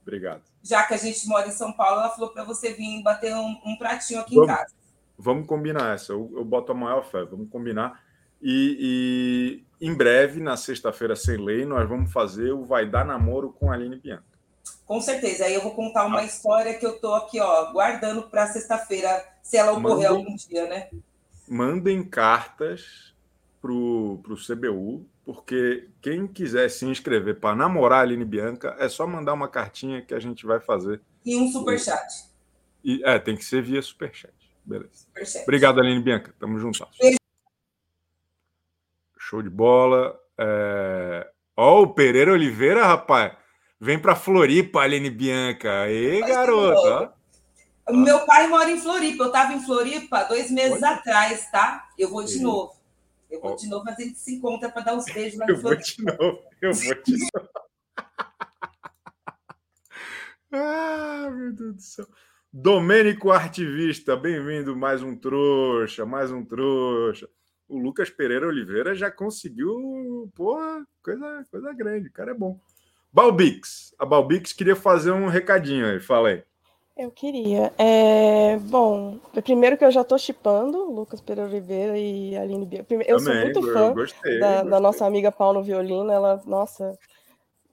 Obrigado. 0.02 0.42
Já 0.64 0.84
que 0.84 0.96
a 0.96 0.98
gente 0.98 1.28
mora 1.28 1.48
em 1.48 1.52
São 1.52 1.72
Paulo, 1.72 2.00
ela 2.00 2.10
falou 2.10 2.32
para 2.32 2.44
você 2.44 2.74
vir 2.74 3.04
bater 3.04 3.36
um, 3.36 3.56
um 3.64 3.78
pratinho 3.78 4.20
aqui 4.20 4.34
vamos, 4.34 4.50
em 4.50 4.56
casa. 4.56 4.74
Vamos 5.16 5.48
combinar 5.48 5.94
essa. 5.94 6.12
Eu, 6.12 6.32
eu 6.36 6.44
boto 6.44 6.72
a 6.72 6.76
maior 6.76 7.04
fé. 7.04 7.24
Vamos 7.24 7.50
combinar. 7.52 8.02
E, 8.42 9.64
e 9.80 9.86
em 9.86 9.94
breve, 9.94 10.42
na 10.42 10.58
sexta-feira 10.58 11.16
sem 11.16 11.38
lei, 11.38 11.66
nós 11.66 11.88
vamos 11.88 12.12
fazer 12.12 12.52
o 12.52 12.66
Vai 12.66 12.90
Dar 12.90 13.06
Namoro 13.06 13.52
com 13.52 13.72
a 13.72 13.76
Aline 13.76 13.98
Bianca. 13.98 14.29
Com 14.86 15.00
certeza. 15.02 15.46
Aí 15.46 15.54
eu 15.54 15.62
vou 15.62 15.74
contar 15.74 16.06
uma 16.06 16.22
ah. 16.22 16.26
história 16.26 16.74
que 16.74 16.86
eu 16.86 17.00
tô 17.00 17.14
aqui, 17.14 17.40
ó, 17.40 17.72
guardando 17.72 18.24
para 18.24 18.48
sexta-feira, 18.48 19.26
se 19.42 19.58
ela 19.58 19.72
ocorrer 19.72 20.10
mandem, 20.10 20.28
algum 20.28 20.36
dia, 20.36 20.68
né? 20.68 20.90
Mandem 21.48 22.04
cartas 22.04 23.14
pro, 23.62 24.20
pro 24.24 24.36
CBU, 24.36 25.06
porque 25.26 25.90
quem 26.02 26.28
quiser 26.28 26.70
se 26.70 26.86
inscrever 26.86 27.40
para 27.40 27.56
namorar 27.56 28.00
a 28.00 28.02
Aline 28.02 28.26
Bianca, 28.26 28.76
é 28.80 28.90
só 28.90 29.06
mandar 29.06 29.34
uma 29.34 29.48
cartinha 29.48 30.02
que 30.02 30.14
a 30.14 30.20
gente 30.20 30.46
vai 30.46 30.60
fazer. 30.60 31.02
E 31.26 31.36
um 31.36 31.52
superchat. 31.52 32.30
E, 32.84 33.04
é, 33.04 33.20
tem 33.20 33.36
que 33.36 33.46
ser 33.46 33.62
via 33.62 33.82
superchat. 33.82 34.34
Beleza. 34.66 34.90
Superchat. 34.94 35.44
Obrigado, 35.44 35.80
Aline 35.80 36.02
Bianca. 36.02 36.34
Tamo 36.40 36.58
juntos. 36.58 36.82
Show 39.18 39.42
de 39.42 39.50
bola. 39.50 40.20
É... 40.38 41.30
Ó, 41.56 41.82
o 41.84 41.94
Pereira 41.94 42.32
Oliveira, 42.32 42.86
rapaz. 42.86 43.34
Vem 43.82 43.98
para 43.98 44.14
Floripa, 44.14 44.82
Aline 44.82 45.10
Bianca. 45.10 45.84
Aí, 45.84 46.20
garoto. 46.20 47.14
Meu 47.90 48.26
pai 48.26 48.48
mora 48.48 48.70
em 48.70 48.80
Floripa. 48.80 49.24
Eu 49.24 49.28
estava 49.28 49.54
em 49.54 49.62
Floripa 49.62 50.26
dois 50.26 50.52
meses 50.52 50.84
Olha. 50.84 50.96
atrás, 50.96 51.50
tá? 51.50 51.88
Eu 51.98 52.10
vou 52.10 52.24
de 52.26 52.42
novo. 52.42 52.78
Eu 53.32 53.40
vou 53.40 53.56
de 53.56 53.70
novo, 53.70 53.86
mas 53.86 53.98
a 53.98 54.02
gente 54.02 54.20
se 54.20 54.36
encontra 54.36 54.70
para 54.70 54.82
dar 54.82 54.96
uns 54.96 55.06
beijos 55.06 55.40
lá 55.40 55.46
em 55.46 55.50
Eu 55.50 55.62
vou 55.62 55.76
de 55.76 56.04
novo. 56.04 56.40
Eu 56.62 56.74
vou 56.74 57.04
de 57.04 57.18
novo. 57.34 57.50
ah, 60.52 61.30
meu 61.32 61.54
Deus 61.54 61.76
do 61.76 61.82
céu. 61.82 62.08
Domênico 62.52 63.32
Artivista, 63.32 64.18
bem-vindo. 64.18 64.76
Mais 64.76 65.02
um 65.02 65.16
trouxa, 65.16 66.06
mais 66.06 66.32
um 66.32 66.44
trouxa. 66.44 67.30
O 67.68 67.78
Lucas 67.78 68.10
Pereira 68.10 68.48
Oliveira 68.48 68.94
já 68.94 69.10
conseguiu, 69.10 70.30
pô, 70.36 70.58
coisa, 71.02 71.46
coisa 71.50 71.72
grande. 71.72 72.10
O 72.10 72.12
cara 72.12 72.32
é 72.32 72.34
bom. 72.34 72.60
Balbix. 73.12 73.94
A 73.98 74.06
Balbix 74.06 74.54
queria 74.54 74.76
fazer 74.76 75.12
um 75.12 75.28
recadinho 75.28 75.86
aí. 75.86 76.00
Fala 76.00 76.30
aí. 76.30 76.44
Eu 77.00 77.10
queria. 77.10 77.72
É, 77.78 78.58
bom, 78.58 79.18
primeiro 79.44 79.78
que 79.78 79.86
eu 79.86 79.92
já 79.92 80.02
estou 80.02 80.18
chipando 80.18 80.84
Lucas 80.92 81.22
Pereira 81.22 81.50
Oliveira 81.50 81.98
e 81.98 82.36
Aline 82.36 82.66
Bia. 82.66 82.86
Eu 82.90 83.18
Também, 83.18 83.20
sou 83.20 83.36
muito 83.36 83.62
fã 83.62 83.94
gostei, 83.94 84.38
da, 84.38 84.56
gostei. 84.56 84.70
da, 84.70 84.80
nossa 84.82 85.06
amiga 85.06 85.32
Paulo 85.32 85.64
Violino. 85.64 86.12
Ela, 86.12 86.42
nossa, 86.46 87.00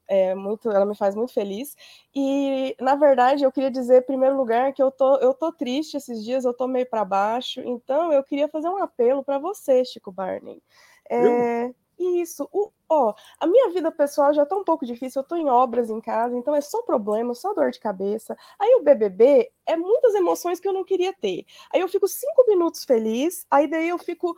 é 0.09 0.33
muito, 0.33 0.71
ela 0.71 0.87
me 0.87 0.95
faz 0.95 1.17
muito 1.17 1.33
feliz. 1.33 1.77
E, 2.15 2.77
na 2.81 2.95
verdade, 2.95 3.43
eu 3.43 3.51
queria 3.51 3.71
dizer, 3.71 3.99
em 3.99 4.07
primeiro 4.07 4.37
lugar, 4.37 4.73
que 4.73 4.81
eu 4.81 4.93
tô, 4.93 5.17
eu 5.17 5.35
tô 5.35 5.51
triste 5.53 5.97
esses 5.97 6.25
dias, 6.25 6.45
eu 6.45 6.55
tô 6.55 6.69
meio 6.69 6.87
para 6.87 7.05
baixo. 7.05 7.61
Então, 7.65 8.13
eu 8.13 8.23
queria 8.23 8.47
fazer 8.47 8.69
um 8.69 8.81
apelo 8.81 9.25
para 9.25 9.41
você, 9.41 9.85
Chico 9.85 10.13
Barney. 10.13 10.63
É, 11.11 11.73
isso, 11.99 12.49
o, 12.53 12.71
ó, 12.89 13.15
a 13.41 13.47
minha 13.47 13.71
vida 13.71 13.91
pessoal 13.91 14.33
já 14.33 14.45
tá 14.47 14.57
um 14.57 14.65
pouco 14.65 14.87
difícil, 14.87 15.21
eu 15.21 15.27
tô 15.27 15.37
em 15.37 15.49
obras 15.49 15.91
em 15.91 16.01
casa, 16.01 16.37
então 16.37 16.55
é 16.55 16.61
só 16.61 16.83
problema, 16.83 17.35
só 17.35 17.53
dor 17.55 17.71
de 17.71 17.81
cabeça. 17.81 18.37
Aí 18.59 18.75
o 18.77 18.83
BBB 18.83 19.51
é 19.67 19.77
muitas 19.77 20.15
emoções 20.15 20.61
que 20.61 20.69
eu 20.69 20.73
não 20.73 20.85
queria 20.85 21.13
ter. 21.13 21.45
Aí 21.73 21.81
eu 21.81 21.89
fico 21.89 22.07
cinco 22.09 22.45
minutos 22.49 22.85
feliz, 22.85 23.47
aí 23.51 23.69
daí 23.69 23.89
eu 23.89 23.99
fico 23.99 24.37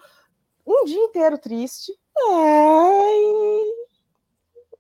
um 0.67 0.85
dia 0.85 1.01
inteiro 1.01 1.39
triste. 1.39 1.93
Ai, 2.17 3.23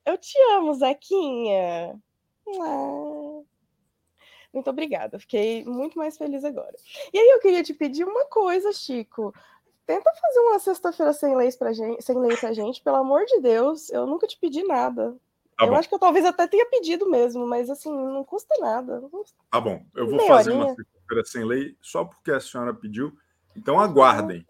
eu 0.07 0.19
te 0.19 0.39
amo, 0.53 0.75
Zequinha. 0.75 2.01
Ai. 2.47 3.45
Muito 4.53 4.71
obrigada, 4.71 5.19
fiquei 5.19 5.65
muito 5.65 5.99
mais 5.99 6.17
feliz 6.17 6.43
agora. 6.43 6.75
E 7.13 7.19
aí 7.19 7.29
eu 7.29 7.41
queria 7.41 7.63
te 7.63 7.75
pedir 7.75 8.05
uma 8.05 8.25
coisa, 8.27 8.73
Chico. 8.73 9.33
Tenta 9.89 10.13
fazer 10.21 10.41
uma 10.41 10.59
sexta-feira 10.59 11.15
sem 11.15 11.35
leis 11.35 11.57
pra 11.57 11.73
gente, 11.73 12.05
sem 12.05 12.19
lei 12.19 12.37
pra 12.37 12.53
gente, 12.53 12.83
pelo 12.83 12.97
amor 12.97 13.25
de 13.25 13.41
Deus. 13.41 13.89
Eu 13.89 14.07
nunca 14.07 14.27
te 14.27 14.39
pedi 14.39 14.63
nada. 14.63 15.17
Tá 15.57 15.65
eu 15.65 15.71
bom. 15.71 15.77
acho 15.77 15.89
que 15.89 15.95
eu 15.95 15.99
talvez 15.99 16.27
até 16.27 16.47
tenha 16.47 16.67
pedido 16.67 17.09
mesmo, 17.09 17.47
mas 17.47 17.71
assim, 17.71 17.91
não 17.91 18.23
custa 18.23 18.55
nada. 18.61 19.03
Tá 19.51 19.59
bom, 19.59 19.83
eu 19.97 20.07
vou 20.07 20.19
Meia 20.19 20.29
fazer 20.29 20.51
horinha. 20.51 20.67
uma 20.67 20.75
sexta-feira 20.75 21.25
sem 21.25 21.43
lei 21.43 21.75
só 21.81 22.05
porque 22.05 22.31
a 22.31 22.39
senhora 22.39 22.75
pediu. 22.75 23.17
Então 23.57 23.81
aguardem. 23.81 24.47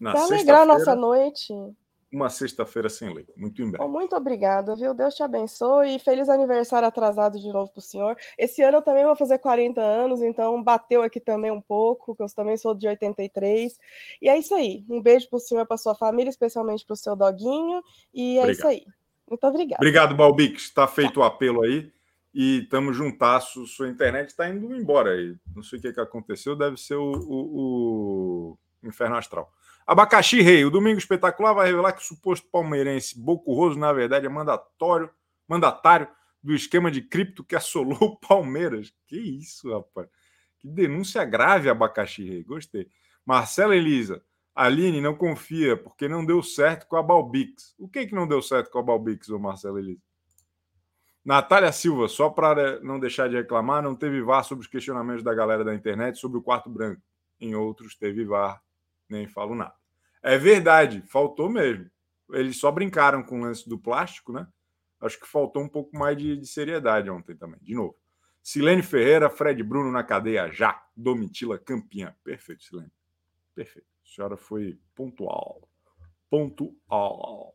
Na 0.00 0.10
pra 0.10 0.24
alegrar 0.24 0.62
a 0.62 0.66
nossa 0.66 0.96
noite 0.96 1.54
uma 2.14 2.30
sexta-feira 2.30 2.88
sem 2.88 3.12
lei. 3.12 3.26
Muito 3.36 3.60
em 3.60 3.70
breve. 3.70 3.88
muito 3.90 4.14
obrigada, 4.14 4.76
viu? 4.76 4.94
Deus 4.94 5.14
te 5.14 5.22
abençoe 5.22 5.96
e 5.96 5.98
feliz 5.98 6.28
aniversário 6.28 6.86
atrasado 6.86 7.38
de 7.38 7.52
novo 7.52 7.70
para 7.72 7.80
o 7.80 7.82
senhor. 7.82 8.16
Esse 8.38 8.62
ano 8.62 8.78
eu 8.78 8.82
também 8.82 9.04
vou 9.04 9.16
fazer 9.16 9.38
40 9.38 9.80
anos, 9.80 10.22
então 10.22 10.62
bateu 10.62 11.02
aqui 11.02 11.18
também 11.18 11.50
um 11.50 11.60
pouco, 11.60 12.14
que 12.14 12.22
eu 12.22 12.26
também 12.34 12.56
sou 12.56 12.74
de 12.74 12.86
83. 12.86 13.78
E 14.22 14.28
é 14.28 14.38
isso 14.38 14.54
aí. 14.54 14.84
Um 14.88 15.02
beijo 15.02 15.28
para 15.28 15.36
o 15.36 15.40
senhor, 15.40 15.66
para 15.66 15.76
sua 15.76 15.94
família, 15.94 16.30
especialmente 16.30 16.86
para 16.86 16.94
o 16.94 16.96
seu 16.96 17.16
doguinho. 17.16 17.82
E 18.12 18.38
é 18.38 18.42
Obrigado. 18.42 18.52
isso 18.52 18.66
aí. 18.68 18.86
Muito 19.28 19.46
obrigada. 19.46 19.80
Obrigado, 19.80 20.14
Balbix. 20.14 20.64
Está 20.64 20.86
feito 20.86 21.14
tá. 21.14 21.20
o 21.20 21.24
apelo 21.24 21.62
aí. 21.62 21.92
E 22.32 22.62
estamos 22.62 22.96
juntasso. 22.96 23.66
Sua 23.66 23.88
internet 23.88 24.28
está 24.28 24.48
indo 24.48 24.74
embora 24.74 25.10
aí. 25.10 25.34
Não 25.54 25.62
sei 25.62 25.78
o 25.78 25.82
que, 25.82 25.92
que 25.92 26.00
aconteceu, 26.00 26.54
deve 26.54 26.76
ser 26.76 26.96
o, 26.96 27.12
o, 27.12 28.58
o 28.82 28.88
Inferno 28.88 29.16
Astral. 29.16 29.50
Abacaxi 29.86 30.40
Rei, 30.40 30.64
o 30.64 30.70
Domingo 30.70 30.98
Espetacular 30.98 31.52
vai 31.52 31.66
revelar 31.66 31.92
que 31.92 32.00
o 32.00 32.04
suposto 32.04 32.48
palmeirense 32.50 33.18
Bocurroso, 33.18 33.78
na 33.78 33.92
verdade, 33.92 34.24
é 34.24 34.28
mandatório, 34.30 35.10
mandatário 35.46 36.08
do 36.42 36.54
esquema 36.54 36.90
de 36.90 37.02
cripto 37.02 37.44
que 37.44 37.54
assolou 37.54 37.98
o 38.00 38.16
Palmeiras. 38.16 38.92
Que 39.06 39.18
isso, 39.18 39.70
rapaz. 39.72 40.08
Que 40.58 40.68
denúncia 40.68 41.24
grave, 41.24 41.68
Abacaxi 41.68 42.26
Rei. 42.26 42.42
Gostei. 42.42 42.88
Marcela 43.26 43.76
Elisa, 43.76 44.22
Aline 44.54 45.00
não 45.00 45.14
confia 45.14 45.76
porque 45.76 46.08
não 46.08 46.24
deu 46.24 46.42
certo 46.42 46.86
com 46.86 46.96
a 46.96 47.02
Balbix. 47.02 47.74
O 47.78 47.88
que 47.88 48.06
que 48.06 48.14
não 48.14 48.26
deu 48.26 48.40
certo 48.40 48.70
com 48.70 48.78
a 48.78 48.82
Balbix, 48.82 49.28
ô 49.28 49.38
Marcela 49.38 49.78
Elisa? 49.78 50.00
Natália 51.22 51.72
Silva, 51.72 52.06
só 52.06 52.28
para 52.28 52.80
não 52.80 53.00
deixar 53.00 53.28
de 53.28 53.36
reclamar, 53.36 53.82
não 53.82 53.94
teve 53.94 54.22
VAR 54.22 54.44
sobre 54.44 54.62
os 54.62 54.70
questionamentos 54.70 55.22
da 55.22 55.34
galera 55.34 55.64
da 55.64 55.74
internet 55.74 56.18
sobre 56.18 56.38
o 56.38 56.42
quarto 56.42 56.68
branco. 56.68 57.00
Em 57.40 57.54
outros, 57.54 57.96
teve 57.96 58.24
VAR 58.24 58.62
nem 59.08 59.26
falo 59.26 59.54
nada. 59.54 59.74
É 60.22 60.38
verdade, 60.38 61.02
faltou 61.02 61.50
mesmo. 61.50 61.90
Eles 62.32 62.58
só 62.58 62.70
brincaram 62.70 63.22
com 63.22 63.40
o 63.40 63.42
lance 63.42 63.68
do 63.68 63.78
plástico, 63.78 64.32
né? 64.32 64.46
Acho 65.00 65.20
que 65.20 65.26
faltou 65.26 65.62
um 65.62 65.68
pouco 65.68 65.96
mais 65.96 66.16
de, 66.16 66.36
de 66.36 66.46
seriedade 66.46 67.10
ontem 67.10 67.36
também. 67.36 67.60
De 67.60 67.74
novo. 67.74 67.94
Silene 68.42 68.82
Ferreira, 68.82 69.28
Fred 69.28 69.62
Bruno 69.62 69.90
na 69.90 70.02
cadeia 70.02 70.50
já. 70.50 70.82
Domitila 70.96 71.58
campeã. 71.58 72.14
Perfeito, 72.24 72.64
Silene. 72.64 72.90
Perfeito. 73.54 73.86
A 74.02 74.14
senhora 74.14 74.36
foi 74.36 74.78
pontual. 74.94 75.68
Pontual. 76.30 77.54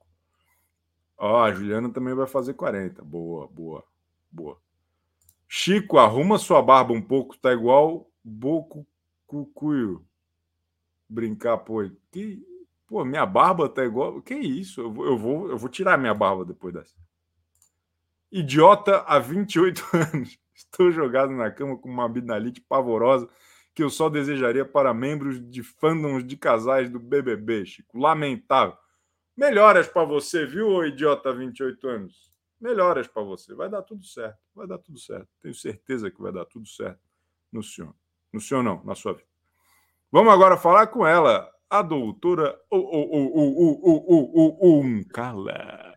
Ó, 1.18 1.44
a 1.44 1.52
Juliana 1.52 1.92
também 1.92 2.14
vai 2.14 2.28
fazer 2.28 2.54
40. 2.54 3.04
Boa, 3.04 3.48
boa, 3.48 3.84
boa. 4.32 4.60
Chico, 5.48 5.98
arruma 5.98 6.38
sua 6.38 6.62
barba 6.62 6.94
um 6.94 7.02
pouco, 7.02 7.38
tá 7.38 7.52
igual 7.52 8.10
Boco 8.24 8.86
Cucuio 9.26 10.06
brincar, 11.10 11.58
pô, 11.58 11.90
que, 12.12 12.46
pô, 12.88 13.04
minha 13.04 13.26
barba 13.26 13.68
tá 13.68 13.84
igual. 13.84 14.22
Que 14.22 14.36
isso? 14.36 14.82
Eu 14.82 14.92
vou, 14.92 15.06
eu 15.06 15.18
vou, 15.18 15.50
eu 15.50 15.58
vou 15.58 15.70
tirar 15.70 15.98
minha 15.98 16.14
barba 16.14 16.46
depois 16.46 16.74
dessa. 16.74 16.96
Idiota 18.32 19.00
há 19.08 19.18
28 19.18 19.84
anos. 20.14 20.38
Estou 20.54 20.92
jogado 20.92 21.32
na 21.32 21.50
cama 21.50 21.78
com 21.78 21.90
uma 21.90 22.08
binalite 22.08 22.62
pavorosa 22.62 23.28
que 23.74 23.82
eu 23.82 23.90
só 23.90 24.10
desejaria 24.10 24.66
para 24.66 24.94
membros 24.94 25.40
de 25.50 25.64
fandoms 25.64 26.26
de 26.26 26.36
casais 26.36 26.90
do 26.90 27.00
BBB, 27.00 27.66
Chico. 27.66 27.98
Lamentável. 27.98 28.78
Melhoras 29.38 29.88
para 29.88 30.04
você, 30.04 30.46
viu, 30.46 30.84
idiota 30.86 31.32
28 31.32 31.88
anos? 31.88 32.30
Melhoras 32.60 33.08
para 33.08 33.24
você. 33.24 33.56
Vai 33.56 33.70
dar 33.70 33.82
tudo 33.84 34.04
certo. 34.04 34.38
Vai 34.54 34.68
dar 34.68 34.80
tudo 34.80 35.00
certo. 35.00 35.30
Tenho 35.42 35.56
certeza 35.56 36.12
que 36.12 36.22
vai 36.22 36.34
dar 36.34 36.44
tudo 36.44 36.68
certo 36.68 37.00
no 37.50 37.64
senhor. 37.64 37.96
No 38.34 38.42
senhor 38.42 38.62
não, 38.62 38.84
na 38.84 38.96
sua 38.96 39.14
vida. 39.14 39.30
Vamos 40.12 40.34
agora 40.34 40.58
falar 40.58 40.88
com 40.88 41.06
ela, 41.06 41.48
a 41.70 41.84
doutora 41.84 42.60
Uncala. 44.60 45.94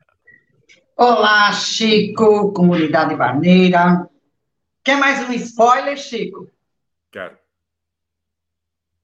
Olá, 0.94 1.50
Chico, 1.54 2.52
comunidade 2.52 3.16
barneira. 3.16 4.06
Quer 4.84 4.98
mais 4.98 5.26
um 5.26 5.32
spoiler, 5.32 5.96
Chico? 5.96 6.46
Quero. 7.10 7.38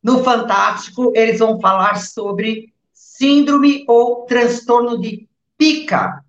No 0.02 0.22
Fantástico, 0.22 1.10
eles 1.16 1.38
vão 1.38 1.58
falar 1.58 1.94
sobre 1.96 2.74
síndrome 2.92 3.86
ou 3.88 4.26
transtorno 4.26 5.00
de 5.00 5.26
pica. 5.56 6.22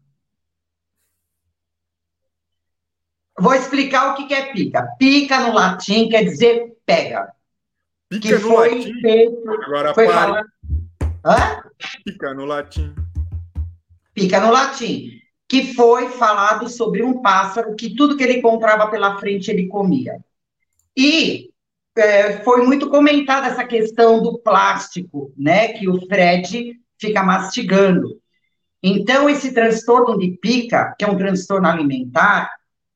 Vou 3.38 3.54
explicar 3.54 4.14
o 4.14 4.16
que 4.16 4.34
é 4.34 4.54
pica. 4.54 4.88
Pica 4.98 5.42
no 5.42 5.54
latim 5.54 6.08
quer 6.08 6.24
dizer 6.24 6.78
pega. 6.86 7.38
Pica 8.10 8.28
que 8.28 8.36
no 8.36 8.42
foi 8.42 8.70
latim. 8.70 9.02
Feito, 9.02 9.50
Agora 9.50 9.94
foi 9.94 10.08
pare. 10.08 10.46
Hã? 11.24 11.62
Pica 12.04 12.34
no 12.34 12.46
latim. 12.46 12.96
Pica 14.14 14.40
no 14.40 14.52
latim. 14.52 15.12
Que 15.48 15.74
foi 15.74 16.10
falado 16.10 16.68
sobre 16.68 17.04
um 17.04 17.22
pássaro 17.22 17.76
que 17.76 17.96
tudo 17.96 18.18
que 18.18 18.24
ele 18.24 18.38
encontrava 18.38 18.90
pela 18.90 19.20
frente 19.20 19.52
ele 19.52 19.68
comia. 19.68 20.20
E 20.98 21.50
é, 21.96 22.44
foi 22.44 22.66
muito 22.66 22.90
comentada 22.90 23.48
essa 23.48 23.64
questão 23.64 24.22
do 24.22 24.40
plástico, 24.40 25.32
né? 25.38 25.74
Que 25.74 25.88
o 25.88 26.06
Fred 26.08 26.80
fica 27.00 27.24
mastigando. 27.24 28.20
Então, 28.82 29.30
esse 29.30 29.54
transtorno 29.54 30.18
de 30.18 30.32
pica, 30.32 30.96
que 30.98 31.06
é 31.06 31.08
um 31.08 31.18
transtorno 31.18 31.68
alimentar, 31.68 32.50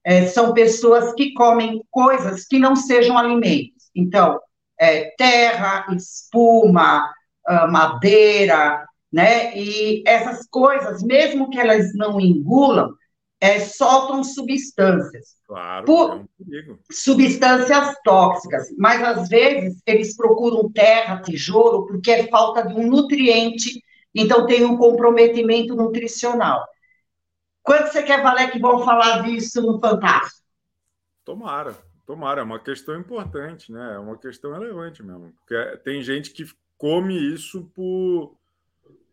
é, 0.04 0.28
são 0.28 0.54
pessoas 0.54 1.14
que 1.14 1.34
comem 1.34 1.84
coisas 1.92 2.46
que 2.46 2.58
não 2.58 2.76
sejam 2.76 3.18
alimentos. 3.18 3.90
Então, 3.96 4.40
é, 4.80 5.14
terra, 5.18 5.86
espuma, 5.96 7.10
uh, 7.48 7.72
madeira, 7.72 8.86
né? 9.12 9.56
E 9.58 10.04
essas 10.08 10.48
coisas, 10.48 11.04
mesmo 11.04 11.50
que 11.50 11.60
elas 11.60 11.94
não 11.94 12.20
engulam, 12.20 12.94
é, 13.40 13.60
soltam 13.60 14.24
substâncias. 14.24 15.36
Claro, 15.46 15.86
por, 15.86 16.22
é 16.22 16.76
substâncias 16.90 17.96
tóxicas. 18.04 18.68
Mas 18.78 19.04
às 19.04 19.28
vezes 19.28 19.82
eles 19.86 20.16
procuram 20.16 20.72
terra, 20.72 21.22
tijolo, 21.22 21.86
porque 21.86 22.10
é 22.10 22.28
falta 22.28 22.66
de 22.66 22.74
um 22.74 22.88
nutriente, 22.88 23.84
então 24.16 24.48
tem 24.48 24.64
um 24.64 24.78
comprometimento 24.78 25.76
nutricional. 25.76 26.66
Quando 27.62 27.88
você 27.88 28.02
quer 28.02 28.24
valer 28.24 28.52
que 28.52 28.60
vão 28.60 28.84
falar 28.84 29.24
disso 29.24 29.62
no 29.62 29.80
Fantástico? 29.80 30.42
Tomara. 31.24 31.93
Tomara, 32.06 32.42
é 32.42 32.44
uma 32.44 32.60
questão 32.60 32.98
importante, 33.00 33.72
né? 33.72 33.94
É 33.96 34.00
uma 34.00 34.18
questão 34.18 34.52
relevante 34.52 35.04
mesmo. 35.04 35.34
Porque 35.40 35.78
tem 35.84 36.02
gente 36.02 36.32
que 36.32 36.46
come 36.78 37.16
isso 37.16 37.70
por. 37.76 38.36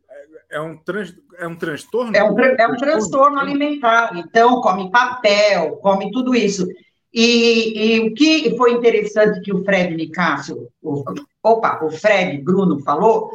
É, 0.09 0.57
é 0.57 0.61
um, 0.61 0.77
trans... 0.77 1.15
é 1.39 1.47
um 1.47 1.57
transtorno? 1.57 2.17
É 2.17 2.23
um, 2.23 2.39
é 2.39 2.67
um 2.67 2.77
transtorno 2.77 3.39
alimentar. 3.39 4.17
Então, 4.17 4.61
come 4.61 4.91
papel, 4.91 5.77
come 5.77 6.11
tudo 6.11 6.35
isso. 6.35 6.67
E, 7.13 7.97
e, 7.97 8.01
o 8.09 8.15
que 8.15 8.57
foi 8.57 8.73
interessante 8.73 9.41
que 9.41 9.53
o 9.53 9.65
Fred 9.65 9.95
Nicásio, 9.97 10.69
o, 10.81 11.05
opa, 11.43 11.85
o 11.85 11.91
Fred 11.91 12.39
Bruno 12.39 12.79
falou, 12.81 13.31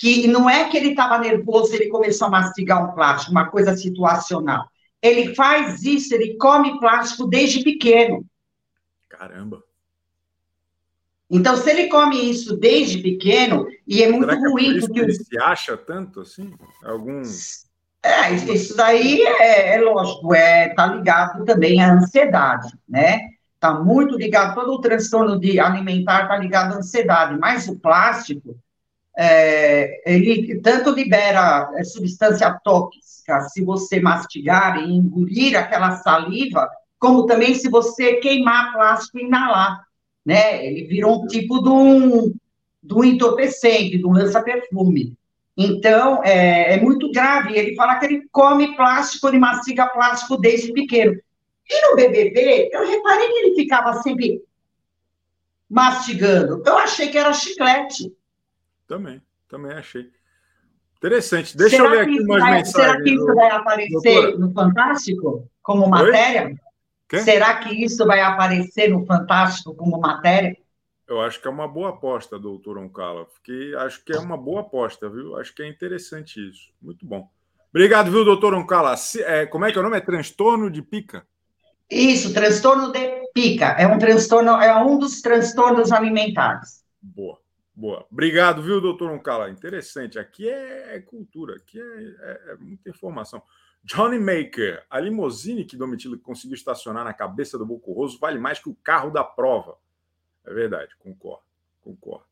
que 0.00 0.26
não 0.26 0.50
é 0.50 0.68
que 0.68 0.76
ele 0.76 0.90
estava 0.90 1.18
nervoso, 1.18 1.74
ele 1.74 1.88
começou 1.88 2.26
a 2.26 2.30
mastigar 2.30 2.82
um 2.82 2.94
plástico, 2.94 3.30
uma 3.30 3.48
coisa 3.48 3.76
situacional. 3.76 4.66
Ele 5.00 5.34
faz 5.34 5.82
isso, 5.84 6.14
ele 6.14 6.36
come 6.36 6.78
plástico 6.80 7.26
desde 7.26 7.62
pequeno. 7.62 8.24
Caramba. 9.10 9.62
Então, 11.30 11.56
se 11.56 11.70
ele 11.70 11.88
come 11.88 12.30
isso 12.30 12.56
desde 12.56 12.98
pequeno, 12.98 13.66
e 13.86 14.02
é 14.02 14.10
muito 14.10 14.28
Será 14.28 14.48
ruim. 14.48 14.78
É 14.78 14.80
porque 14.80 14.98
ele 14.98 15.14
se 15.14 15.38
acha 15.40 15.76
tanto 15.76 16.20
assim? 16.20 16.52
Alguns. 16.82 17.66
É, 18.02 18.32
isso 18.32 18.74
daí 18.74 19.20
é, 19.22 19.74
é 19.74 19.80
lógico, 19.80 20.34
é, 20.34 20.70
tá 20.70 20.86
ligado 20.86 21.44
também 21.44 21.82
à 21.82 21.92
ansiedade, 21.92 22.72
né? 22.88 23.20
Tá 23.60 23.74
muito 23.74 24.16
ligado, 24.16 24.54
todo 24.54 24.72
o 24.72 24.80
transtorno 24.80 25.38
de 25.38 25.60
alimentar 25.60 26.26
tá 26.26 26.36
ligado 26.38 26.72
à 26.72 26.76
ansiedade, 26.78 27.38
mas 27.38 27.68
o 27.68 27.78
plástico, 27.78 28.56
é, 29.16 30.02
ele 30.10 30.58
tanto 30.60 30.90
libera 30.90 31.70
é, 31.74 31.84
substância 31.84 32.50
tóxica 32.64 33.42
se 33.42 33.62
você 33.62 34.00
mastigar 34.00 34.78
e 34.78 34.90
engolir 34.90 35.58
aquela 35.58 35.92
saliva, 35.98 36.70
como 37.00 37.24
também 37.24 37.54
se 37.54 37.68
você 37.70 38.16
queimar 38.16 38.74
plástico 38.74 39.18
e 39.18 39.24
inalar, 39.24 39.82
né? 40.24 40.64
Ele 40.64 40.84
virou 40.84 41.24
um 41.24 41.26
tipo 41.26 41.62
de 41.62 41.68
um, 41.70 42.34
de 42.82 42.94
um 42.94 43.02
entorpecente, 43.02 43.98
de 43.98 44.06
um 44.06 44.12
lança-perfume. 44.12 45.16
Então, 45.56 46.22
é, 46.22 46.74
é, 46.74 46.80
muito 46.80 47.10
grave. 47.10 47.56
Ele 47.58 47.74
fala 47.74 47.98
que 47.98 48.04
ele 48.04 48.28
come 48.30 48.76
plástico, 48.76 49.28
ele 49.28 49.38
mastiga 49.38 49.88
plástico 49.88 50.36
desde 50.36 50.72
pequeno. 50.72 51.18
E 51.68 51.88
no 51.88 51.96
BBB, 51.96 52.68
eu 52.70 52.86
reparei 52.86 53.28
que 53.28 53.38
ele 53.38 53.54
ficava 53.56 53.94
sempre 54.02 54.42
mastigando. 55.68 56.62
Eu 56.66 56.76
achei 56.76 57.08
que 57.08 57.16
era 57.16 57.32
chiclete. 57.32 58.14
Também, 58.86 59.22
também 59.48 59.72
achei. 59.72 60.10
Interessante. 60.98 61.56
Deixa 61.56 61.76
será 61.76 61.88
eu 61.88 61.90
ler 61.92 62.00
aqui 62.00 62.20
umas 62.20 62.40
vai, 62.40 62.52
mensagens. 62.52 62.72
Será 62.72 63.02
que 63.02 63.10
isso 63.10 63.34
vai 63.34 63.50
aparecer 63.50 63.90
Doutora? 63.90 64.38
no 64.38 64.52
Fantástico 64.52 65.48
como 65.62 65.88
matéria? 65.88 66.60
Será 67.18 67.58
que 67.58 67.84
isso 67.84 68.06
vai 68.06 68.20
aparecer 68.20 68.88
no 68.88 69.04
Fantástico 69.04 69.74
como 69.74 70.00
matéria? 70.00 70.56
Eu 71.08 71.20
acho 71.20 71.40
que 71.40 71.48
é 71.48 71.50
uma 71.50 71.66
boa 71.66 71.90
aposta, 71.90 72.38
doutor 72.38 72.78
Oncala. 72.78 73.24
Porque 73.24 73.74
acho 73.78 74.04
que 74.04 74.12
é 74.12 74.18
uma 74.18 74.36
boa 74.36 74.60
aposta, 74.60 75.10
viu? 75.10 75.36
Acho 75.36 75.52
que 75.52 75.62
é 75.62 75.68
interessante 75.68 76.38
isso. 76.48 76.70
Muito 76.80 77.04
bom. 77.04 77.28
Obrigado, 77.70 78.10
viu, 78.10 78.24
doutor 78.24 78.54
Oncala? 78.54 78.94
É, 79.18 79.44
como 79.46 79.64
é 79.64 79.72
que 79.72 79.78
é 79.78 79.80
o 79.80 79.84
nome? 79.84 79.96
É 79.96 80.00
transtorno 80.00 80.70
de 80.70 80.82
pica? 80.82 81.26
Isso, 81.90 82.32
transtorno 82.32 82.92
de 82.92 83.28
pica. 83.34 83.76
É 83.78 83.86
um 83.86 83.98
transtorno, 83.98 84.50
é 84.62 84.74
um 84.80 84.98
dos 84.98 85.20
transtornos 85.20 85.90
alimentares. 85.90 86.84
Boa, 87.02 87.38
boa. 87.74 88.06
Obrigado, 88.10 88.62
viu, 88.62 88.80
doutor 88.80 89.10
Oncala? 89.10 89.50
Interessante. 89.50 90.16
Aqui 90.16 90.48
é, 90.48 90.96
é 90.96 91.00
cultura, 91.00 91.56
aqui 91.56 91.80
é, 91.80 91.82
é, 91.82 92.52
é, 92.52 92.56
muita 92.56 92.90
informação. 92.90 93.42
Johnny 93.82 94.18
Maker, 94.18 94.84
a 94.90 95.00
limousine 95.00 95.64
que 95.64 95.76
Domitila 95.76 96.16
conseguiu 96.18 96.54
estacionar 96.54 97.04
na 97.04 97.14
cabeça 97.14 97.58
do 97.58 97.66
Bocorroso 97.66 98.18
vale 98.18 98.38
mais 98.38 98.58
que 98.58 98.68
o 98.68 98.74
carro 98.74 99.10
da 99.10 99.24
prova. 99.24 99.78
É 100.44 100.52
verdade, 100.52 100.94
concordo, 100.98 101.44
concordo. 101.80 102.26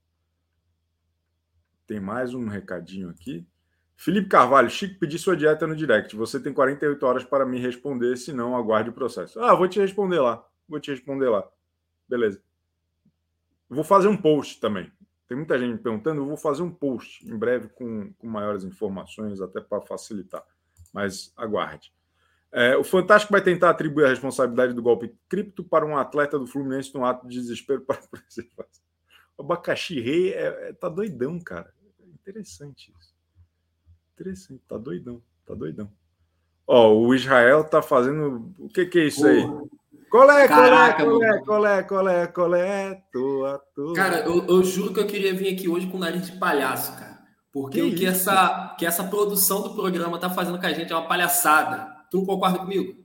Tem 1.87 1.99
mais 1.99 2.35
um 2.35 2.47
recadinho 2.47 3.09
aqui. 3.09 3.47
Felipe 3.97 4.29
Carvalho, 4.29 4.71
Chico, 4.71 4.99
pedi 5.01 5.19
sua 5.19 5.37
dieta 5.37 5.67
no 5.67 5.75
direct. 5.75 6.15
Você 6.15 6.39
tem 6.39 6.53
48 6.53 7.05
horas 7.05 7.25
para 7.25 7.45
me 7.45 7.59
responder, 7.59 8.17
senão 8.17 8.57
aguarde 8.57 8.91
o 8.91 8.93
processo. 8.93 9.41
Ah, 9.41 9.55
vou 9.55 9.67
te 9.67 9.81
responder 9.81 10.21
lá. 10.21 10.47
Vou 10.69 10.79
te 10.79 10.91
responder 10.91 11.29
lá. 11.29 11.49
Beleza. 12.07 12.41
Vou 13.69 13.83
fazer 13.83 14.09
um 14.09 14.17
post 14.17 14.61
também. 14.61 14.93
Tem 15.27 15.37
muita 15.37 15.59
gente 15.59 15.73
me 15.73 15.79
perguntando, 15.79 16.21
eu 16.21 16.27
vou 16.27 16.37
fazer 16.37 16.63
um 16.63 16.71
post 16.71 17.27
em 17.29 17.37
breve 17.37 17.69
com, 17.69 18.13
com 18.15 18.27
maiores 18.27 18.65
informações, 18.65 19.41
até 19.41 19.61
para 19.61 19.81
facilitar. 19.81 20.43
Mas 20.93 21.33
aguarde. 21.37 21.93
É, 22.51 22.77
o 22.77 22.85
Fantástico 22.85 23.33
vai 23.33 23.43
tentar 23.43 23.71
atribuir 23.71 24.07
a 24.07 24.09
responsabilidade 24.09 24.73
do 24.73 24.83
golpe 24.83 25.15
cripto 25.29 25.63
para 25.63 25.85
um 25.85 25.97
atleta 25.97 26.39
do 26.39 26.47
Fluminense 26.47 26.95
num 26.95 27.05
ato 27.05 27.29
de 27.29 27.39
desespero 27.39 27.83
para 27.83 27.97
preservação. 28.11 28.85
O 29.37 29.43
abacaxi 29.43 30.01
rei 30.01 30.33
é, 30.33 30.69
é, 30.69 30.73
tá 30.73 30.89
doidão, 30.89 31.39
cara. 31.39 31.73
É 32.01 32.07
interessante 32.07 32.93
isso. 32.99 33.15
Interessante, 34.15 34.63
tá 34.67 34.77
doidão, 34.77 35.23
tá 35.47 35.55
doidão. 35.55 35.91
Ó, 36.67 36.93
o 36.93 37.15
Israel 37.15 37.65
tá 37.65 37.81
fazendo. 37.81 38.53
O 38.59 38.69
que, 38.69 38.85
que 38.87 38.99
é 38.99 39.07
isso 39.07 39.27
aí? 39.27 39.43
Colé, 40.11 40.49
colé, 40.49 40.93
colé, 40.95 41.39
colé, 41.45 41.83
colé, 41.83 42.27
colé, 42.27 43.03
toa, 43.13 43.63
toa. 43.75 43.95
Cara, 43.95 44.21
eu, 44.21 44.45
eu, 44.47 44.65
juro 44.65 44.93
que 44.93 45.01
eu 45.01 45.07
queria 45.07 45.35
vir 45.35 45.55
aqui 45.55 45.69
hoje 45.69 45.87
com 45.87 45.99
nariz 45.99 46.31
de 46.31 46.39
palhaço, 46.39 46.93
cara. 46.99 47.08
Porque 47.63 47.81
que 47.81 47.87
o 47.87 47.95
que 47.95 48.07
essa, 48.07 48.75
que 48.79 48.87
essa 48.87 49.05
produção 49.05 49.63
do 49.63 49.75
programa 49.75 50.19
tá 50.19 50.31
fazendo 50.31 50.59
com 50.59 50.67
a 50.67 50.73
gente 50.73 50.93
é 50.93 50.97
uma 50.97 51.09
palhaçada. 51.09 51.97
Tu 52.11 52.25
concorda 52.25 52.59
comigo? 52.59 52.97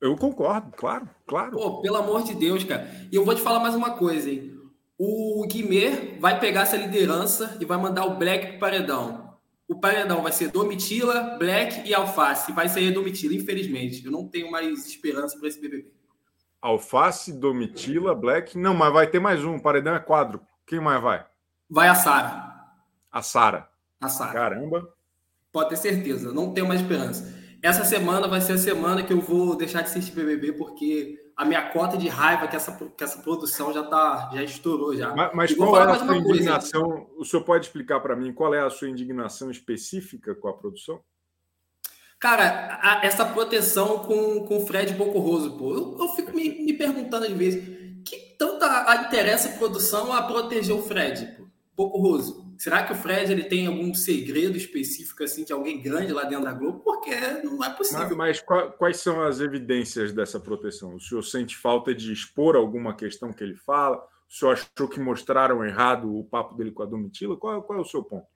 Eu 0.00 0.16
concordo, 0.16 0.70
claro, 0.76 1.08
claro. 1.26 1.56
Pô, 1.56 1.80
pelo 1.80 1.96
amor 1.96 2.24
de 2.24 2.34
Deus, 2.34 2.62
cara. 2.64 2.90
E 3.10 3.16
eu 3.16 3.24
vou 3.24 3.34
te 3.34 3.40
falar 3.40 3.60
mais 3.60 3.74
uma 3.74 3.92
coisa, 3.92 4.30
hein? 4.30 4.54
O 4.98 5.46
Guimê 5.48 6.18
vai 6.20 6.38
pegar 6.38 6.62
essa 6.62 6.76
liderança 6.76 7.56
e 7.60 7.64
vai 7.64 7.78
mandar 7.78 8.04
o 8.04 8.16
Black 8.16 8.46
pro 8.48 8.58
paredão. 8.60 9.34
O 9.66 9.80
paredão 9.80 10.22
vai 10.22 10.30
ser 10.30 10.50
Domitila, 10.50 11.36
Black 11.38 11.88
e 11.88 11.94
Alface. 11.94 12.52
Vai 12.52 12.68
ser 12.68 12.90
Domitila, 12.92 13.34
infelizmente. 13.34 14.04
Eu 14.04 14.12
não 14.12 14.28
tenho 14.28 14.50
mais 14.50 14.86
esperança 14.86 15.38
para 15.38 15.48
esse 15.48 15.60
BBB. 15.60 15.90
Alface, 16.60 17.32
Domitila, 17.32 18.14
Black. 18.14 18.58
Não, 18.58 18.74
mas 18.74 18.92
vai 18.92 19.06
ter 19.06 19.20
mais 19.20 19.42
um. 19.44 19.56
O 19.56 19.62
paredão 19.62 19.94
é 19.94 20.00
quadro. 20.00 20.40
Quem 20.66 20.80
mais 20.80 21.02
vai? 21.02 21.24
Vai 21.68 21.88
a 21.88 21.94
Sara. 21.94 22.53
A 23.14 23.22
Sara. 23.22 23.68
A 24.00 24.08
Sara. 24.08 24.32
Caramba. 24.32 24.92
Pode 25.52 25.68
ter 25.68 25.76
certeza. 25.76 26.32
Não 26.32 26.52
tenho 26.52 26.66
mais 26.66 26.80
esperança. 26.80 27.32
Essa 27.62 27.84
semana 27.84 28.26
vai 28.26 28.40
ser 28.40 28.54
a 28.54 28.58
semana 28.58 29.04
que 29.04 29.12
eu 29.12 29.20
vou 29.20 29.56
deixar 29.56 29.82
de 29.82 29.88
assistir 29.88 30.10
BBB, 30.10 30.54
porque 30.54 31.16
a 31.36 31.44
minha 31.44 31.70
cota 31.70 31.96
de 31.96 32.08
raiva 32.08 32.48
que 32.48 32.56
essa, 32.56 32.72
que 32.72 33.04
essa 33.04 33.22
produção 33.22 33.72
já 33.72 33.84
tá, 33.84 34.30
já 34.34 34.42
estourou 34.42 34.96
já. 34.96 35.14
Mas, 35.14 35.30
mas 35.32 35.54
qual 35.54 35.78
é 35.78 35.92
a 35.92 35.94
sua 35.94 36.16
indignação? 36.16 36.90
Coisa. 36.90 37.06
O 37.16 37.24
senhor 37.24 37.44
pode 37.44 37.66
explicar 37.66 38.00
para 38.00 38.16
mim 38.16 38.32
qual 38.32 38.52
é 38.52 38.60
a 38.60 38.68
sua 38.68 38.90
indignação 38.90 39.48
específica 39.48 40.34
com 40.34 40.48
a 40.48 40.52
produção? 40.52 41.00
Cara, 42.18 42.80
a, 42.82 43.06
essa 43.06 43.24
proteção 43.24 44.00
com, 44.00 44.44
com 44.44 44.56
o 44.58 44.66
Fred 44.66 44.92
Bocorroso, 44.94 45.56
pô, 45.56 45.72
eu, 45.72 45.96
eu 46.00 46.08
fico 46.16 46.32
me, 46.32 46.64
me, 46.64 46.72
perguntando 46.72 47.26
às 47.26 47.32
vezes 47.32 47.62
que 48.04 48.34
tanta 48.36 49.06
interessa 49.06 49.50
a 49.50 49.52
produção 49.52 50.12
a 50.12 50.22
proteger 50.22 50.74
o 50.74 50.82
Fred, 50.82 51.26
pô, 51.36 51.43
Bocorroso. 51.76 52.54
Será 52.56 52.84
que 52.84 52.92
o 52.92 52.96
Fred 52.96 53.32
ele 53.32 53.44
tem 53.44 53.66
algum 53.66 53.92
segredo 53.92 54.56
específico 54.56 55.24
assim 55.24 55.44
de 55.44 55.52
alguém 55.52 55.82
grande 55.82 56.12
lá 56.12 56.24
dentro 56.24 56.44
da 56.44 56.52
Globo? 56.52 56.80
Porque 56.80 57.14
não 57.42 57.62
é 57.64 57.70
possível. 57.70 58.16
Mas, 58.16 58.42
mas 58.48 58.74
quais 58.78 58.98
são 58.98 59.22
as 59.22 59.40
evidências 59.40 60.12
dessa 60.12 60.38
proteção? 60.38 60.94
O 60.94 61.00
senhor 61.00 61.22
sente 61.22 61.56
falta 61.56 61.94
de 61.94 62.12
expor 62.12 62.54
alguma 62.54 62.94
questão 62.94 63.32
que 63.32 63.42
ele 63.42 63.56
fala? 63.56 63.96
O 64.28 64.32
senhor 64.32 64.52
achou 64.52 64.88
que 64.88 65.00
mostraram 65.00 65.64
errado 65.64 66.16
o 66.16 66.24
papo 66.24 66.54
dele 66.54 66.70
com 66.70 66.82
a 66.82 66.86
Domitila? 66.86 67.36
Qual, 67.36 67.62
qual 67.62 67.78
é 67.78 67.82
o 67.82 67.84
seu 67.84 68.02
ponto? 68.02 68.26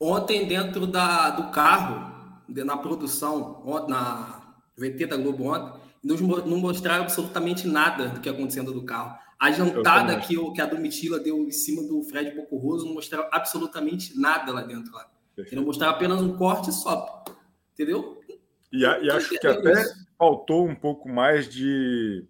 Ontem, 0.00 0.46
dentro 0.46 0.86
da, 0.86 1.30
do 1.30 1.50
carro, 1.50 2.40
na 2.48 2.76
produção, 2.76 3.62
na 3.88 4.54
VT 4.76 5.06
da 5.06 5.16
Globo 5.16 5.52
ontem, 5.52 5.80
não 6.02 6.58
mostraram 6.58 7.02
absolutamente 7.02 7.66
nada 7.66 8.08
do 8.08 8.20
que 8.20 8.28
aconteceu 8.28 8.62
dentro 8.62 8.78
do 8.78 8.86
carro. 8.86 9.18
A 9.38 9.52
jantada 9.52 10.18
que, 10.20 10.36
o, 10.36 10.52
que 10.52 10.60
a 10.60 10.66
Domitila 10.66 11.20
deu 11.20 11.44
em 11.44 11.50
cima 11.52 11.82
do 11.82 12.02
Fred 12.02 12.34
Bocorroso 12.34 12.86
não 12.86 12.94
mostrava 12.94 13.28
absolutamente 13.32 14.18
nada 14.18 14.52
lá 14.52 14.62
dentro. 14.62 14.92
Lá. 14.92 15.08
Ele 15.36 15.60
mostrava 15.60 15.94
apenas 15.94 16.20
um 16.20 16.36
corte 16.36 16.72
só. 16.72 17.24
Entendeu? 17.72 18.20
E, 18.72 18.84
a, 18.84 18.98
e 18.98 19.10
acho 19.10 19.30
que 19.30 19.46
até 19.46 19.72
isso. 19.72 20.06
faltou 20.18 20.66
um 20.66 20.74
pouco 20.74 21.08
mais 21.08 21.48
de. 21.48 22.26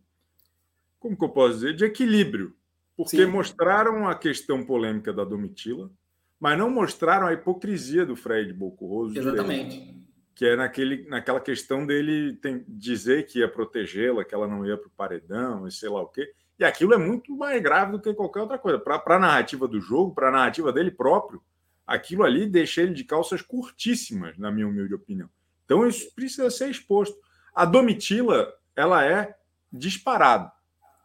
Como 1.00 1.16
que 1.16 1.24
eu 1.24 1.30
posso 1.30 1.54
dizer? 1.54 1.74
De 1.74 1.84
equilíbrio. 1.84 2.54
Porque 2.96 3.16
Sim. 3.16 3.26
mostraram 3.26 4.08
a 4.08 4.14
questão 4.14 4.64
polêmica 4.64 5.12
da 5.12 5.24
Domitila, 5.24 5.90
mas 6.38 6.58
não 6.58 6.68
mostraram 6.68 7.28
a 7.28 7.32
hipocrisia 7.32 8.04
do 8.04 8.16
Fred 8.16 8.52
Bocorroso. 8.52 9.16
Exatamente. 9.16 9.96
que 10.34 10.44
é 10.44 10.56
naquele, 10.56 11.08
naquela 11.08 11.40
questão 11.40 11.86
dele 11.86 12.34
tem, 12.34 12.64
dizer 12.68 13.26
que 13.26 13.38
ia 13.38 13.48
protegê-la, 13.48 14.24
que 14.24 14.34
ela 14.34 14.46
não 14.46 14.66
ia 14.66 14.76
para 14.76 14.88
o 14.88 14.92
paredão 14.96 15.66
e 15.66 15.72
sei 15.72 15.88
lá 15.88 16.02
o 16.02 16.08
quê. 16.08 16.30
E 16.58 16.64
aquilo 16.64 16.92
é 16.92 16.98
muito 16.98 17.36
mais 17.36 17.62
grave 17.62 17.92
do 17.92 18.00
que 18.00 18.12
qualquer 18.12 18.40
outra 18.40 18.58
coisa. 18.58 18.78
Para 18.78 19.02
a 19.06 19.18
narrativa 19.18 19.68
do 19.68 19.80
jogo, 19.80 20.14
para 20.14 20.28
a 20.28 20.32
narrativa 20.32 20.72
dele 20.72 20.90
próprio, 20.90 21.40
aquilo 21.86 22.24
ali 22.24 22.46
deixa 22.46 22.82
ele 22.82 22.92
de 22.92 23.04
calças 23.04 23.40
curtíssimas, 23.40 24.36
na 24.36 24.50
minha 24.50 24.66
humilde 24.66 24.94
opinião. 24.94 25.30
Então 25.64 25.86
isso 25.86 26.12
precisa 26.14 26.50
ser 26.50 26.68
exposto. 26.70 27.16
A 27.54 27.64
Domitila, 27.64 28.52
ela 28.74 29.04
é 29.04 29.36
disparado 29.72 30.50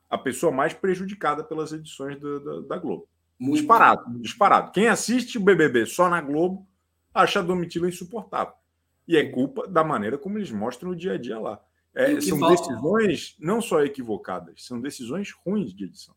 a 0.09 0.17
pessoa 0.17 0.51
mais 0.51 0.73
prejudicada 0.73 1.43
pelas 1.43 1.71
edições 1.71 2.19
da, 2.19 2.39
da, 2.39 2.61
da 2.61 2.77
Globo. 2.77 3.07
Muito 3.37 3.59
disparado, 3.59 4.03
bom. 4.07 4.19
disparado. 4.19 4.71
Quem 4.71 4.87
assiste 4.87 5.37
o 5.37 5.41
BBB 5.41 5.85
só 5.85 6.09
na 6.09 6.21
Globo 6.21 6.67
acha 7.13 7.39
a 7.39 7.43
Domitila 7.43 7.89
insuportável. 7.89 8.53
E 9.07 9.17
é 9.17 9.29
culpa 9.29 9.67
da 9.67 9.83
maneira 9.83 10.17
como 10.17 10.37
eles 10.37 10.51
mostram 10.51 10.91
o 10.91 10.95
dia 10.95 11.13
a 11.13 11.17
dia 11.17 11.39
lá. 11.39 11.59
É, 11.95 12.19
são 12.21 12.39
falta... 12.39 12.55
decisões 12.55 13.35
não 13.39 13.61
só 13.61 13.83
equivocadas, 13.83 14.65
são 14.65 14.79
decisões 14.79 15.31
ruins 15.45 15.73
de 15.73 15.85
edição. 15.85 16.15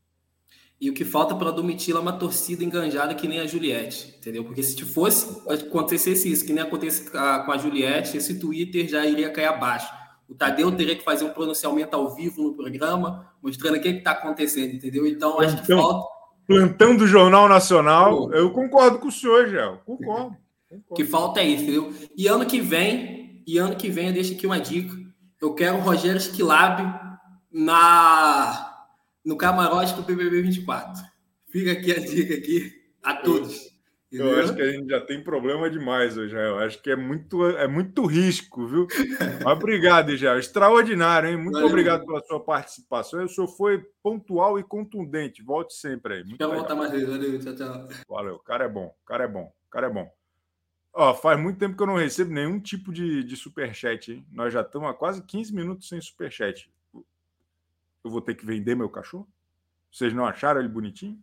E 0.79 0.91
o 0.91 0.95
que 0.95 1.05
falta 1.05 1.35
para 1.35 1.51
Domitila 1.51 2.01
é 2.01 2.03
uma 2.03 2.13
torcida 2.13 2.63
enganjada 2.63 3.15
que 3.15 3.27
nem 3.27 3.41
a 3.41 3.47
Juliette, 3.47 4.15
entendeu? 4.19 4.45
Porque 4.45 4.63
se 4.63 4.79
fosse 4.85 5.43
acontecesse 5.49 6.31
isso, 6.31 6.45
que 6.45 6.53
nem 6.53 6.63
acontece 6.63 7.11
com 7.11 7.19
a 7.19 7.57
Juliette, 7.57 8.17
esse 8.17 8.39
Twitter 8.39 8.87
já 8.87 9.05
iria 9.07 9.31
cair 9.31 9.47
abaixo. 9.47 9.91
O 10.29 10.35
Tadeu 10.35 10.71
teria 10.73 10.97
que 10.97 11.05
fazer 11.05 11.25
um 11.25 11.31
pronunciamento 11.31 11.97
ao 11.97 12.15
vivo 12.15 12.43
no 12.43 12.55
programa, 12.55 13.33
mostrando 13.43 13.77
o 13.77 13.81
que 13.81 13.89
está 13.89 14.11
acontecendo, 14.11 14.75
entendeu? 14.75 15.07
Então, 15.07 15.41
acho 15.41 15.63
que 15.63 15.75
falta. 15.75 16.07
Plantão 16.47 16.97
do 16.97 17.07
Jornal 17.07 17.49
Nacional, 17.49 18.33
eu 18.33 18.51
concordo 18.51 18.99
com 18.99 19.09
o 19.09 19.13
senhor, 19.13 19.49
Gel. 19.49 19.81
Concordo, 19.85 20.37
concordo. 20.69 20.95
que 20.95 21.05
falta 21.05 21.41
é 21.41 21.47
isso, 21.47 21.63
entendeu? 21.63 21.93
E 22.17 22.27
ano 22.29 22.45
que 22.45 22.61
vem, 22.61 23.43
e 23.47 23.57
ano 23.57 23.77
que 23.77 23.89
vem, 23.89 24.09
eu 24.09 24.13
deixo 24.13 24.35
aqui 24.35 24.47
uma 24.47 24.61
dica. 24.61 24.95
Eu 25.41 25.55
quero 25.55 25.77
o 25.77 25.81
Rogério 25.81 26.19
Skilab 26.19 26.83
na 27.53 28.73
no 29.25 29.37
camarote 29.37 29.95
do 29.95 30.03
BBB 30.03 30.43
24. 30.43 31.03
Fica 31.49 31.73
aqui 31.73 31.93
a 31.93 31.99
dica 31.99 32.35
aqui 32.35 32.73
a 33.03 33.15
todos. 33.15 33.77
Eu, 34.11 34.27
eu 34.27 34.41
acho 34.41 34.55
que 34.55 34.63
a 34.63 34.71
gente 34.71 34.89
já 34.89 35.01
tem 35.01 35.23
problema 35.23 35.69
demais 35.69 36.17
hoje, 36.17 36.35
eu 36.35 36.59
acho 36.59 36.81
que 36.81 36.91
é 36.91 36.97
muito, 36.97 37.45
é 37.45 37.67
muito 37.67 38.07
risco, 38.07 38.67
viu? 38.67 38.87
Obrigado, 39.45 40.17
já 40.17 40.39
extraordinário, 40.39 41.29
hein? 41.29 41.37
Muito 41.37 41.55
Valeu. 41.55 41.69
obrigado 41.69 42.07
pela 42.07 42.21
sua 42.21 42.39
participação. 42.43 43.25
O 43.25 43.29
senhor 43.29 43.49
foi 43.49 43.85
pontual 44.03 44.59
e 44.61 44.63
contundente. 44.63 45.43
Volte 45.43 45.75
sempre 45.75 46.15
aí. 46.15 46.25
Muito 46.25 46.39
Quero 46.39 46.55
voltar 46.55 46.77
mais 46.77 46.93
vezes. 46.93 47.09
Valeu, 47.09 47.39
tchau, 47.41 47.57
tchau. 47.57 47.89
Valeu, 48.09 48.35
o 48.37 48.43
cara 48.43 48.65
é 48.65 48.69
bom, 48.69 48.87
o 48.87 49.07
cara 49.07 49.25
é 49.25 49.29
bom, 49.29 49.53
o 49.67 49.71
cara 49.71 49.87
é 49.89 49.91
bom. 49.91 50.11
Ó, 50.99 51.15
faz 51.15 51.39
muito 51.39 51.59
tempo 51.59 51.77
que 51.77 51.83
eu 51.83 51.87
não 51.87 51.97
recebo 51.97 52.33
nenhum 52.33 52.59
tipo 52.59 52.93
de, 52.93 53.23
de 53.23 53.37
superchat, 53.37 54.13
hein? 54.13 54.27
Nós 54.33 54.53
já 54.53 54.63
estamos 54.63 54.89
há 54.89 54.95
quase 54.95 55.23
15 55.23 55.55
minutos 55.55 55.89
sem 55.89 56.01
superchat 56.01 56.71
eu 58.07 58.11
vou 58.11 58.21
ter 58.21 58.35
que 58.35 58.47
vender 58.47 58.75
meu 58.75 58.89
cachorro? 58.89 59.29
Vocês 59.91 60.15
não 60.15 60.25
acharam 60.25 60.61
ele 60.61 60.69
bonitinho? 60.69 61.21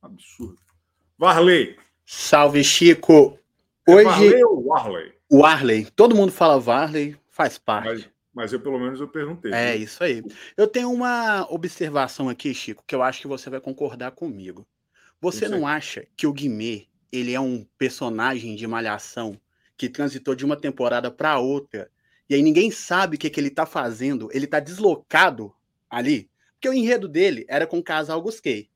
Absurdo. 0.00 0.58
Varley. 1.18 1.78
Salve, 2.04 2.64
Chico. 2.64 3.38
É 3.86 3.92
Hoje. 3.92 4.00
É 4.00 4.10
Varley 4.10 4.44
ou 4.44 4.66
Warley? 4.66 5.12
Warley. 5.30 5.90
Todo 5.90 6.14
mundo 6.14 6.32
fala 6.32 6.58
Varley, 6.58 7.16
faz 7.28 7.58
parte. 7.58 7.88
Mas, 7.88 8.08
mas 8.32 8.52
eu, 8.52 8.60
pelo 8.60 8.78
menos, 8.78 9.00
eu 9.00 9.08
perguntei. 9.08 9.52
É, 9.52 9.74
viu? 9.74 9.84
isso 9.84 10.02
aí. 10.02 10.22
Eu 10.56 10.66
tenho 10.66 10.90
uma 10.90 11.46
observação 11.50 12.28
aqui, 12.28 12.54
Chico, 12.54 12.84
que 12.86 12.94
eu 12.94 13.02
acho 13.02 13.20
que 13.20 13.28
você 13.28 13.50
vai 13.50 13.60
concordar 13.60 14.12
comigo. 14.12 14.66
Você 15.20 15.48
não 15.48 15.66
acha 15.66 16.06
que 16.16 16.26
o 16.26 16.32
Guimê, 16.32 16.86
ele 17.16 17.34
é 17.34 17.40
um 17.40 17.66
personagem 17.78 18.56
de 18.56 18.66
malhação 18.66 19.40
que 19.76 19.88
transitou 19.88 20.34
de 20.34 20.44
uma 20.44 20.56
temporada 20.56 21.10
para 21.10 21.38
outra 21.38 21.90
e 22.28 22.34
aí 22.34 22.42
ninguém 22.42 22.70
sabe 22.70 23.16
o 23.16 23.18
que, 23.18 23.28
que 23.28 23.38
ele 23.38 23.50
tá 23.50 23.66
fazendo, 23.66 24.30
ele 24.32 24.46
tá 24.46 24.58
deslocado 24.58 25.54
ali, 25.90 26.30
porque 26.54 26.68
o 26.68 26.72
enredo 26.72 27.06
dele 27.06 27.44
era 27.48 27.66
com 27.66 27.78
o 27.78 27.82
casal 27.82 28.20
Gusquet. 28.22 28.70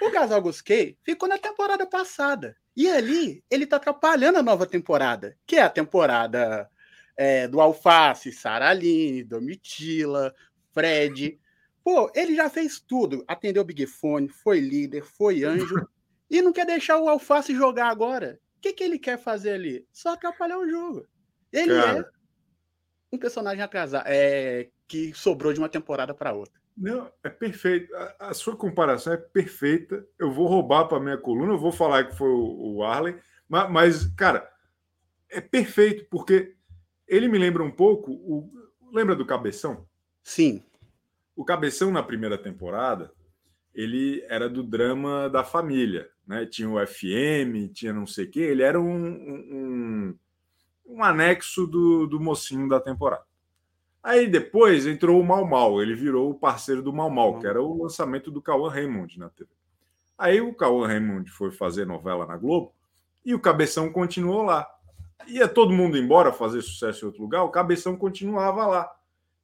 O 0.00 0.10
casal 0.12 0.40
Gusquet 0.40 0.96
ficou 1.02 1.28
na 1.28 1.38
temporada 1.38 1.84
passada. 1.86 2.56
E 2.76 2.88
ali 2.88 3.42
ele 3.50 3.66
tá 3.66 3.76
atrapalhando 3.76 4.38
a 4.38 4.42
nova 4.42 4.64
temporada, 4.64 5.36
que 5.44 5.56
é 5.56 5.62
a 5.62 5.68
temporada 5.68 6.70
é, 7.16 7.48
do 7.48 7.60
Alface, 7.60 8.30
Saraline, 8.30 9.24
Domitila, 9.24 10.32
Fred. 10.72 11.40
Pô, 11.82 12.08
ele 12.14 12.36
já 12.36 12.48
fez 12.48 12.78
tudo. 12.78 13.24
Atendeu 13.26 13.62
o 13.62 13.66
Big 13.66 13.84
Fone, 13.86 14.28
foi 14.28 14.60
líder, 14.60 15.02
foi 15.04 15.42
anjo. 15.42 15.88
E 16.30 16.42
não 16.42 16.52
quer 16.52 16.66
deixar 16.66 16.98
o 16.98 17.08
Alface 17.08 17.54
jogar 17.54 17.88
agora. 17.88 18.38
O 18.56 18.60
que, 18.60 18.72
que 18.72 18.84
ele 18.84 18.98
quer 18.98 19.18
fazer 19.18 19.52
ali? 19.52 19.86
Só 19.92 20.14
atrapalhar 20.14 20.58
o 20.58 20.68
jogo. 20.68 21.06
Ele 21.52 21.74
Cara, 21.74 22.00
é 22.00 22.04
um 23.14 23.18
personagem 23.18 23.62
atrasado, 23.62 24.04
é, 24.06 24.68
que 24.86 25.14
sobrou 25.14 25.52
de 25.52 25.58
uma 25.58 25.68
temporada 25.68 26.12
para 26.12 26.32
outra. 26.32 26.58
Não, 26.76 27.10
é 27.24 27.28
perfeito. 27.28 27.94
A, 27.94 28.28
a, 28.28 28.34
sua 28.34 28.56
comparação 28.56 29.12
é 29.12 29.16
perfeita. 29.16 30.06
Eu 30.18 30.30
vou 30.30 30.46
roubar 30.46 30.86
para 30.86 31.00
minha 31.00 31.18
coluna, 31.18 31.52
eu 31.52 31.58
vou 31.58 31.72
falar 31.72 32.04
que 32.04 32.16
foi 32.16 32.28
o, 32.28 32.76
o 32.76 32.84
Arley, 32.84 33.18
mas, 33.48 33.70
mas, 33.70 34.06
cara, 34.14 34.48
é 35.28 35.40
perfeito, 35.40 36.06
porque 36.10 36.54
ele 37.06 37.28
me 37.28 37.38
lembra 37.38 37.62
um 37.62 37.70
pouco. 37.70 38.12
O, 38.12 38.50
lembra 38.92 39.16
do 39.16 39.26
Cabeção? 39.26 39.86
Sim. 40.22 40.62
O 41.34 41.44
Cabeção, 41.44 41.90
na 41.90 42.02
primeira 42.02 42.38
temporada, 42.38 43.12
ele 43.74 44.24
era 44.28 44.48
do 44.48 44.62
drama 44.62 45.28
da 45.28 45.42
família. 45.42 46.08
Né? 46.28 46.46
Tinha 46.46 46.70
o 46.70 46.86
FM, 46.86 47.72
tinha 47.72 47.92
não 47.92 48.06
sei 48.06 48.26
o 48.26 48.30
quê. 48.30 48.40
Ele 48.40 48.62
era 48.62 48.80
um, 48.80 48.94
um 48.94 50.18
um 50.88 51.04
anexo 51.04 51.66
do, 51.66 52.06
do 52.06 52.18
mocinho 52.18 52.68
da 52.68 52.80
temporada. 52.80 53.22
Aí 54.02 54.26
depois 54.26 54.86
entrou 54.86 55.20
o 55.20 55.24
Mal 55.24 55.44
Mal, 55.44 55.82
ele 55.82 55.94
virou 55.94 56.30
o 56.30 56.34
parceiro 56.34 56.82
do 56.82 56.92
Mal 56.92 57.10
Mal, 57.10 57.38
que 57.38 57.46
era 57.46 57.62
o 57.62 57.82
lançamento 57.82 58.30
do 58.30 58.40
Cauã 58.40 58.70
Raymond 58.70 59.18
na 59.18 59.28
TV. 59.28 59.50
Aí 60.16 60.40
o 60.40 60.54
Cauã 60.54 60.86
Raymond 60.86 61.30
foi 61.30 61.50
fazer 61.50 61.86
novela 61.86 62.26
na 62.26 62.36
Globo 62.36 62.72
e 63.24 63.34
o 63.34 63.40
Cabeção 63.40 63.92
continuou 63.92 64.42
lá. 64.42 64.66
Ia 65.26 65.46
todo 65.46 65.74
mundo 65.74 65.98
embora 65.98 66.32
fazer 66.32 66.62
sucesso 66.62 67.04
em 67.04 67.08
outro 67.08 67.22
lugar, 67.22 67.42
o 67.42 67.50
Cabeção 67.50 67.96
continuava 67.96 68.66
lá. 68.66 68.90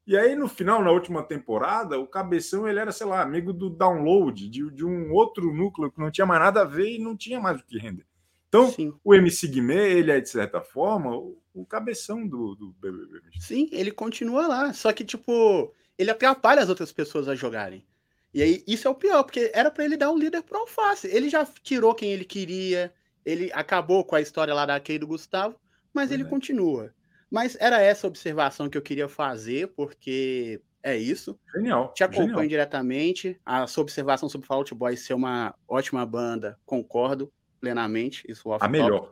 E 0.07 0.16
aí, 0.16 0.36
no 0.36 0.48
final, 0.48 0.82
na 0.82 0.90
última 0.90 1.22
temporada, 1.22 1.98
o 1.98 2.07
Cabeção 2.07 2.68
ele 2.68 2.78
era, 2.78 2.92
sei 2.92 3.07
lá, 3.07 3.22
amigo 3.22 3.52
do 3.52 3.70
download 3.70 4.48
de, 4.48 4.70
de 4.70 4.84
um 4.84 5.12
outro 5.12 5.52
núcleo 5.52 5.90
que 5.90 5.98
não 5.98 6.11
tinha 6.11 6.26
mais 6.26 6.40
nada 6.40 6.61
a 6.61 6.64
ver 6.64 6.96
e 6.96 6.98
não 6.98 7.16
tinha 7.16 7.40
mais 7.40 7.59
o 7.59 7.64
que 7.64 7.78
render. 7.78 8.05
Então, 8.48 8.70
Sim. 8.70 8.94
o 9.02 9.14
MC 9.14 9.48
Guimê, 9.48 9.94
ele 9.94 10.12
é, 10.12 10.20
de 10.20 10.28
certa 10.28 10.61
forma, 10.61 11.16
o, 11.16 11.66
cabeção 11.66 12.26
do, 12.26 12.55
do 12.55 12.72
BBB. 12.74 13.20
Sim, 13.40 13.68
ele 13.72 13.90
continua 13.90 14.46
lá. 14.46 14.72
Só 14.72 14.92
que, 14.92 15.05
tipo, 15.05 15.74
ele 15.98 16.11
atrapalha 16.11 16.62
as 16.62 16.68
outras 16.68 16.92
pessoas 16.92 17.26
a 17.26 17.34
jogarem. 17.34 17.84
E 18.32 18.42
aí, 18.42 18.62
isso 18.66 18.86
é 18.86 18.90
o 18.90 18.94
pior, 18.94 19.22
porque 19.24 19.50
era 19.55 19.70
para 19.70 19.84
ele 19.84 19.96
dar 19.96 20.12
um 20.12 20.18
líder 20.18 20.42
pro 20.42 20.59
Alface. 20.59 21.09
Ele 21.09 21.28
já 21.28 21.44
tirou 21.62 21.94
quem 21.94 22.12
ele 22.12 22.24
queria, 22.24 22.92
ele 23.24 23.50
acabou 23.55 24.05
com 24.05 24.14
a 24.14 24.20
história 24.20 24.52
lá 24.52 24.66
da 24.66 24.78
Kay 24.78 24.98
do 24.98 25.07
Gustavo, 25.07 25.57
mas 25.92 26.12
ele 26.12 26.24
continua. 26.24 26.92
Mas 27.31 27.57
era 27.61 27.81
essa 27.81 28.07
observação 28.07 28.68
que 28.68 28.79
eu 28.79 28.83
queria 28.83 29.09
fazer, 29.09 29.68
porque 29.68 30.61
é 30.83 30.97
isso. 30.97 31.39
Genial. 31.55 31.93
Te 31.95 32.05
acompanho 32.05 32.29
genial. 32.29 32.49
diretamente. 32.49 33.41
A 33.45 33.66
sua 33.66 33.83
observação 33.83 34.29
sobre 34.29 34.47
Fall 34.47 34.59
Out 34.59 34.75
Boy 34.75 34.97
ser 34.97 35.14
uma 35.14 35.55
ótima 35.66 36.05
banda, 36.05 36.59
concordo 36.66 37.33
plenamente. 37.61 38.25
Isso 38.29 38.53
a 38.53 38.68
melhor. 38.68 39.11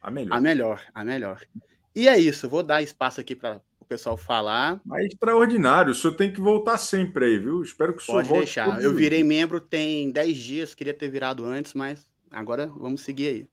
A 0.00 0.10
melhor. 0.10 0.36
A 0.36 0.40
melhor, 0.40 0.82
a 0.94 1.04
melhor. 1.04 1.42
E 1.94 2.08
é 2.08 2.18
isso, 2.18 2.48
vou 2.48 2.62
dar 2.62 2.82
espaço 2.82 3.20
aqui 3.20 3.36
para 3.36 3.60
o 3.80 3.84
pessoal 3.84 4.16
falar. 4.16 4.80
Mas 4.84 5.06
extraordinário, 5.06 5.92
o 5.92 5.94
senhor 5.94 6.14
tem 6.14 6.32
que 6.32 6.40
voltar 6.40 6.78
sempre 6.78 7.26
aí, 7.26 7.38
viu? 7.38 7.62
Espero 7.62 7.94
que 7.94 8.02
o 8.02 8.04
senhor 8.04 8.18
Pode 8.18 8.28
volte. 8.28 8.44
deixar. 8.44 8.82
Eu 8.82 8.94
virei 8.94 9.22
membro 9.22 9.60
tem 9.60 10.10
10 10.10 10.36
dias, 10.36 10.74
queria 10.74 10.94
ter 10.94 11.08
virado 11.08 11.44
antes, 11.44 11.74
mas 11.74 12.06
agora 12.30 12.66
vamos 12.66 13.02
seguir 13.02 13.28
aí. 13.28 13.48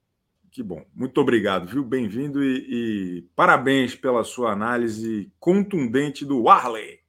Que 0.53 0.61
bom. 0.61 0.85
Muito 0.93 1.19
obrigado, 1.19 1.65
viu? 1.65 1.83
Bem-vindo 1.83 2.43
e, 2.43 3.17
e, 3.17 3.21
parabéns 3.35 3.95
pela 3.95 4.23
sua 4.23 4.51
análise 4.51 5.33
contundente 5.39 6.23
do 6.23 6.43
Warley. 6.43 6.99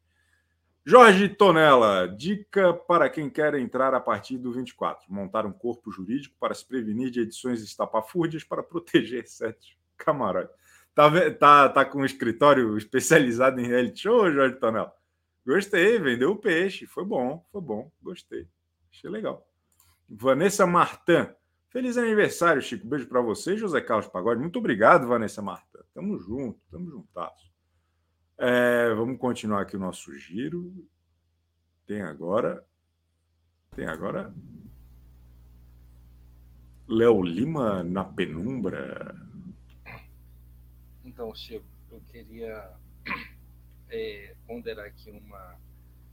Jorge 0.82 1.28
Tonella, 1.28 2.08
dica 2.08 2.72
para 2.72 3.10
quem 3.10 3.28
quer 3.28 3.54
entrar 3.56 3.92
a 3.92 4.00
partir 4.00 4.38
do 4.38 4.50
24: 4.50 5.12
montar 5.12 5.44
um 5.44 5.52
corpo 5.52 5.92
jurídico 5.92 6.34
para 6.40 6.54
se 6.54 6.66
prevenir 6.66 7.10
de 7.10 7.20
edições 7.20 7.60
estapafúrdias 7.60 8.42
para 8.42 8.62
proteger 8.64 9.28
certos 9.28 9.76
camarotes. 9.98 10.56
Tá, 10.94 11.10
tá, 11.32 11.68
tá 11.68 11.84
com 11.84 11.98
um 11.98 12.06
escritório 12.06 12.78
especializado 12.78 13.60
em 13.60 13.66
reality 13.66 14.00
show, 14.00 14.32
Jorge 14.32 14.56
Tonella? 14.56 14.94
Gostei, 15.46 15.98
vendeu 15.98 16.30
o 16.30 16.36
peixe. 16.36 16.86
Foi 16.86 17.04
bom, 17.04 17.44
foi 17.52 17.60
bom, 17.60 17.92
gostei. 18.02 18.48
Achei 18.90 19.10
legal. 19.10 19.46
Vanessa 20.08 20.66
Martin. 20.66 21.28
Feliz 21.74 21.96
aniversário, 21.96 22.62
Chico. 22.62 22.86
Beijo 22.86 23.08
para 23.08 23.20
você, 23.20 23.56
José 23.56 23.80
Carlos 23.80 24.06
Pagode. 24.06 24.40
Muito 24.40 24.60
obrigado, 24.60 25.08
Vanessa 25.08 25.42
Martin. 25.42 25.66
Tamo 25.92 26.16
junto, 26.20 26.60
tamo 26.70 26.88
juntados. 26.88 27.50
É, 28.38 28.94
vamos 28.94 29.18
continuar 29.18 29.62
aqui 29.62 29.74
o 29.74 29.80
nosso 29.80 30.16
giro. 30.16 30.72
Tem 31.84 32.00
agora. 32.00 32.64
Tem 33.74 33.86
agora. 33.86 34.32
Léo 36.86 37.20
Lima 37.24 37.82
na 37.82 38.04
penumbra. 38.04 39.12
Então, 41.04 41.34
Chico, 41.34 41.66
eu 41.90 42.00
queria 42.02 42.70
é, 43.88 44.36
ponderar 44.46 44.86
aqui 44.86 45.10
uma. 45.10 45.56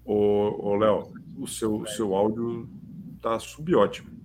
Ô, 0.03 0.69
ô 0.69 0.75
Léo, 0.75 1.13
o 1.37 1.45
seu, 1.45 1.85
seu 1.85 2.15
áudio 2.15 2.67
tá 3.21 3.37
subótimo. 3.37 4.20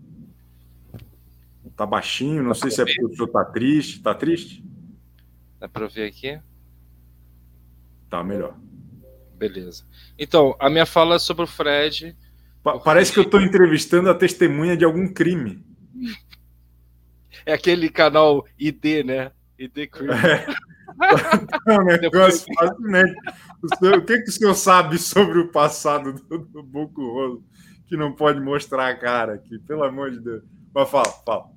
Tá 1.77 1.85
baixinho, 1.85 2.43
não 2.43 2.51
Dá 2.51 2.55
sei 2.55 2.71
se 2.71 2.81
é 2.81 2.85
porque 2.85 3.05
o 3.05 3.15
senhor 3.15 3.29
tá 3.29 3.45
triste. 3.45 4.01
Tá 4.01 4.15
triste? 4.15 4.65
Dá 5.61 5.69
para 5.69 5.85
ouvir 5.85 6.05
aqui? 6.05 6.41
Tá 8.09 8.25
melhor. 8.25 8.57
Beleza. 9.37 9.85
Então, 10.19 10.57
a 10.59 10.71
minha 10.71 10.87
fala 10.87 11.17
é 11.17 11.19
sobre 11.19 11.45
o 11.45 11.47
Fred. 11.47 12.17
Pa 12.63 12.79
parece 12.79 13.13
que 13.13 13.19
eu 13.19 13.25
estou 13.25 13.41
entrevistando 13.41 14.09
a 14.09 14.15
testemunha 14.15 14.77
de 14.77 14.85
algum 14.85 15.13
crime. 15.13 15.63
É 17.45 17.53
aquele 17.53 17.91
canal 17.91 18.47
ID, 18.59 19.05
né? 19.05 19.31
ID 19.59 19.89
Crime. 19.91 20.13
É. 20.13 20.47
é 21.69 21.79
um 21.79 22.01
negócio 22.01 22.47
fascinante. 22.55 23.15
O, 23.63 23.77
senhor, 23.77 23.99
o 23.99 24.05
que, 24.05 24.19
que 24.19 24.31
o 24.31 24.33
senhor 24.33 24.55
sabe 24.55 24.99
sobre 24.99 25.39
o 25.39 25.49
passado 25.49 26.13
do, 26.13 26.39
do 26.39 26.63
Boco 26.63 27.03
Roso 27.03 27.45
que 27.87 27.97
não 27.97 28.13
pode 28.13 28.41
mostrar 28.41 28.89
a 28.89 28.97
cara 28.97 29.35
aqui? 29.35 29.59
Pelo 29.61 29.85
amor 29.85 30.11
de 30.11 30.21
Deus. 30.21 30.43
Mas 30.75 30.91
fala, 30.91 31.09
fala. 31.25 31.56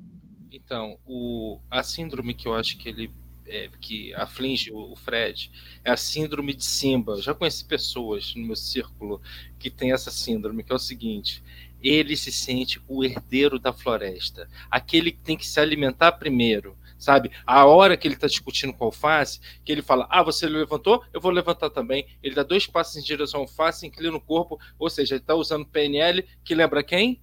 Então, 0.52 0.98
o, 1.06 1.60
a 1.70 1.84
síndrome 1.84 2.34
que 2.34 2.48
eu 2.48 2.56
acho 2.56 2.78
que 2.78 2.90
ele 2.90 3.12
é, 3.46 3.68
que 3.82 4.14
aflige 4.14 4.72
o, 4.72 4.96
Fred 4.96 5.52
é 5.84 5.92
a 5.92 5.98
síndrome 5.98 6.54
de 6.54 6.64
Simba. 6.64 7.14
Eu 7.14 7.22
já 7.22 7.34
conheci 7.34 7.66
pessoas 7.66 8.34
no 8.36 8.46
meu 8.46 8.56
círculo 8.56 9.22
que 9.58 9.70
tem 9.70 9.92
essa 9.92 10.12
síndrome, 10.12 10.64
que 10.64 10.72
é 10.72 10.76
o 10.76 10.80
seguinte: 10.80 11.44
ele 11.82 12.16
se 12.16 12.32
sente 12.32 12.82
o 12.88 13.04
herdeiro 13.04 13.60
da 13.60 13.74
floresta, 13.74 14.48
aquele 14.70 15.12
que 15.12 15.20
tem 15.20 15.38
que 15.38 15.48
se 15.48 15.60
alimentar 15.60 16.14
primeiro. 16.14 16.78
Sabe, 16.98 17.32
a 17.48 17.66
hora 17.66 17.96
que 17.96 18.06
ele 18.06 18.16
está 18.16 18.28
discutindo 18.28 18.74
com 18.74 18.84
a 18.84 18.88
alface, 18.88 19.40
que 19.64 19.72
ele 19.72 19.82
fala: 19.82 20.06
Ah, 20.10 20.22
você 20.22 20.48
levantou, 20.48 21.04
eu 21.14 21.22
vou 21.22 21.32
levantar 21.32 21.70
também. 21.70 22.06
Ele 22.22 22.36
dá 22.36 22.44
dois 22.44 22.68
passos 22.68 22.98
em 22.98 23.02
direção 23.02 23.40
à 23.40 23.44
alface, 23.44 23.88
inclina 23.88 24.18
o 24.18 24.22
corpo, 24.22 24.60
ou 24.78 24.90
seja, 24.90 25.16
ele 25.16 25.22
está 25.22 25.34
usando 25.34 25.66
PNL, 25.66 26.26
que 26.44 26.54
lembra 26.54 26.84
quem? 26.84 27.22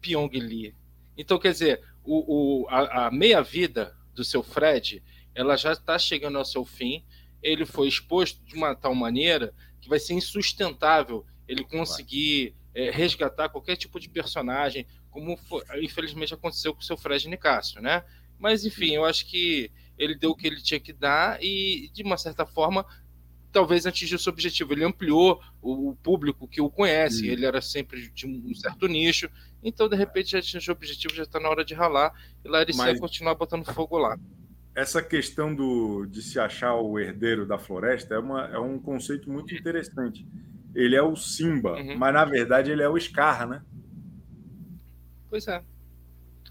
Pyong 0.00 0.28
Lee. 0.32 0.74
Então, 1.16 1.38
quer 1.38 1.52
dizer, 1.52 1.80
o, 2.04 2.62
o, 2.62 2.68
a, 2.68 3.06
a 3.06 3.10
meia-vida 3.10 3.96
do 4.14 4.24
seu 4.24 4.42
Fred, 4.42 5.02
ela 5.34 5.56
já 5.56 5.72
está 5.72 5.98
chegando 5.98 6.38
ao 6.38 6.44
seu 6.44 6.64
fim. 6.64 7.04
Ele 7.42 7.66
foi 7.66 7.88
exposto 7.88 8.42
de 8.44 8.54
uma 8.54 8.74
tal 8.74 8.94
maneira 8.94 9.52
que 9.80 9.88
vai 9.88 9.98
ser 9.98 10.14
insustentável 10.14 11.26
ele 11.46 11.64
conseguir 11.64 12.54
é, 12.74 12.90
resgatar 12.90 13.48
qualquer 13.48 13.76
tipo 13.76 14.00
de 14.00 14.08
personagem, 14.08 14.86
como 15.10 15.36
foi, 15.36 15.62
infelizmente 15.82 16.32
aconteceu 16.32 16.74
com 16.74 16.80
o 16.80 16.84
seu 16.84 16.96
Fred 16.96 17.28
Nicásio, 17.28 17.80
né? 17.80 18.02
Mas, 18.38 18.64
enfim, 18.64 18.92
eu 18.92 19.04
acho 19.04 19.26
que 19.26 19.70
ele 19.96 20.14
deu 20.14 20.30
o 20.30 20.36
que 20.36 20.46
ele 20.46 20.60
tinha 20.60 20.80
que 20.80 20.92
dar 20.92 21.42
e, 21.42 21.90
de 21.92 22.02
uma 22.02 22.16
certa 22.16 22.44
forma, 22.44 22.84
talvez 23.52 23.86
atingiu 23.86 24.18
seu 24.18 24.32
objetivo. 24.32 24.72
Ele 24.72 24.84
ampliou 24.84 25.40
o 25.62 25.94
público 26.02 26.48
que 26.48 26.60
o 26.60 26.68
conhece, 26.68 27.28
ele 27.28 27.46
era 27.46 27.60
sempre 27.62 28.10
de 28.10 28.26
um 28.26 28.52
certo 28.54 28.88
nicho, 28.88 29.30
então 29.64 29.88
de 29.88 29.96
repente 29.96 30.32
já 30.32 30.38
atingiu 30.38 30.74
o 30.74 30.76
objetivo, 30.76 31.14
já 31.14 31.22
está 31.22 31.40
na 31.40 31.48
hora 31.48 31.64
de 31.64 31.74
ralar 31.74 32.12
e 32.44 32.48
lá 32.48 32.62
ele 32.62 32.74
Mas... 32.76 33.00
continuar 33.00 33.34
botando 33.34 33.64
fogo 33.64 33.98
lá. 33.98 34.18
Essa 34.74 35.02
questão 35.02 35.54
do, 35.54 36.04
de 36.04 36.20
se 36.20 36.38
achar 36.38 36.74
o 36.74 36.98
herdeiro 36.98 37.46
da 37.46 37.56
floresta 37.56 38.14
é, 38.14 38.18
uma, 38.18 38.46
é 38.48 38.58
um 38.58 38.78
conceito 38.78 39.30
muito 39.30 39.54
interessante. 39.54 40.26
Ele 40.74 40.96
é 40.96 41.02
o 41.02 41.14
Simba, 41.14 41.74
uhum. 41.74 41.96
mas 41.96 42.12
na 42.12 42.24
verdade 42.24 42.72
ele 42.72 42.82
é 42.82 42.88
o 42.88 42.98
Scar, 42.98 43.48
né? 43.48 43.62
Pois 45.30 45.46
é. 45.46 45.62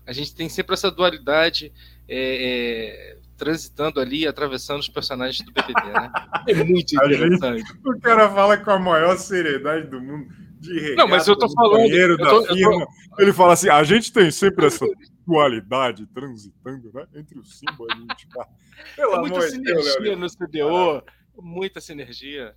A 0.06 0.14
gente 0.14 0.34
tem 0.34 0.48
sempre 0.48 0.74
essa 0.74 0.90
dualidade. 0.90 1.72
É, 2.08 3.18
é 3.18 3.24
transitando 3.38 4.00
ali, 4.00 4.26
atravessando 4.26 4.80
os 4.80 4.88
personagens 4.88 5.46
do 5.46 5.52
BBB, 5.52 5.92
né? 5.92 6.12
É 6.48 6.64
muito 6.64 6.94
interessante. 6.94 7.60
Gente, 7.60 7.88
o 7.88 8.00
cara 8.00 8.30
fala 8.30 8.58
com 8.58 8.72
a 8.72 8.80
maior 8.80 9.18
seriedade 9.18 9.88
do 9.88 10.00
mundo. 10.00 10.28
De 10.64 10.96
não, 10.96 11.08
mas 11.08 11.28
eu 11.28 11.38
tô 11.38 11.50
falando. 11.50 11.92
Eu 11.92 12.18
tô, 12.18 12.42
da 12.42 12.54
firma. 12.54 12.86
Tô... 12.86 13.22
Ele 13.22 13.34
fala 13.34 13.54
assim: 13.54 13.70
a 13.70 13.84
gente 13.84 14.14
tem 14.14 14.32
sempre 14.32 14.66
essa 14.66 14.86
dualidade 15.28 16.08
transitando, 16.08 16.90
né? 16.94 17.06
Entre 17.16 17.38
o 17.38 17.44
símbolo 17.44 17.90
e 17.92 18.14
o 18.14 18.18
Scar. 18.18 18.48
Pelo 18.96 19.16
é 19.16 19.20
muita 19.20 19.42
sinergia 19.42 20.00
Deus, 20.00 20.20
no 20.20 20.48
CDO, 20.48 21.04
muita 21.38 21.82
sinergia. 21.82 22.56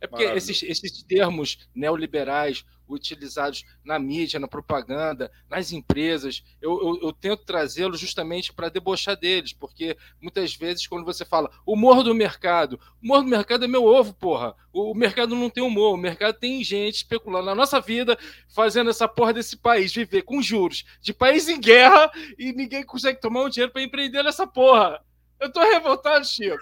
É 0.00 0.06
porque 0.06 0.24
esses, 0.24 0.62
esses 0.62 1.02
termos 1.02 1.68
neoliberais 1.74 2.64
utilizados 2.88 3.64
na 3.84 3.98
mídia, 3.98 4.40
na 4.40 4.48
propaganda, 4.48 5.30
nas 5.48 5.72
empresas, 5.72 6.42
eu, 6.60 6.80
eu, 6.80 6.98
eu 7.02 7.12
tento 7.12 7.44
trazê-los 7.44 7.98
justamente 7.98 8.52
para 8.52 8.68
debochar 8.68 9.16
deles, 9.16 9.52
porque 9.52 9.96
muitas 10.20 10.54
vezes, 10.54 10.86
quando 10.86 11.04
você 11.04 11.24
fala 11.24 11.50
humor 11.66 12.02
do 12.02 12.14
mercado, 12.14 12.78
o 13.00 13.04
humor 13.04 13.22
do 13.22 13.28
mercado 13.28 13.64
é 13.64 13.68
meu 13.68 13.84
ovo, 13.84 14.12
porra. 14.14 14.54
O, 14.72 14.92
o 14.92 14.94
mercado 14.94 15.34
não 15.34 15.50
tem 15.50 15.62
humor, 15.62 15.94
o 15.94 15.98
mercado 15.98 16.38
tem 16.38 16.62
gente 16.64 16.96
especulando 16.96 17.46
na 17.46 17.54
nossa 17.54 17.80
vida, 17.80 18.18
fazendo 18.48 18.90
essa 18.90 19.08
porra 19.08 19.32
desse 19.32 19.56
país 19.56 19.92
viver 19.92 20.22
com 20.22 20.42
juros 20.42 20.84
de 21.00 21.12
país 21.12 21.48
em 21.48 21.60
guerra 21.60 22.10
e 22.38 22.52
ninguém 22.52 22.84
consegue 22.84 23.20
tomar 23.20 23.44
um 23.44 23.48
dinheiro 23.48 23.72
para 23.72 23.82
empreender 23.82 24.22
nessa 24.22 24.46
porra. 24.46 25.02
Eu 25.40 25.50
tô 25.50 25.60
revoltado, 25.60 26.24
Chico. 26.24 26.56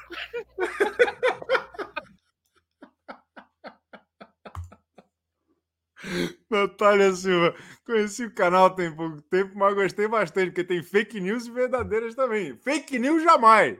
Natália 6.50 7.12
Silva, 7.12 7.54
conheci 7.84 8.24
o 8.24 8.34
canal 8.34 8.70
tem 8.70 8.94
pouco 8.94 9.22
tempo, 9.22 9.56
mas 9.56 9.74
gostei 9.74 10.08
bastante, 10.08 10.50
porque 10.50 10.64
tem 10.64 10.82
fake 10.82 11.20
news 11.20 11.46
e 11.46 11.50
verdadeiras 11.50 12.14
também. 12.14 12.56
Fake 12.58 12.98
news 12.98 13.22
jamais! 13.22 13.78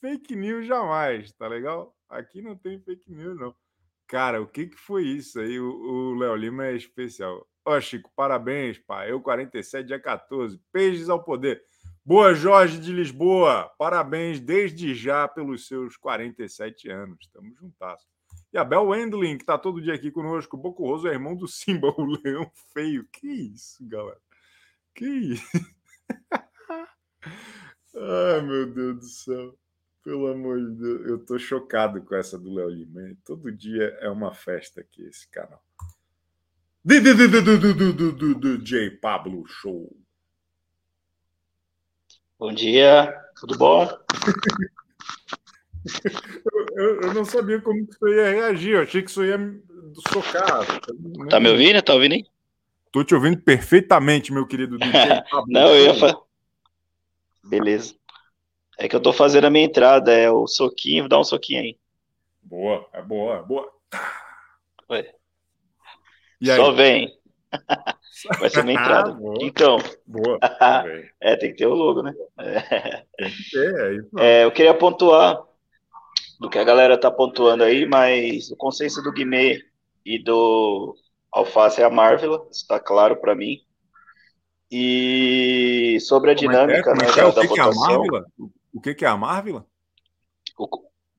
Fake 0.00 0.34
news 0.34 0.66
jamais, 0.66 1.32
tá 1.32 1.48
legal? 1.48 1.94
Aqui 2.08 2.40
não 2.40 2.56
tem 2.56 2.80
fake 2.80 3.12
news, 3.12 3.38
não. 3.38 3.54
Cara, 4.06 4.40
o 4.40 4.46
que, 4.46 4.68
que 4.68 4.76
foi 4.76 5.04
isso 5.04 5.38
aí? 5.38 5.60
O 5.60 6.14
Léo 6.14 6.34
Lima 6.34 6.66
é 6.66 6.74
especial. 6.74 7.46
Ó, 7.64 7.78
Chico, 7.80 8.10
parabéns, 8.16 8.78
pai. 8.78 9.10
Eu, 9.10 9.20
47, 9.20 9.86
dia 9.86 10.00
14. 10.00 10.58
Peixes 10.72 11.10
ao 11.10 11.22
poder. 11.22 11.62
Boa, 12.02 12.32
Jorge 12.32 12.78
de 12.78 12.90
Lisboa. 12.90 13.70
Parabéns 13.76 14.40
desde 14.40 14.94
já 14.94 15.28
pelos 15.28 15.66
seus 15.66 15.96
47 15.98 16.88
anos. 16.88 17.28
Tamo 17.30 17.54
juntas. 17.54 18.00
E 18.52 18.58
a 18.58 18.64
Bel 18.64 18.86
Wendling, 18.86 19.36
que 19.36 19.42
está 19.42 19.58
todo 19.58 19.80
dia 19.80 19.94
aqui 19.94 20.10
conosco. 20.10 20.56
O 20.56 20.60
Bocoroso 20.60 21.06
é 21.06 21.12
irmão 21.12 21.36
do 21.36 21.46
Simba, 21.46 21.92
o 21.96 22.04
leão 22.04 22.50
feio. 22.72 23.06
Que 23.12 23.26
isso, 23.28 23.86
galera? 23.86 24.20
Que 24.94 25.06
isso? 25.06 25.44
Ai, 27.94 28.40
meu 28.42 28.72
Deus 28.72 28.96
do 28.96 29.04
céu. 29.04 29.58
Pelo 30.02 30.28
amor 30.28 30.58
de 30.58 30.70
Deus, 30.76 31.06
eu 31.06 31.18
tô 31.18 31.38
chocado 31.38 32.00
com 32.02 32.14
essa 32.14 32.38
do 32.38 32.54
Léo 32.54 32.70
Lima. 32.70 33.14
Todo 33.24 33.52
dia 33.52 33.84
é 34.00 34.08
uma 34.08 34.32
festa 34.32 34.80
aqui, 34.80 35.02
esse 35.02 35.28
canal. 35.28 35.62
Do 36.82 38.58
J 38.64 38.90
Pablo 38.92 39.46
Show. 39.46 39.94
Bom 42.38 42.54
dia, 42.54 43.12
tudo 43.38 43.58
bom? 43.58 43.86
Eu, 46.78 47.00
eu, 47.00 47.14
não 47.14 47.24
sabia 47.24 47.60
como 47.60 47.86
que 47.86 47.98
você 47.98 48.14
ia 48.14 48.30
reagir. 48.30 48.74
Eu 48.74 48.82
achei 48.82 49.02
que 49.02 49.10
você 49.10 49.28
ia 49.28 49.38
socar. 50.12 50.64
Tá 51.28 51.40
me 51.40 51.50
ouvindo? 51.50 51.82
Tá 51.82 51.94
ouvindo 51.94 52.12
aí? 52.12 52.24
Tô 52.92 53.04
te 53.04 53.14
ouvindo 53.14 53.40
perfeitamente, 53.40 54.32
meu 54.32 54.46
querido 54.46 54.78
DJ. 54.78 54.92
não, 55.48 55.74
eu 55.74 55.86
ia 55.86 55.94
falar. 55.94 56.18
Beleza. 57.44 57.94
É 58.78 58.88
que 58.88 58.94
eu 58.94 59.00
tô 59.00 59.12
fazendo 59.12 59.46
a 59.46 59.50
minha 59.50 59.64
entrada, 59.64 60.12
é 60.12 60.30
o 60.30 60.46
soquinho, 60.46 61.08
dá 61.08 61.18
um 61.18 61.24
soquinho 61.24 61.62
aí. 61.62 61.76
Boa, 62.42 62.88
é 62.92 63.02
boa, 63.02 63.36
é 63.38 63.42
boa. 63.42 63.72
Ué. 64.90 65.14
Só 66.56 66.70
vem. 66.70 67.12
Vai 68.38 68.50
ser 68.50 68.62
minha 68.62 68.80
entrada. 68.80 69.10
Ah, 69.10 69.34
então. 69.40 69.78
Boa. 70.06 70.38
é, 71.20 71.36
tem 71.36 71.50
que 71.50 71.56
ter 71.56 71.66
o 71.66 71.74
logo, 71.74 72.02
né? 72.02 72.14
É. 72.38 73.04
Tem 73.16 73.30
que 73.30 73.50
ter, 73.50 73.80
é 73.80 73.94
isso. 73.94 74.18
É, 74.18 74.44
eu 74.44 74.52
queria 74.52 74.74
pontuar 74.74 75.47
do 76.38 76.48
que 76.48 76.58
a 76.58 76.64
galera 76.64 76.98
tá 76.98 77.10
pontuando 77.10 77.64
aí, 77.64 77.86
mas 77.86 78.50
o 78.50 78.56
consenso 78.56 79.02
do 79.02 79.12
Guimê 79.12 79.60
e 80.04 80.22
do 80.22 80.94
Alface 81.32 81.80
é 81.82 81.84
a 81.84 81.90
Marvel, 81.90 82.48
isso 82.50 82.66
tá 82.66 82.78
claro 82.78 83.16
para 83.16 83.34
mim. 83.34 83.60
E 84.70 85.98
sobre 86.00 86.30
a 86.30 86.36
Como 86.36 86.52
é 86.52 86.54
é? 86.54 86.66
dinâmica 86.66 86.90
é? 86.90 86.94
né, 86.94 87.12
da, 87.12 87.28
o 87.28 87.32
que 87.32 87.36
da 87.36 87.42
que 87.42 87.48
votação. 87.48 88.04
É 88.04 88.22
o 88.72 88.80
que, 88.80 88.94
que 88.94 89.04
é 89.04 89.08
a 89.08 89.16
Marvel? 89.16 89.64
O, 90.58 90.68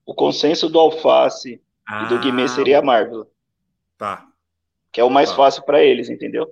o 0.06 0.16
consenso 0.16 0.70
do 0.70 0.80
Alface 0.80 1.62
ah, 1.86 2.04
e 2.04 2.10
do 2.10 2.20
Guimê 2.20 2.48
seria 2.48 2.80
a 2.80 2.82
Marvel. 2.82 3.30
Tá. 3.98 4.28
Que 4.92 5.02
é 5.02 5.04
o 5.04 5.10
mais 5.10 5.30
tá. 5.32 5.36
fácil 5.36 5.64
para 5.64 5.84
eles, 5.84 6.10
entendeu? 6.10 6.48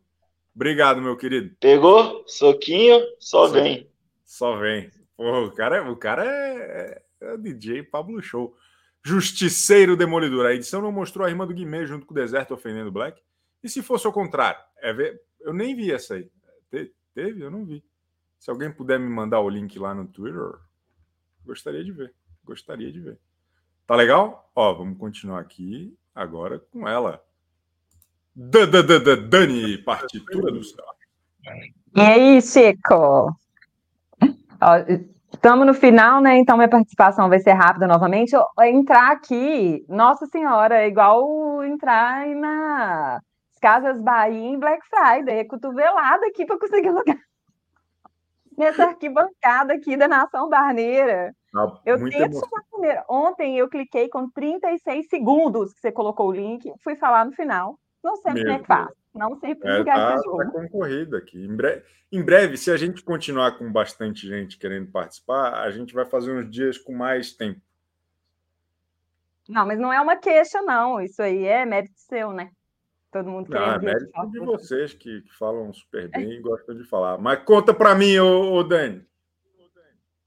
Obrigado, 0.56 1.02
meu 1.02 1.18
querido. 1.18 1.56
Pegou? 1.60 2.24
Soquinho, 2.28 3.02
só 3.20 3.48
vem. 3.48 3.90
Só 4.24 4.58
vem. 4.58 4.92
Pô, 5.18 5.46
o 5.46 5.52
cara, 5.52 5.92
o 5.92 5.98
cara 5.98 6.26
é, 6.26 7.04
é, 7.22 7.34
é 7.34 7.38
DJ 7.38 7.84
Pablo 7.84 8.22
Show. 8.22 8.56
Justiceiro 9.04 9.98
Demolidor. 9.98 10.46
A 10.46 10.54
edição 10.54 10.82
não 10.82 10.92
mostrou 10.92 11.26
a 11.26 11.30
rima 11.30 11.46
do 11.46 11.54
Guimê 11.54 11.86
junto 11.86 12.06
com 12.06 12.14
o 12.14 12.16
Deserto 12.16 12.54
ofendendo 12.54 12.90
o 12.90 12.92
Black. 12.92 13.22
E 13.64 13.68
se 13.70 13.82
fosse 13.82 14.08
o 14.08 14.14
contrário? 14.14 14.62
É 14.78 14.94
ver... 14.94 15.22
Eu 15.42 15.54
nem 15.54 15.76
vi 15.76 15.92
essa 15.92 16.16
aí. 16.16 16.30
Te... 16.70 16.94
Teve? 17.14 17.42
Eu 17.42 17.52
não 17.52 17.66
vi. 17.66 17.84
Se 18.38 18.50
alguém 18.50 18.72
puder 18.72 19.00
me 19.00 19.10
mandar 19.10 19.42
o 19.42 19.50
link 19.50 19.78
lá 19.78 19.94
no 19.94 20.08
Twitter, 20.08 20.54
gostaria 21.46 21.84
de 21.84 21.92
ver. 21.92 22.14
Gostaria 22.44 22.92
de 22.92 23.00
ver. 23.00 23.20
Tá 23.90 23.96
legal? 23.96 24.48
Ó, 24.56 24.72
vamos 24.76 25.00
continuar 25.00 25.40
aqui 25.40 25.98
agora 26.14 26.60
com 26.72 26.88
ela. 26.88 27.24
Dani, 28.36 29.80
partitura 29.80 30.52
do 30.52 30.64
céu. 30.64 30.86
E 31.96 32.00
aí, 32.00 32.40
Chico? 32.40 33.36
Estamos 35.34 35.66
no 35.66 35.74
final, 35.74 36.22
né? 36.22 36.38
Então 36.38 36.56
minha 36.56 36.70
participação 36.70 37.30
vai 37.30 37.40
ser 37.40 37.54
rápida 37.54 37.88
novamente. 37.88 38.34
Eu, 38.34 38.46
entrar 38.64 39.12
aqui, 39.12 39.84
nossa 39.90 40.28
senhora, 40.28 40.84
é 40.84 40.88
igual 40.88 41.64
entrar 41.64 42.28
nas 42.28 43.24
Casas 43.60 44.00
Bahia 44.00 44.50
em 44.50 44.60
Black 44.60 44.84
Friday, 44.88 45.40
é 45.40 45.46
cotovelada 45.46 46.28
aqui 46.28 46.46
para 46.46 46.60
conseguir 46.60 46.92
lugar. 46.94 47.18
Nessa 48.56 48.84
arquibancada 48.84 49.74
aqui 49.74 49.98
da 49.98 50.08
Nação 50.08 50.48
Barneira. 50.48 51.34
Ah, 51.56 51.80
eu 51.86 51.98
tento 51.98 52.34
chegar 52.34 52.64
primeiro. 52.72 53.02
Ontem 53.10 53.58
eu 53.58 53.68
cliquei 53.68 54.08
com 54.08 54.30
36 54.30 55.08
segundos 55.08 55.74
que 55.74 55.80
você 55.80 55.92
colocou 55.92 56.30
o 56.30 56.34
link, 56.34 56.72
fui 56.84 56.96
falar 56.96 57.26
no 57.26 57.32
final. 57.32 57.80
Não 58.04 58.16
sempre 58.18 58.44
Meu 58.44 58.54
é 58.54 58.64
fácil. 58.64 58.96
Não 59.14 59.40
sempre 59.40 59.68
é, 59.68 59.84
tá, 59.84 60.16
tá 60.22 60.52
concorrido 60.52 61.18
aqui. 61.18 61.44
Em 61.44 61.56
breve, 61.56 61.84
em 62.12 62.24
breve, 62.24 62.58
se 62.58 62.72
a 62.72 62.78
gente 62.78 63.04
continuar 63.04 63.58
com 63.58 63.72
bastante 63.72 64.28
gente 64.28 64.58
querendo 64.58 64.92
participar, 64.92 65.62
a 65.62 65.72
gente 65.72 65.94
vai 65.94 66.06
fazer 66.06 66.32
uns 66.32 66.50
dias 66.50 66.78
com 66.78 66.94
mais 66.94 67.34
tempo. 67.34 67.60
Não, 69.48 69.66
mas 69.66 69.80
não 69.80 69.92
é 69.92 70.00
uma 70.00 70.16
queixa, 70.16 70.62
não. 70.62 71.02
Isso 71.02 71.22
aí 71.24 71.44
é 71.44 71.66
mérito 71.66 71.96
seu, 71.98 72.32
né? 72.32 72.52
Todo 73.12 73.30
mundo 73.30 73.50
quer. 73.50 73.58
Ah, 73.58 73.76
é 73.76 73.80
mérito 73.80 74.32
de 74.32 74.40
vocês 74.40 74.94
que, 74.94 75.22
que, 75.22 75.36
falam 75.36 75.74
super 75.74 76.08
bem 76.08 76.34
e 76.34 76.40
gostam 76.40 76.78
de 76.78 76.84
falar. 76.84 77.18
Mas 77.18 77.44
conta 77.44 77.74
para 77.74 77.96
mim, 77.96 78.20
ô, 78.20 78.54
ô 78.54 78.64
Dani. 78.64 79.04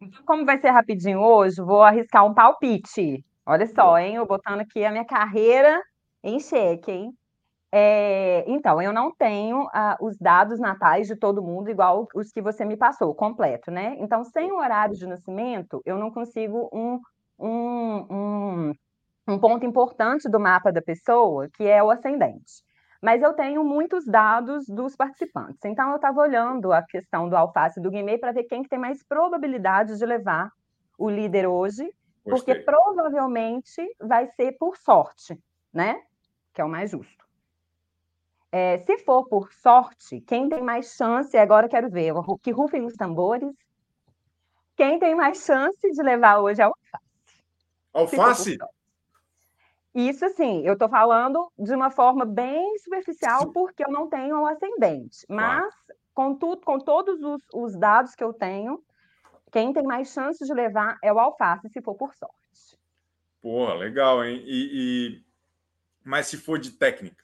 Então, 0.02 0.22
como 0.24 0.44
vai 0.44 0.58
ser 0.58 0.70
rapidinho 0.70 1.20
hoje, 1.20 1.62
vou 1.62 1.82
arriscar 1.82 2.26
um 2.26 2.34
palpite. 2.34 3.24
Olha 3.46 3.66
só, 3.66 3.96
hein? 3.98 4.16
Eu 4.16 4.26
botando 4.26 4.60
aqui 4.60 4.84
a 4.84 4.90
minha 4.90 5.04
carreira 5.04 5.80
em 6.24 6.40
xeque, 6.40 6.90
hein? 6.90 7.12
É, 7.70 8.44
então, 8.48 8.82
eu 8.82 8.92
não 8.92 9.14
tenho 9.14 9.68
ah, 9.72 9.96
os 10.00 10.16
dados 10.18 10.58
natais 10.58 11.06
de 11.06 11.16
todo 11.16 11.42
mundo 11.42 11.70
igual 11.70 12.06
os 12.14 12.30
que 12.32 12.42
você 12.42 12.64
me 12.64 12.76
passou, 12.76 13.14
completo, 13.14 13.70
né? 13.70 13.96
Então, 13.98 14.24
sem 14.24 14.50
o 14.52 14.56
horário 14.56 14.94
de 14.96 15.06
nascimento, 15.06 15.80
eu 15.84 15.96
não 15.96 16.10
consigo 16.10 16.68
um, 16.72 17.00
um, 17.38 18.06
um, 18.10 18.72
um 19.28 19.38
ponto 19.38 19.64
importante 19.64 20.28
do 20.28 20.40
mapa 20.40 20.72
da 20.72 20.82
pessoa, 20.82 21.48
que 21.54 21.64
é 21.64 21.82
o 21.82 21.90
ascendente 21.90 22.62
mas 23.02 23.20
eu 23.20 23.32
tenho 23.34 23.64
muitos 23.64 24.06
dados 24.06 24.64
dos 24.68 24.94
participantes. 24.94 25.64
Então, 25.64 25.90
eu 25.90 25.96
estava 25.96 26.20
olhando 26.20 26.72
a 26.72 26.80
questão 26.82 27.28
do 27.28 27.36
alface 27.36 27.80
e 27.80 27.82
do 27.82 27.90
guimê 27.90 28.16
para 28.16 28.30
ver 28.30 28.44
quem 28.44 28.62
que 28.62 28.68
tem 28.68 28.78
mais 28.78 29.02
probabilidade 29.02 29.98
de 29.98 30.06
levar 30.06 30.52
o 30.96 31.10
líder 31.10 31.48
hoje, 31.48 31.92
Gostei. 32.24 32.54
porque 32.54 32.54
provavelmente 32.64 33.82
vai 34.00 34.28
ser 34.28 34.52
por 34.52 34.76
sorte, 34.76 35.36
né? 35.74 36.00
Que 36.54 36.60
é 36.60 36.64
o 36.64 36.68
mais 36.68 36.92
justo. 36.92 37.24
É, 38.52 38.78
se 38.78 38.98
for 38.98 39.26
por 39.28 39.52
sorte, 39.52 40.20
quem 40.20 40.48
tem 40.48 40.62
mais 40.62 40.94
chance, 40.94 41.36
agora 41.36 41.68
quero 41.68 41.90
ver, 41.90 42.12
que 42.40 42.52
rufem 42.52 42.84
os 42.84 42.94
tambores, 42.94 43.52
quem 44.76 45.00
tem 45.00 45.14
mais 45.14 45.44
chance 45.44 45.90
de 45.90 46.02
levar 46.02 46.38
hoje 46.38 46.62
é 46.62 46.68
o 46.68 46.74
alface. 47.92 48.20
Alface? 48.20 48.58
Isso, 49.94 50.24
assim, 50.24 50.62
eu 50.66 50.72
estou 50.72 50.88
falando 50.88 51.52
de 51.58 51.74
uma 51.74 51.90
forma 51.90 52.24
bem 52.24 52.78
superficial, 52.78 53.42
Sim. 53.42 53.52
porque 53.52 53.84
eu 53.84 53.90
não 53.90 54.08
tenho 54.08 54.40
o 54.40 54.46
ascendente. 54.46 55.18
Mas, 55.28 55.74
com, 56.14 56.34
tudo, 56.34 56.62
com 56.62 56.78
todos 56.78 57.22
os, 57.22 57.42
os, 57.52 57.78
dados 57.78 58.14
que 58.14 58.24
eu 58.24 58.32
tenho, 58.32 58.82
quem 59.50 59.72
tem 59.72 59.82
mais 59.82 60.10
chances 60.10 60.46
de 60.46 60.54
levar 60.54 60.96
é 61.02 61.12
o 61.12 61.18
alface, 61.18 61.68
se 61.68 61.82
for 61.82 61.94
por 61.94 62.14
sorte. 62.14 62.78
Porra, 63.42 63.74
legal, 63.74 64.24
hein? 64.24 64.42
E, 64.46 64.70
e... 64.72 65.24
Mas 66.02 66.26
se 66.26 66.38
for 66.38 66.58
de 66.58 66.70
técnica? 66.70 67.22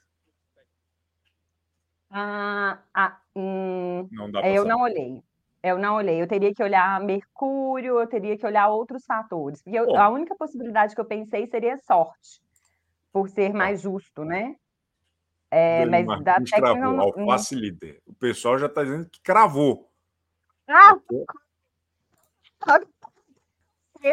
Ah, 2.11 2.79
ah 2.93 3.19
hum, 3.35 4.07
não 4.11 4.29
dá 4.29 4.47
eu 4.47 4.63
não 4.63 4.81
olhei. 4.81 5.23
Eu 5.61 5.77
não 5.77 5.95
olhei. 5.95 6.21
Eu 6.21 6.27
teria 6.27 6.53
que 6.53 6.63
olhar 6.63 7.01
Mercúrio, 7.01 7.99
eu 7.99 8.07
teria 8.07 8.37
que 8.37 8.45
olhar 8.45 8.69
outros 8.69 9.03
fatores. 9.05 9.61
Porque 9.61 9.77
eu, 9.77 9.95
a 9.97 10.07
única 10.09 10.35
possibilidade 10.35 10.93
que 10.93 11.01
eu 11.01 11.05
pensei 11.05 11.47
seria 11.47 11.77
sorte 11.79 12.39
por 13.11 13.29
ser 13.29 13.51
tá. 13.51 13.57
mais 13.57 13.81
justo, 13.81 14.23
né? 14.23 14.55
É, 15.51 15.85
mas 15.85 16.05
da 16.05 16.35
técnica 16.35 16.57
cravou, 16.57 16.81
não, 16.81 16.99
alface 17.01 17.55
não... 17.55 17.61
líder. 17.61 18.01
O 18.05 18.13
pessoal 18.13 18.57
já 18.59 18.67
está 18.67 18.83
dizendo 18.83 19.09
que 19.09 19.19
cravou. 19.21 19.89
Ah! 20.67 20.95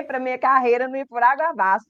Para 0.07 0.19
minha 0.21 0.39
carreira 0.39 0.89
não 0.89 0.97
ir 0.97 1.07
por 1.07 1.23
água 1.23 1.51
abaixo. 1.51 1.85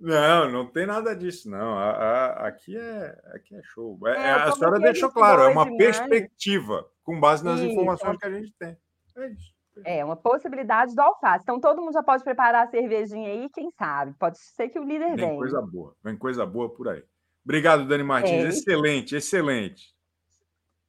Não, 0.00 0.50
não 0.50 0.66
tem 0.66 0.86
nada 0.86 1.14
disso, 1.14 1.50
não. 1.50 1.76
A, 1.76 1.90
a, 1.90 2.46
aqui, 2.48 2.74
é, 2.74 3.20
aqui 3.34 3.54
é 3.54 3.62
show. 3.62 3.98
É, 4.06 4.12
é, 4.12 4.30
a 4.30 4.52
senhora 4.52 4.80
deixou 4.80 5.10
claro, 5.10 5.42
é 5.42 5.48
uma 5.48 5.76
perspectiva 5.76 6.90
com 7.04 7.20
base 7.20 7.44
nas 7.44 7.60
isso. 7.60 7.68
informações 7.68 8.16
que 8.16 8.26
a 8.26 8.30
gente 8.30 8.52
tem. 8.58 8.78
É 9.18 9.28
isso. 9.28 9.59
É, 9.84 10.04
uma 10.04 10.16
possibilidade 10.16 10.94
do 10.94 11.00
alface. 11.00 11.42
Então 11.42 11.60
todo 11.60 11.80
mundo 11.80 11.92
já 11.92 12.02
pode 12.02 12.22
preparar 12.24 12.66
a 12.66 12.70
cervejinha 12.70 13.30
aí, 13.30 13.48
quem 13.50 13.70
sabe? 13.72 14.14
Pode 14.18 14.38
ser 14.38 14.68
que 14.68 14.78
o 14.78 14.84
líder 14.84 15.16
vem. 15.16 15.28
Vem 15.28 15.38
coisa 15.38 15.62
boa, 15.62 15.96
vem 16.02 16.16
coisa 16.16 16.46
boa 16.46 16.68
por 16.72 16.88
aí. 16.88 17.02
Obrigado, 17.44 17.86
Dani 17.86 18.02
Martins. 18.02 18.44
É. 18.44 18.48
Excelente, 18.48 19.16
excelente. 19.16 19.94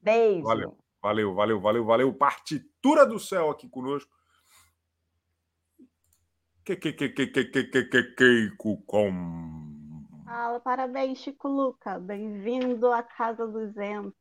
Beijo. 0.01 0.43
Valeu, 0.43 0.77
valeu, 1.01 1.33
valeu, 1.33 1.61
valeu, 1.61 1.85
valeu. 1.85 2.13
Partitura 2.13 3.05
do 3.05 3.19
céu 3.19 3.49
aqui 3.49 3.69
conosco. 3.69 4.11
Que, 6.63 6.75
que, 6.75 6.93
que, 6.93 7.09
que, 7.09 7.27
que, 7.27 7.45
que, 7.45 7.63
que, 7.63 7.83
que, 7.83 8.03
que, 8.03 8.51
com. 8.57 9.11
Fala, 10.25 10.59
parabéns, 10.59 11.19
Chico 11.19 11.47
Luca. 11.47 11.99
Bem-vindo 11.99 12.91
à 12.91 13.03
Casa 13.03 13.47
200. 13.47 14.13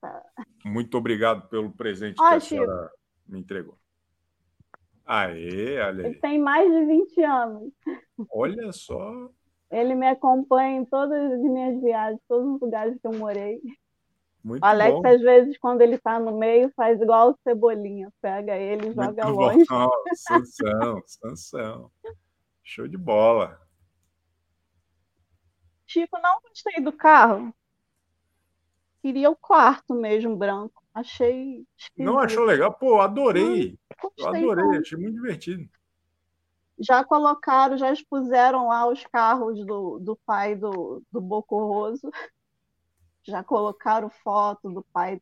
Muito 0.65 0.97
obrigado 0.99 1.49
pelo 1.49 1.71
presente 1.71 2.17
Ó, 2.21 2.29
que 2.29 2.35
a 2.35 2.41
senhora 2.41 2.91
me 3.29 3.39
entregou. 3.39 3.80
Aê, 5.13 5.81
olha 5.81 6.05
aí. 6.05 6.11
Ele 6.13 6.21
tem 6.21 6.39
mais 6.39 6.71
de 6.71 6.85
20 6.85 7.25
anos. 7.25 7.73
Olha 8.31 8.71
só. 8.71 9.29
Ele 9.69 9.93
me 9.97 10.07
acompanha 10.07 10.79
em 10.79 10.85
todas 10.85 11.33
as 11.33 11.41
minhas 11.41 11.83
viagens, 11.83 12.21
todos 12.29 12.55
os 12.55 12.61
lugares 12.61 12.97
que 13.01 13.09
eu 13.09 13.19
morei. 13.19 13.61
Muito 14.45 14.63
o 14.63 14.67
Alex, 14.67 14.93
bom. 14.93 15.09
às 15.09 15.21
vezes, 15.21 15.59
quando 15.59 15.81
ele 15.81 15.97
está 15.97 16.21
no 16.21 16.39
meio, 16.39 16.73
faz 16.77 17.01
igual 17.01 17.31
o 17.31 17.39
Cebolinha. 17.43 18.09
Pega 18.23 18.57
ele 18.57 18.91
e 18.91 18.95
joga 18.95 19.25
Muito 19.27 19.41
longe. 19.41 19.65
Bom. 19.69 19.91
Sansão, 20.15 21.03
Sansão. 21.05 21.91
Show 22.63 22.87
de 22.87 22.97
bola. 22.97 23.61
Chico, 25.89 26.21
não 26.23 26.41
gostei 26.41 26.81
do 26.81 26.93
carro. 26.93 27.53
Queria 29.01 29.31
o 29.31 29.37
quarto 29.37 29.95
mesmo, 29.95 30.37
branco. 30.37 30.83
Achei. 30.95 31.65
Esquisito. 31.77 32.05
Não 32.05 32.19
achou 32.19 32.45
legal? 32.45 32.73
Pô, 32.73 33.01
adorei. 33.01 33.79
Hum, 34.03 34.13
eu 34.19 34.29
adorei, 34.29 34.65
não. 34.65 34.81
achei 34.81 34.99
muito 34.99 35.15
divertido. 35.15 35.69
Já 36.79 37.05
colocaram, 37.05 37.77
já 37.77 37.93
expuseram 37.93 38.69
lá 38.69 38.89
os 38.89 39.05
carros 39.07 39.65
do, 39.67 39.99
do 39.99 40.17
pai 40.25 40.57
do, 40.57 41.03
do 41.13 41.21
Bocorroso. 41.21 42.11
Já 43.23 43.45
colocaram 43.45 44.09
foto 44.09 44.71
do 44.71 44.83
pai 44.83 45.21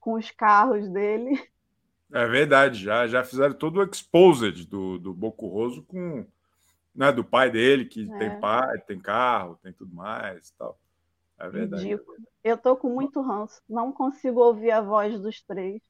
com 0.00 0.14
os 0.14 0.30
carros 0.30 0.88
dele. 0.88 1.38
É 2.12 2.26
verdade, 2.26 2.82
já, 2.82 3.06
já 3.06 3.24
fizeram 3.24 3.54
todo 3.54 3.80
o 3.80 3.82
exposed 3.82 4.64
do, 4.66 4.98
do 4.98 5.12
Bocurroso 5.12 5.82
com 5.82 6.24
né, 6.94 7.12
do 7.12 7.22
pai 7.22 7.50
dele, 7.50 7.84
que 7.84 8.10
é. 8.10 8.18
tem 8.18 8.40
pai, 8.40 8.78
tem 8.86 8.98
carro, 8.98 9.58
tem 9.62 9.72
tudo 9.72 9.94
mais 9.94 10.50
tal. 10.52 10.78
É 11.38 11.48
verdade. 11.48 11.82
Ridículo. 11.82 12.16
Eu 12.42 12.56
tô 12.56 12.76
com 12.76 12.88
muito 12.88 13.20
ranço, 13.20 13.60
não 13.68 13.92
consigo 13.92 14.40
ouvir 14.40 14.70
a 14.70 14.80
voz 14.80 15.20
dos 15.20 15.42
três. 15.42 15.82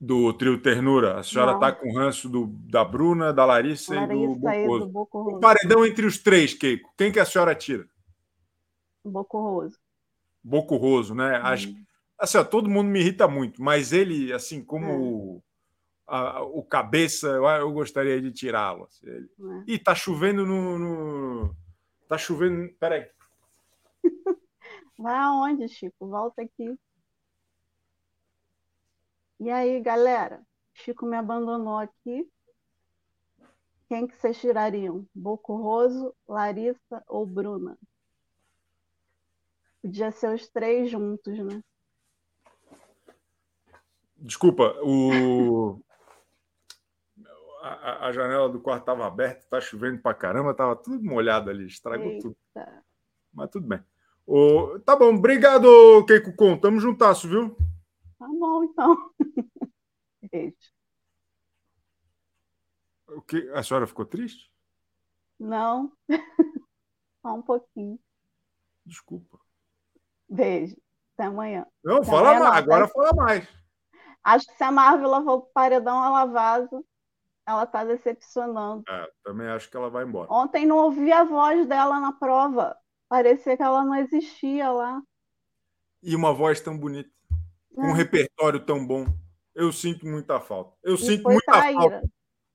Do 0.00 0.32
trio 0.32 0.60
Ternura. 0.60 1.18
A 1.18 1.22
senhora 1.22 1.52
não. 1.52 1.60
tá 1.60 1.72
com 1.72 1.92
ranço 1.94 2.28
do, 2.28 2.46
da 2.46 2.84
Bruna, 2.84 3.32
da 3.32 3.44
Larissa, 3.44 3.94
Larissa 3.94 4.56
e 4.56 4.68
do 4.68 4.86
Bocurroso. 4.88 5.36
O 5.36 5.40
paredão 5.40 5.86
entre 5.86 6.04
os 6.04 6.18
três, 6.18 6.52
Keiko. 6.52 6.92
Quem 6.96 7.12
que 7.12 7.20
a 7.20 7.24
senhora 7.24 7.54
tira? 7.54 7.86
Bocurroso. 9.04 9.78
Bocurroso, 10.42 11.14
né? 11.14 11.38
Hum. 11.38 11.42
Acho, 11.44 11.74
assim, 12.18 12.38
ó, 12.38 12.44
todo 12.44 12.68
mundo 12.68 12.88
me 12.88 13.00
irrita 13.00 13.28
muito, 13.28 13.62
mas 13.62 13.92
ele, 13.92 14.32
assim, 14.32 14.62
como 14.62 15.40
é 15.40 15.54
a, 16.06 16.42
o 16.42 16.62
cabeça, 16.62 17.28
eu, 17.28 17.44
eu 17.44 17.72
gostaria 17.72 18.20
de 18.20 18.30
tirá-lo. 18.32 18.84
Assim, 18.84 19.06
ele... 19.06 19.28
é. 19.68 19.72
Ih, 19.72 19.78
tá 19.78 19.94
chovendo 19.94 20.44
no, 20.46 20.78
no. 20.78 21.56
Tá 22.08 22.18
chovendo. 22.18 22.68
Peraí. 22.78 23.06
Vai 24.98 25.14
aonde, 25.16 25.68
Chico? 25.68 26.08
Volta 26.08 26.42
aqui. 26.42 26.78
E 29.40 29.50
aí, 29.50 29.80
galera? 29.80 30.42
Chico 30.72 31.04
me 31.06 31.16
abandonou 31.16 31.78
aqui. 31.78 32.30
Quem 33.88 34.06
que 34.06 34.16
vocês 34.16 34.40
tirariam? 34.40 35.06
Roso, 35.16 36.14
Larissa 36.26 37.04
ou 37.06 37.26
Bruna? 37.26 37.76
Podia 39.82 40.10
ser 40.10 40.34
os 40.34 40.48
três 40.48 40.90
juntos, 40.90 41.38
né? 41.38 41.62
Desculpa, 44.16 44.74
o 44.82 45.78
a, 47.60 48.08
a, 48.08 48.12
janela 48.12 48.48
do 48.48 48.60
quarto 48.60 48.82
estava 48.82 49.06
aberta, 49.06 49.40
está 49.40 49.60
chovendo 49.60 50.00
para 50.00 50.14
caramba, 50.14 50.50
estava 50.50 50.76
tudo 50.76 51.02
molhado 51.04 51.50
ali, 51.50 51.66
estragou 51.66 52.10
Eita. 52.10 52.22
tudo. 52.22 52.36
Mas 53.32 53.50
tudo 53.50 53.66
bem. 53.66 53.82
O, 54.26 54.78
tá 54.80 54.96
bom, 54.96 55.14
obrigado, 55.14 56.04
Keiko 56.06 56.34
Con. 56.34 56.58
Tamo 56.58 56.80
juntasso, 56.80 57.28
viu? 57.28 57.56
Tá 58.18 58.26
bom, 58.26 58.64
então. 58.64 59.10
Beijo. 60.32 60.56
O 63.08 63.20
que? 63.20 63.48
A 63.50 63.62
senhora 63.62 63.86
ficou 63.86 64.06
triste? 64.06 64.50
Não. 65.38 65.92
Só 67.22 67.34
um 67.34 67.42
pouquinho. 67.42 67.98
Desculpa. 68.84 69.38
Beijo. 70.28 70.76
Até 71.14 71.28
amanhã. 71.28 71.66
Não, 71.82 71.98
Até 71.98 72.06
fala 72.06 72.38
mais. 72.40 72.56
Agora 72.56 72.88
fala 72.88 73.12
mais. 73.14 73.48
Acho 74.22 74.46
que 74.46 74.56
se 74.56 74.64
a 74.64 74.72
Marvel 74.72 75.10
for 75.22 75.42
pro 75.42 75.50
paredão, 75.52 76.04
ela 76.04 76.24
vaza. 76.24 76.82
Ela 77.46 77.64
está 77.64 77.84
decepcionando. 77.84 78.82
É, 78.88 79.10
também 79.22 79.46
acho 79.48 79.70
que 79.70 79.76
ela 79.76 79.90
vai 79.90 80.04
embora. 80.04 80.32
Ontem 80.32 80.64
não 80.64 80.78
ouvi 80.78 81.12
a 81.12 81.24
voz 81.24 81.66
dela 81.66 82.00
na 82.00 82.12
prova. 82.12 82.76
Parecia 83.14 83.56
que 83.56 83.62
ela 83.62 83.84
não 83.84 83.94
existia 83.94 84.72
lá. 84.72 85.00
E 86.02 86.16
uma 86.16 86.34
voz 86.34 86.60
tão 86.60 86.76
bonita. 86.76 87.08
É. 87.78 87.80
Um 87.80 87.92
repertório 87.92 88.58
tão 88.58 88.84
bom. 88.84 89.06
Eu 89.54 89.72
sinto 89.72 90.04
muita 90.04 90.40
falta. 90.40 90.76
Eu 90.82 90.96
e 90.96 90.98
sinto 90.98 91.22
muita 91.22 91.52
traíra. 91.52 91.80
falta 91.80 92.02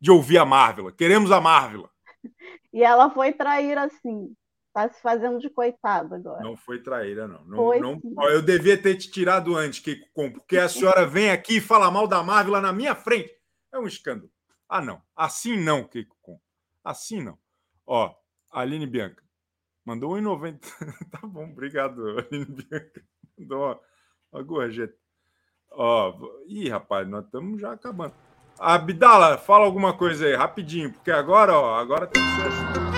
de 0.02 0.12
ouvir 0.12 0.38
a 0.38 0.44
Marvel. 0.44 0.92
Queremos 0.92 1.32
a 1.32 1.40
Marvel. 1.40 1.90
E 2.72 2.84
ela 2.84 3.10
foi 3.10 3.32
traíra, 3.34 3.84
assim. 3.86 4.36
Tá 4.72 4.88
se 4.90 5.02
fazendo 5.02 5.40
de 5.40 5.50
coitada 5.50 6.18
agora. 6.18 6.44
Não 6.44 6.56
foi 6.56 6.84
traíra, 6.84 7.28
não. 7.28 7.44
não, 7.46 7.58
foi, 7.58 7.80
não 7.80 8.00
eu 8.30 8.44
devia 8.44 8.80
ter 8.80 8.96
te 8.96 9.10
tirado 9.10 9.56
antes, 9.56 9.80
Kiko, 9.80 10.06
porque 10.14 10.56
a 10.56 10.70
senhora 10.70 11.04
vem 11.08 11.32
aqui 11.32 11.58
e 11.58 11.62
fala 11.62 11.90
mal 11.90 12.08
da 12.08 12.22
Marvel 12.22 12.62
na 12.62 12.72
minha 12.72 12.94
frente. 12.94 13.34
É 13.74 13.80
um 13.80 13.88
escândalo. 13.88 14.30
Ah, 14.68 14.82
não. 14.82 15.02
Assim 15.16 15.58
não, 15.58 15.84
Keiko 15.84 16.16
Com. 16.22 16.40
Assim 16.84 17.24
não. 17.24 17.40
Ó, 17.88 18.14
Aline 18.52 18.86
Bianca. 18.86 19.28
Mandou 19.86 20.12
1,90. 20.14 20.60
tá 21.10 21.20
bom, 21.24 21.46
obrigado, 21.46 22.20
Aline 22.20 22.46
Bianca. 22.46 23.04
Mandou 23.38 23.60
uma, 23.60 23.80
uma 24.32 24.44
gorjeta. 24.44 24.96
Ó, 25.72 26.14
ih, 26.48 26.70
rapaz, 26.70 27.08
nós 27.08 27.26
estamos 27.26 27.62
já 27.62 27.74
acabando. 27.74 28.14
Abdala, 28.58 29.38
fala 29.38 29.66
alguma 29.66 29.94
coisa 29.94 30.26
aí, 30.26 30.36
rapidinho, 30.36 30.92
porque 30.92 31.12
agora, 31.12 31.54
ó, 31.54 31.80
agora 31.80 32.08
tem 32.08 32.22
que 32.22 32.30
ser 32.30 32.48
assim. 32.48 32.90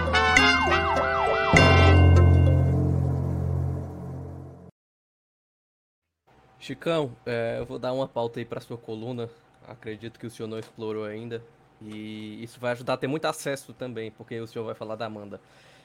Chicão, 6.61 7.15
é, 7.25 7.57
eu 7.59 7.65
vou 7.65 7.79
dar 7.79 7.91
uma 7.91 8.07
pauta 8.07 8.39
aí 8.39 8.45
para 8.45 8.61
sua 8.61 8.77
coluna. 8.77 9.27
Acredito 9.67 10.19
que 10.19 10.27
o 10.27 10.29
senhor 10.29 10.47
não 10.47 10.59
explorou 10.59 11.05
ainda. 11.05 11.43
E 11.81 12.43
isso 12.43 12.59
vai 12.59 12.71
ajudar 12.73 12.93
a 12.93 12.97
ter 12.97 13.07
muito 13.07 13.25
acesso 13.25 13.73
também, 13.73 14.11
porque 14.11 14.39
o 14.39 14.45
senhor 14.47 14.65
vai 14.65 14.75
falar 14.75 14.95
da 14.95 15.07
Amanda. 15.07 15.41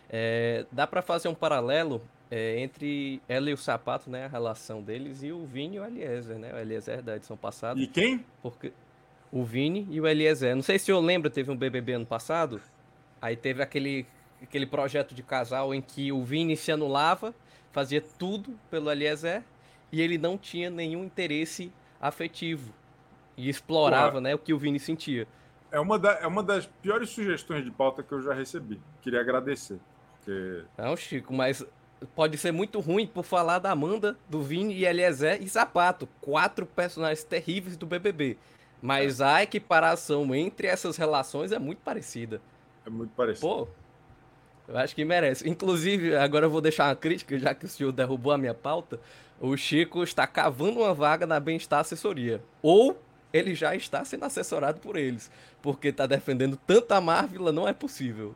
É, 0.09 0.65
dá 0.71 0.87
para 0.87 1.03
fazer 1.03 1.29
um 1.29 1.35
paralelo 1.35 2.01
é, 2.31 2.61
entre 2.61 3.21
ela 3.29 3.51
e 3.51 3.53
o 3.53 3.57
sapato, 3.57 4.11
né? 4.11 4.25
A 4.25 4.29
relação 4.29 4.83
deles, 4.83 5.23
e 5.23 5.33
o 5.33 5.45
Vini 5.45 5.77
e 5.77 5.81
o 5.81 5.85
Eliezer, 5.85 6.39
né? 6.39 6.53
O 6.53 6.59
Eliezer 6.59 7.03
da 7.03 7.17
edição 7.17 7.37
passada. 7.37 7.81
E 7.81 7.87
quem? 7.87 8.25
Porque 8.43 8.73
o 9.33 9.45
Vini 9.45 9.87
e 9.91 10.01
o 10.01 10.07
Eliezer. 10.07 10.55
Não 10.55 10.63
sei 10.63 10.79
se 10.79 10.85
o 10.85 10.87
senhor 10.87 11.01
lembra, 11.01 11.31
teve 11.31 11.51
um 11.51 11.57
BBB 11.57 11.95
ano 11.95 12.07
passado. 12.07 12.61
Aí 13.21 13.37
teve 13.37 13.63
aquele, 13.63 14.07
aquele 14.43 14.67
projeto 14.67 15.15
de 15.15 15.23
casal 15.23 15.75
em 15.75 15.81
que 15.81 16.13
o 16.13 16.23
Vini 16.23 16.57
se 16.57 16.71
anulava, 16.71 17.35
fazia 17.73 18.01
tudo 18.01 18.59
pelo 18.71 18.91
Eliezer, 18.91 19.43
e 19.91 20.01
ele 20.01 20.19
não 20.19 20.39
tinha 20.39 20.71
nenhum 20.71 21.05
interesse 21.05 21.73
afetivo. 22.01 22.73
E 23.37 23.49
explorava, 23.49 24.21
né, 24.21 24.35
o 24.35 24.39
que 24.39 24.55
o 24.55 24.59
Vini 24.59 24.81
sentia 24.81 25.27
é 25.71 25.81
uma, 25.81 25.99
da, 25.99 26.13
é 26.21 26.27
uma 26.27 26.43
das 26.43 26.67
piores 26.67 27.11
sugestões 27.11 27.65
de 27.65 27.71
pauta 27.71 28.03
que 28.03 28.13
eu 28.13 28.23
já 28.23 28.33
recebi. 28.33 28.81
Queria 29.03 29.21
agradecer. 29.21 29.79
Porque... 30.27 30.65
Não, 30.77 30.97
Chico, 30.97 31.33
mas 31.33 31.65
pode 32.15 32.37
ser 32.37 32.53
muito 32.53 32.81
ruim 32.81 33.07
por 33.07 33.25
falar 33.25 33.61
da 33.61 33.71
Amanda, 33.71 34.17
do 34.29 34.43
Vini 34.43 34.75
e 34.75 34.85
Eliezer 34.85 35.41
e 35.41 35.49
Zapato. 35.49 36.09
Quatro 36.21 36.67
personagens 36.67 37.23
terríveis 37.23 37.77
do 37.77 37.87
BBB. 37.87 38.37
Mas 38.83 39.21
é. 39.21 39.25
a 39.25 39.43
equiparação 39.45 40.35
entre 40.35 40.67
essas 40.67 40.97
relações 40.97 41.53
é 41.53 41.59
muito 41.59 41.79
parecida. 41.79 42.41
É 42.85 42.91
muito 42.91 43.11
parecida. 43.15 43.47
Pô, 43.47 43.69
eu 44.69 44.77
acho 44.77 44.95
que 44.95 45.05
merece. 45.05 45.49
Inclusive, 45.49 46.17
agora 46.17 46.47
eu 46.47 46.51
vou 46.51 46.61
deixar 46.61 46.89
uma 46.89 46.97
crítica, 46.97 47.39
já 47.39 47.55
que 47.55 47.65
o 47.65 47.69
senhor 47.69 47.93
derrubou 47.93 48.33
a 48.33 48.39
minha 48.39 48.55
pauta. 48.55 49.01
O 49.41 49.57
Chico 49.57 50.03
está 50.03 50.27
cavando 50.27 50.81
uma 50.81 50.93
vaga 50.93 51.27
na 51.27 51.39
Bem-Estar 51.39 51.81
Assessoria. 51.81 52.43
Ou 52.61 53.01
ele 53.33 53.55
já 53.55 53.77
está 53.77 54.05
sendo 54.05 54.25
assessorado 54.25 54.81
por 54.81 54.97
eles, 54.97 55.31
porque 55.63 55.89
está 55.89 56.07
defendendo 56.07 56.59
tanta 56.67 57.01
Marvel, 57.01 57.53
não 57.53 57.69
é 57.69 57.73
possível. 57.73 58.35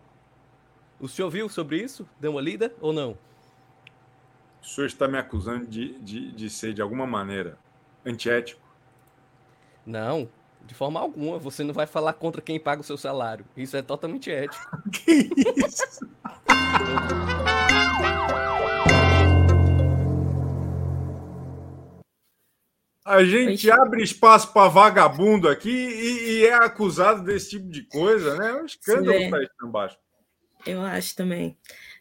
O 1.01 1.09
senhor 1.09 1.31
viu 1.31 1.49
sobre 1.49 1.83
isso? 1.83 2.07
Deu 2.21 2.33
uma 2.33 2.43
lida 2.43 2.75
ou 2.79 2.93
não? 2.93 3.17
O 4.63 4.67
senhor 4.67 4.87
está 4.87 5.09
me 5.09 5.17
acusando 5.17 5.67
de, 5.67 5.99
de, 5.99 6.31
de 6.31 6.51
ser, 6.51 6.75
de 6.75 6.83
alguma 6.83 7.07
maneira, 7.07 7.59
antiético? 8.05 8.61
Não, 9.87 10.29
de 10.61 10.75
forma 10.75 11.01
alguma. 11.01 11.39
Você 11.39 11.65
não 11.65 11.73
vai 11.73 11.87
falar 11.87 12.13
contra 12.13 12.43
quem 12.43 12.61
paga 12.61 12.83
o 12.83 12.85
seu 12.85 12.99
salário. 12.99 13.47
Isso 13.57 13.79
é 13.79 13.83
totalmente 13.83 14.31
ético. 14.31 14.63
que 14.93 15.31
isso? 15.57 16.07
A 23.03 23.25
gente 23.25 23.71
abre 23.71 24.03
espaço 24.03 24.53
para 24.53 24.69
vagabundo 24.69 25.49
aqui 25.49 25.71
e, 25.71 26.41
e, 26.41 26.47
é 26.47 26.53
acusado 26.53 27.25
desse 27.25 27.51
tipo 27.51 27.71
de 27.71 27.85
coisa, 27.85 28.37
né? 28.37 28.51
É 28.51 28.55
um 28.63 28.67
escândalo 28.67 29.31
para 29.31 29.43
isso 29.43 29.55
embaixo. 29.65 29.97
Eu 30.67 30.83
acho 30.83 31.15
também. 31.15 31.57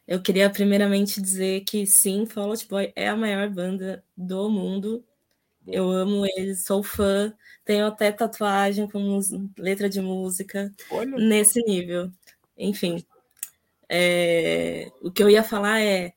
Eu 0.08 0.22
queria 0.22 0.50
primeiramente 0.50 1.22
dizer 1.22 1.62
que 1.62 1.86
sim, 1.86 2.26
Fall 2.26 2.50
Out 2.50 2.68
Boy 2.68 2.92
é 2.96 3.08
a 3.08 3.16
maior 3.16 3.50
banda 3.50 4.04
do 4.18 4.50
mundo. 4.50 5.06
Eu 5.68 5.90
amo 5.90 6.26
eles, 6.26 6.64
sou 6.64 6.82
fã, 6.82 7.34
tenho 7.64 7.86
até 7.86 8.12
tatuagem 8.12 8.90
com 8.90 9.20
letra 9.58 9.88
de 9.88 10.02
música 10.02 10.74
Olha. 10.90 11.16
nesse 11.18 11.62
nível. 11.62 12.12
Enfim, 12.58 13.06
é... 13.88 14.92
o 15.02 15.12
que 15.12 15.22
eu 15.22 15.30
ia 15.30 15.44
falar 15.44 15.80
é 15.80 16.14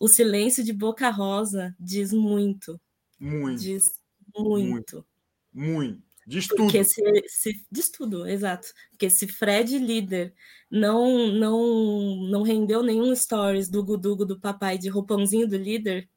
o 0.00 0.08
silêncio 0.08 0.64
de 0.64 0.72
Boca 0.72 1.10
Rosa 1.10 1.74
diz 1.78 2.12
muito. 2.12 2.80
Muito. 3.18 3.60
Diz 3.60 4.00
muito. 4.34 5.04
Muito. 5.52 6.02
Diz 6.30 6.46
tudo. 6.46 6.58
Porque 6.58 6.84
se, 6.84 7.02
se, 7.26 7.66
diz 7.72 7.90
tudo, 7.90 8.24
exato. 8.24 8.68
Porque 8.90 9.10
se 9.10 9.26
Fred 9.26 9.76
líder 9.78 10.32
não 10.70 11.26
não 11.26 12.28
não 12.30 12.42
rendeu 12.42 12.84
nenhum 12.84 13.12
stories 13.16 13.68
do 13.68 13.82
Gudugo 13.82 14.24
do 14.24 14.38
papai 14.38 14.78
de 14.78 14.88
roupãozinho 14.88 15.48
do 15.48 15.56
líder, 15.56 16.08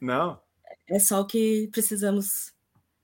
Não. 0.00 0.40
É 0.88 0.98
só 0.98 1.20
o 1.20 1.26
que 1.26 1.68
precisamos 1.70 2.52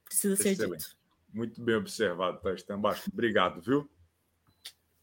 precisa 0.04 0.34
Excelente. 0.34 0.56
ser 0.58 0.68
dito. 0.70 0.96
Muito 1.32 1.62
bem 1.62 1.76
observado, 1.76 2.40
Tristan 2.40 2.80
Baixo. 2.80 3.08
Obrigado, 3.12 3.62
viu? 3.62 3.88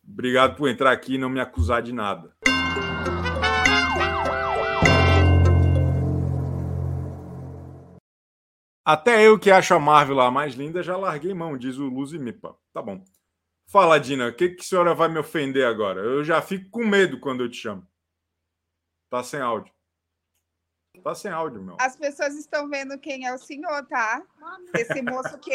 Obrigado 0.06 0.58
por 0.58 0.68
entrar 0.68 0.91
aqui 0.91 1.14
e 1.16 1.18
não 1.18 1.30
me 1.30 1.39
acusar 1.39 1.82
de 1.82 1.93
nada. 1.93 2.36
Até 8.89 9.27
eu 9.27 9.37
que 9.37 9.51
acho 9.51 9.75
a 9.75 9.79
Marvel 9.79 10.19
a 10.19 10.31
mais 10.31 10.55
linda 10.55 10.81
já 10.81 10.97
larguei 10.97 11.31
mão, 11.31 11.55
diz 11.55 11.77
o 11.77 11.87
Luzimipa. 11.87 12.57
Tá 12.73 12.81
bom. 12.81 13.05
Fala, 13.67 13.99
Dina, 13.99 14.29
o 14.29 14.33
que, 14.33 14.49
que 14.49 14.61
a 14.61 14.65
senhora 14.65 14.95
vai 14.95 15.07
me 15.07 15.19
ofender 15.19 15.63
agora? 15.63 16.01
Eu 16.01 16.23
já 16.23 16.41
fico 16.41 16.71
com 16.71 16.83
medo 16.83 17.19
quando 17.19 17.43
eu 17.43 17.51
te 17.51 17.57
chamo. 17.57 17.87
Tá 19.07 19.21
sem 19.21 19.39
áudio. 19.39 19.71
Tá 21.03 21.13
sem 21.13 21.29
áudio, 21.29 21.61
meu. 21.61 21.77
As 21.79 21.95
pessoas 21.95 22.33
estão 22.33 22.67
vendo 22.67 22.97
quem 22.97 23.27
é 23.27 23.35
o 23.35 23.37
senhor, 23.37 23.85
tá? 23.85 24.23
Esse 24.73 25.03
moço 25.03 25.37
que, 25.37 25.51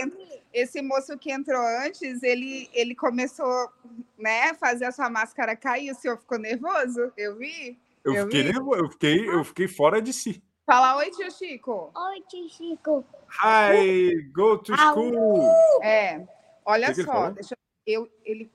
esse 0.53 0.81
moço 0.81 1.19
que 1.19 1.33
entrou 1.33 1.61
antes, 1.85 2.23
ele, 2.23 2.71
ele 2.73 2.95
começou, 2.95 3.69
né, 4.17 4.55
fazer 4.55 4.85
a 4.85 4.93
sua 4.93 5.11
máscara 5.11 5.57
cair. 5.57 5.91
O 5.91 5.97
senhor 5.97 6.19
ficou 6.19 6.39
nervoso? 6.39 7.13
Eu 7.17 7.37
vi. 7.37 7.77
Eu, 8.05 8.15
eu 8.15 8.25
fiquei 8.27 8.45
vi. 8.45 8.53
nervoso, 8.53 8.81
eu 8.81 8.91
fiquei, 8.93 9.29
eu 9.29 9.43
fiquei 9.43 9.67
fora 9.67 10.01
de 10.01 10.13
si. 10.13 10.41
Fala 10.67 10.97
oi, 10.97 11.11
tio 11.11 11.31
Chico. 11.31 11.91
Oi, 11.95 12.23
tio 12.27 12.49
Chico. 12.49 13.05
Hi, 13.43 14.23
go 14.33 14.57
to 14.57 14.75
school. 14.75 15.51
É, 15.83 16.27
olha 16.65 16.95
que 16.95 17.05
só, 17.05 17.29
que 17.29 17.35
deixa 17.35 17.55
eu. 17.87 18.09
Ele. 18.25 18.51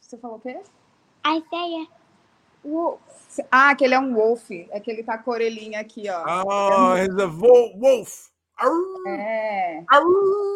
Você 0.00 0.16
falou 0.18 0.36
o 0.36 0.40
quê? 0.40 0.60
Isaiah 1.26 1.88
Wolf. 2.64 3.00
Ah, 3.50 3.74
que 3.74 3.84
ele 3.84 3.94
é 3.94 3.98
um 3.98 4.14
wolf. 4.14 4.50
É 4.70 4.78
que 4.78 4.88
ele 4.88 5.02
tá 5.02 5.18
com 5.18 5.32
a 5.32 5.34
orelhinha 5.34 5.80
aqui, 5.80 6.08
ó. 6.08 6.24
Ah, 6.24 6.94
é 6.96 7.24
um... 7.24 7.30
wolf. 7.80 8.28
É. 9.06 9.84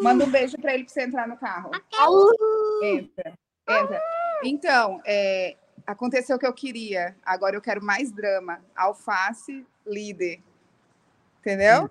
Manda 0.03 0.25
um 0.25 0.31
beijo 0.31 0.57
para 0.59 0.75
ele 0.75 0.85
para 0.85 0.93
você 0.93 1.03
entrar 1.03 1.27
no 1.27 1.37
carro. 1.37 1.71
Entra, 2.83 3.35
entra. 3.69 4.03
Então, 4.45 5.01
é, 5.05 5.57
aconteceu 5.85 6.37
o 6.37 6.39
que 6.39 6.47
eu 6.47 6.53
queria. 6.53 7.17
Agora 7.25 7.57
eu 7.57 7.61
quero 7.61 7.83
mais 7.85 8.13
drama. 8.13 8.61
Alface, 8.77 9.67
líder. 9.85 10.41
Entendeu? 11.43 11.91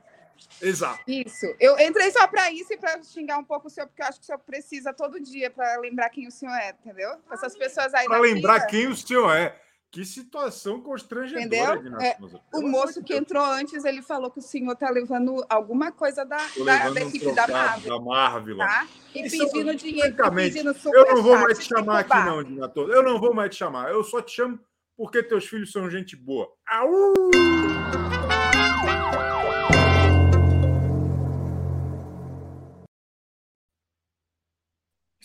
Exato. 0.62 1.04
Isso. 1.08 1.46
Eu 1.60 1.78
entrei 1.80 2.10
só 2.12 2.26
para 2.28 2.52
isso 2.52 2.74
e 2.74 2.78
para 2.78 3.04
xingar 3.04 3.38
um 3.38 3.44
pouco 3.44 3.68
o 3.68 3.70
senhor, 3.70 3.88
porque 3.88 4.02
eu 4.02 4.08
acho 4.08 4.20
que 4.20 4.24
o 4.24 4.26
senhor 4.26 4.40
precisa 4.40 4.94
todo 4.94 5.20
dia 5.20 5.52
para 5.52 5.78
lembrar 5.80 6.10
quem 6.10 6.28
o 6.28 6.32
senhor 6.32 6.56
é, 6.56 6.70
entendeu? 6.70 7.12
Essas 7.32 7.56
pessoas 7.56 7.94
aí. 7.94 8.06
Para 8.06 8.20
lembrar 8.20 8.54
vida. 8.54 8.68
quem 8.68 8.88
o 8.88 8.96
senhor 8.96 9.32
é. 9.36 9.56
Que 9.92 10.06
situação 10.06 10.80
constrangedora. 10.80 11.76
Entendeu? 11.76 12.00
É, 12.00 12.18
o 12.54 12.62
moço 12.62 13.04
que 13.04 13.14
entrou 13.14 13.44
antes, 13.44 13.84
ele 13.84 14.02
falou 14.02 14.32
que 14.32 14.40
o 14.40 14.42
senhor 14.42 14.72
está 14.72 14.90
levando 14.90 15.46
alguma 15.50 15.92
coisa 15.92 16.24
da, 16.24 16.38
da, 16.66 16.90
da 16.92 17.02
equipe 17.02 17.30
da 17.34 17.46
Marvel. 17.46 18.00
Da 18.00 18.06
Marvel. 18.06 18.58
Tá? 18.58 18.88
E 19.14 19.26
Isso, 19.26 19.38
pedindo 19.38 19.76
dinheiro, 19.76 20.16
pedindo 20.34 20.74
Eu 20.94 21.16
não 21.16 21.22
vou 21.22 21.38
mais 21.38 21.60
te 21.60 21.66
chamar 21.66 22.00
aqui, 22.00 22.16
não, 22.16 22.42
Dinator. 22.42 22.90
Eu 22.90 23.04
não 23.04 23.20
vou 23.20 23.34
mais 23.34 23.50
te 23.50 23.58
chamar. 23.58 23.92
Eu 23.92 24.02
só 24.02 24.22
te 24.22 24.32
chamo 24.32 24.58
porque 24.96 25.22
teus 25.22 25.46
filhos 25.46 25.74
são 25.74 25.90
gente 25.90 26.16
boa. 26.16 26.50
Au! 26.66 26.92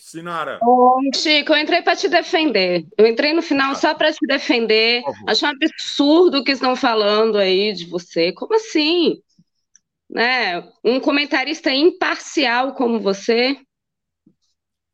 Sinara. 0.07 0.57
Chico, 1.13 1.51
eu 1.51 1.57
entrei 1.57 1.81
para 1.81 1.97
te 1.97 2.07
defender. 2.07 2.87
Eu 2.97 3.05
entrei 3.05 3.33
no 3.33 3.41
final 3.41 3.75
só 3.75 3.93
para 3.93 4.09
te 4.13 4.25
defender. 4.25 5.03
Acho 5.27 5.45
um 5.45 5.49
absurdo 5.49 6.37
o 6.37 6.43
que 6.45 6.53
estão 6.53 6.77
falando 6.77 7.37
aí 7.37 7.73
de 7.73 7.89
você. 7.89 8.31
Como 8.31 8.55
assim? 8.55 9.21
Né? 10.09 10.65
Um 10.81 11.01
comentarista 11.01 11.71
imparcial 11.71 12.73
como 12.73 13.01
você. 13.01 13.59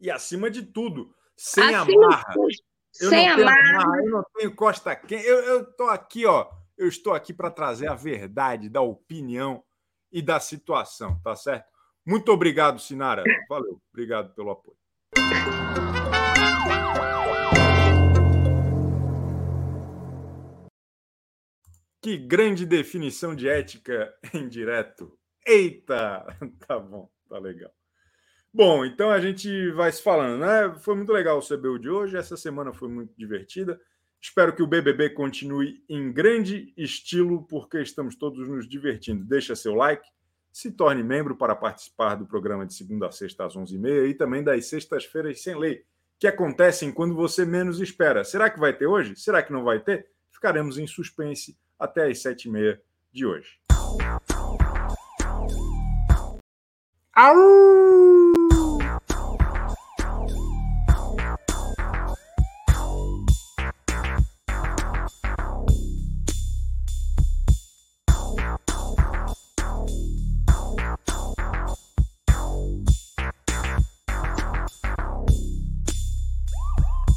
E 0.02 0.10
acima 0.10 0.50
de 0.50 0.64
tudo, 0.64 1.14
sem 1.38 1.64
acima 1.64 2.06
amarra. 2.08 2.34
Eu 3.00 3.10
sem 3.10 3.30
amarra. 3.30 3.70
amarra. 3.70 3.98
Eu 4.04 4.10
não 4.10 4.26
tenho 4.36 4.56
costa 4.56 4.96
quente. 4.96 5.28
Eu, 5.28 5.40
eu 5.42 5.74
tô 5.74 5.84
aqui, 5.90 6.26
ó. 6.26 6.50
Eu 6.76 6.88
estou 6.88 7.14
aqui 7.14 7.32
para 7.32 7.52
trazer 7.52 7.88
a 7.88 7.94
verdade 7.94 8.68
da 8.68 8.82
opinião 8.82 9.64
e 10.12 10.24
da 10.24 10.40
situação, 10.40 11.22
tá 11.24 11.36
certo? 11.36 11.68
Muito 12.04 12.32
obrigado, 12.32 12.80
Sinara. 12.80 13.24
Valeu. 13.48 13.80
Obrigado 13.92 14.34
pelo 14.34 14.50
apoio. 14.50 14.83
Que 22.04 22.18
grande 22.18 22.66
definição 22.66 23.34
de 23.34 23.48
ética 23.48 24.14
em 24.34 24.50
direto. 24.50 25.18
Eita! 25.48 26.26
Tá 26.68 26.78
bom, 26.78 27.10
tá 27.30 27.40
legal. 27.40 27.72
Bom, 28.54 28.86
então 28.86 29.10
a 29.10 29.22
gente 29.22 29.72
vai 29.72 29.90
se 29.92 30.04
falando, 30.04 30.40
né? 30.42 30.76
Foi 30.80 30.96
muito 30.96 31.14
legal 31.14 31.40
o 31.40 31.42
CBU 31.42 31.80
de 31.80 31.90
hoje, 31.90 32.18
essa 32.18 32.36
semana 32.36 32.74
foi 32.74 32.90
muito 32.90 33.14
divertida. 33.18 33.80
Espero 34.22 34.54
que 34.54 34.62
o 34.62 34.68
BBB 34.68 35.12
continue 35.12 35.84
em 35.90 36.12
grande 36.12 36.74
estilo, 36.78 37.48
porque 37.48 37.82
estamos 37.82 38.18
todos 38.18 38.48
nos 38.48 38.68
divertindo. 38.68 39.26
Deixa 39.26 39.56
seu 39.56 39.74
like, 39.74 40.08
se 40.54 40.72
torne 40.72 41.04
membro 41.04 41.36
para 41.36 41.56
participar 41.56 42.14
do 42.14 42.28
programa 42.28 42.64
de 42.64 42.76
segunda 42.76 43.08
a 43.08 43.12
sexta 43.12 43.44
às 43.44 43.56
11h30 43.58 44.08
e 44.08 44.14
também 44.14 44.44
das 44.44 44.68
sextas-feiras 44.68 45.42
sem 45.42 45.58
lei, 45.58 45.84
que 46.20 46.28
acontecem 46.28 46.92
quando 46.92 47.16
você 47.16 47.44
menos 47.44 47.82
espera. 47.82 48.24
Será 48.24 48.52
que 48.52 48.60
vai 48.60 48.72
ter 48.72 48.86
hoje? 48.86 49.16
Será 49.16 49.42
que 49.42 49.52
não 49.52 49.64
vai 49.64 49.80
ter? 49.80 50.08
Ficaremos 50.30 50.78
em 50.78 50.86
suspense 50.86 51.58
até 51.80 52.06
às 52.06 52.20
7h30 52.20 52.80
de 53.12 53.26
hoje. 53.26 53.60
Au! 57.16 58.23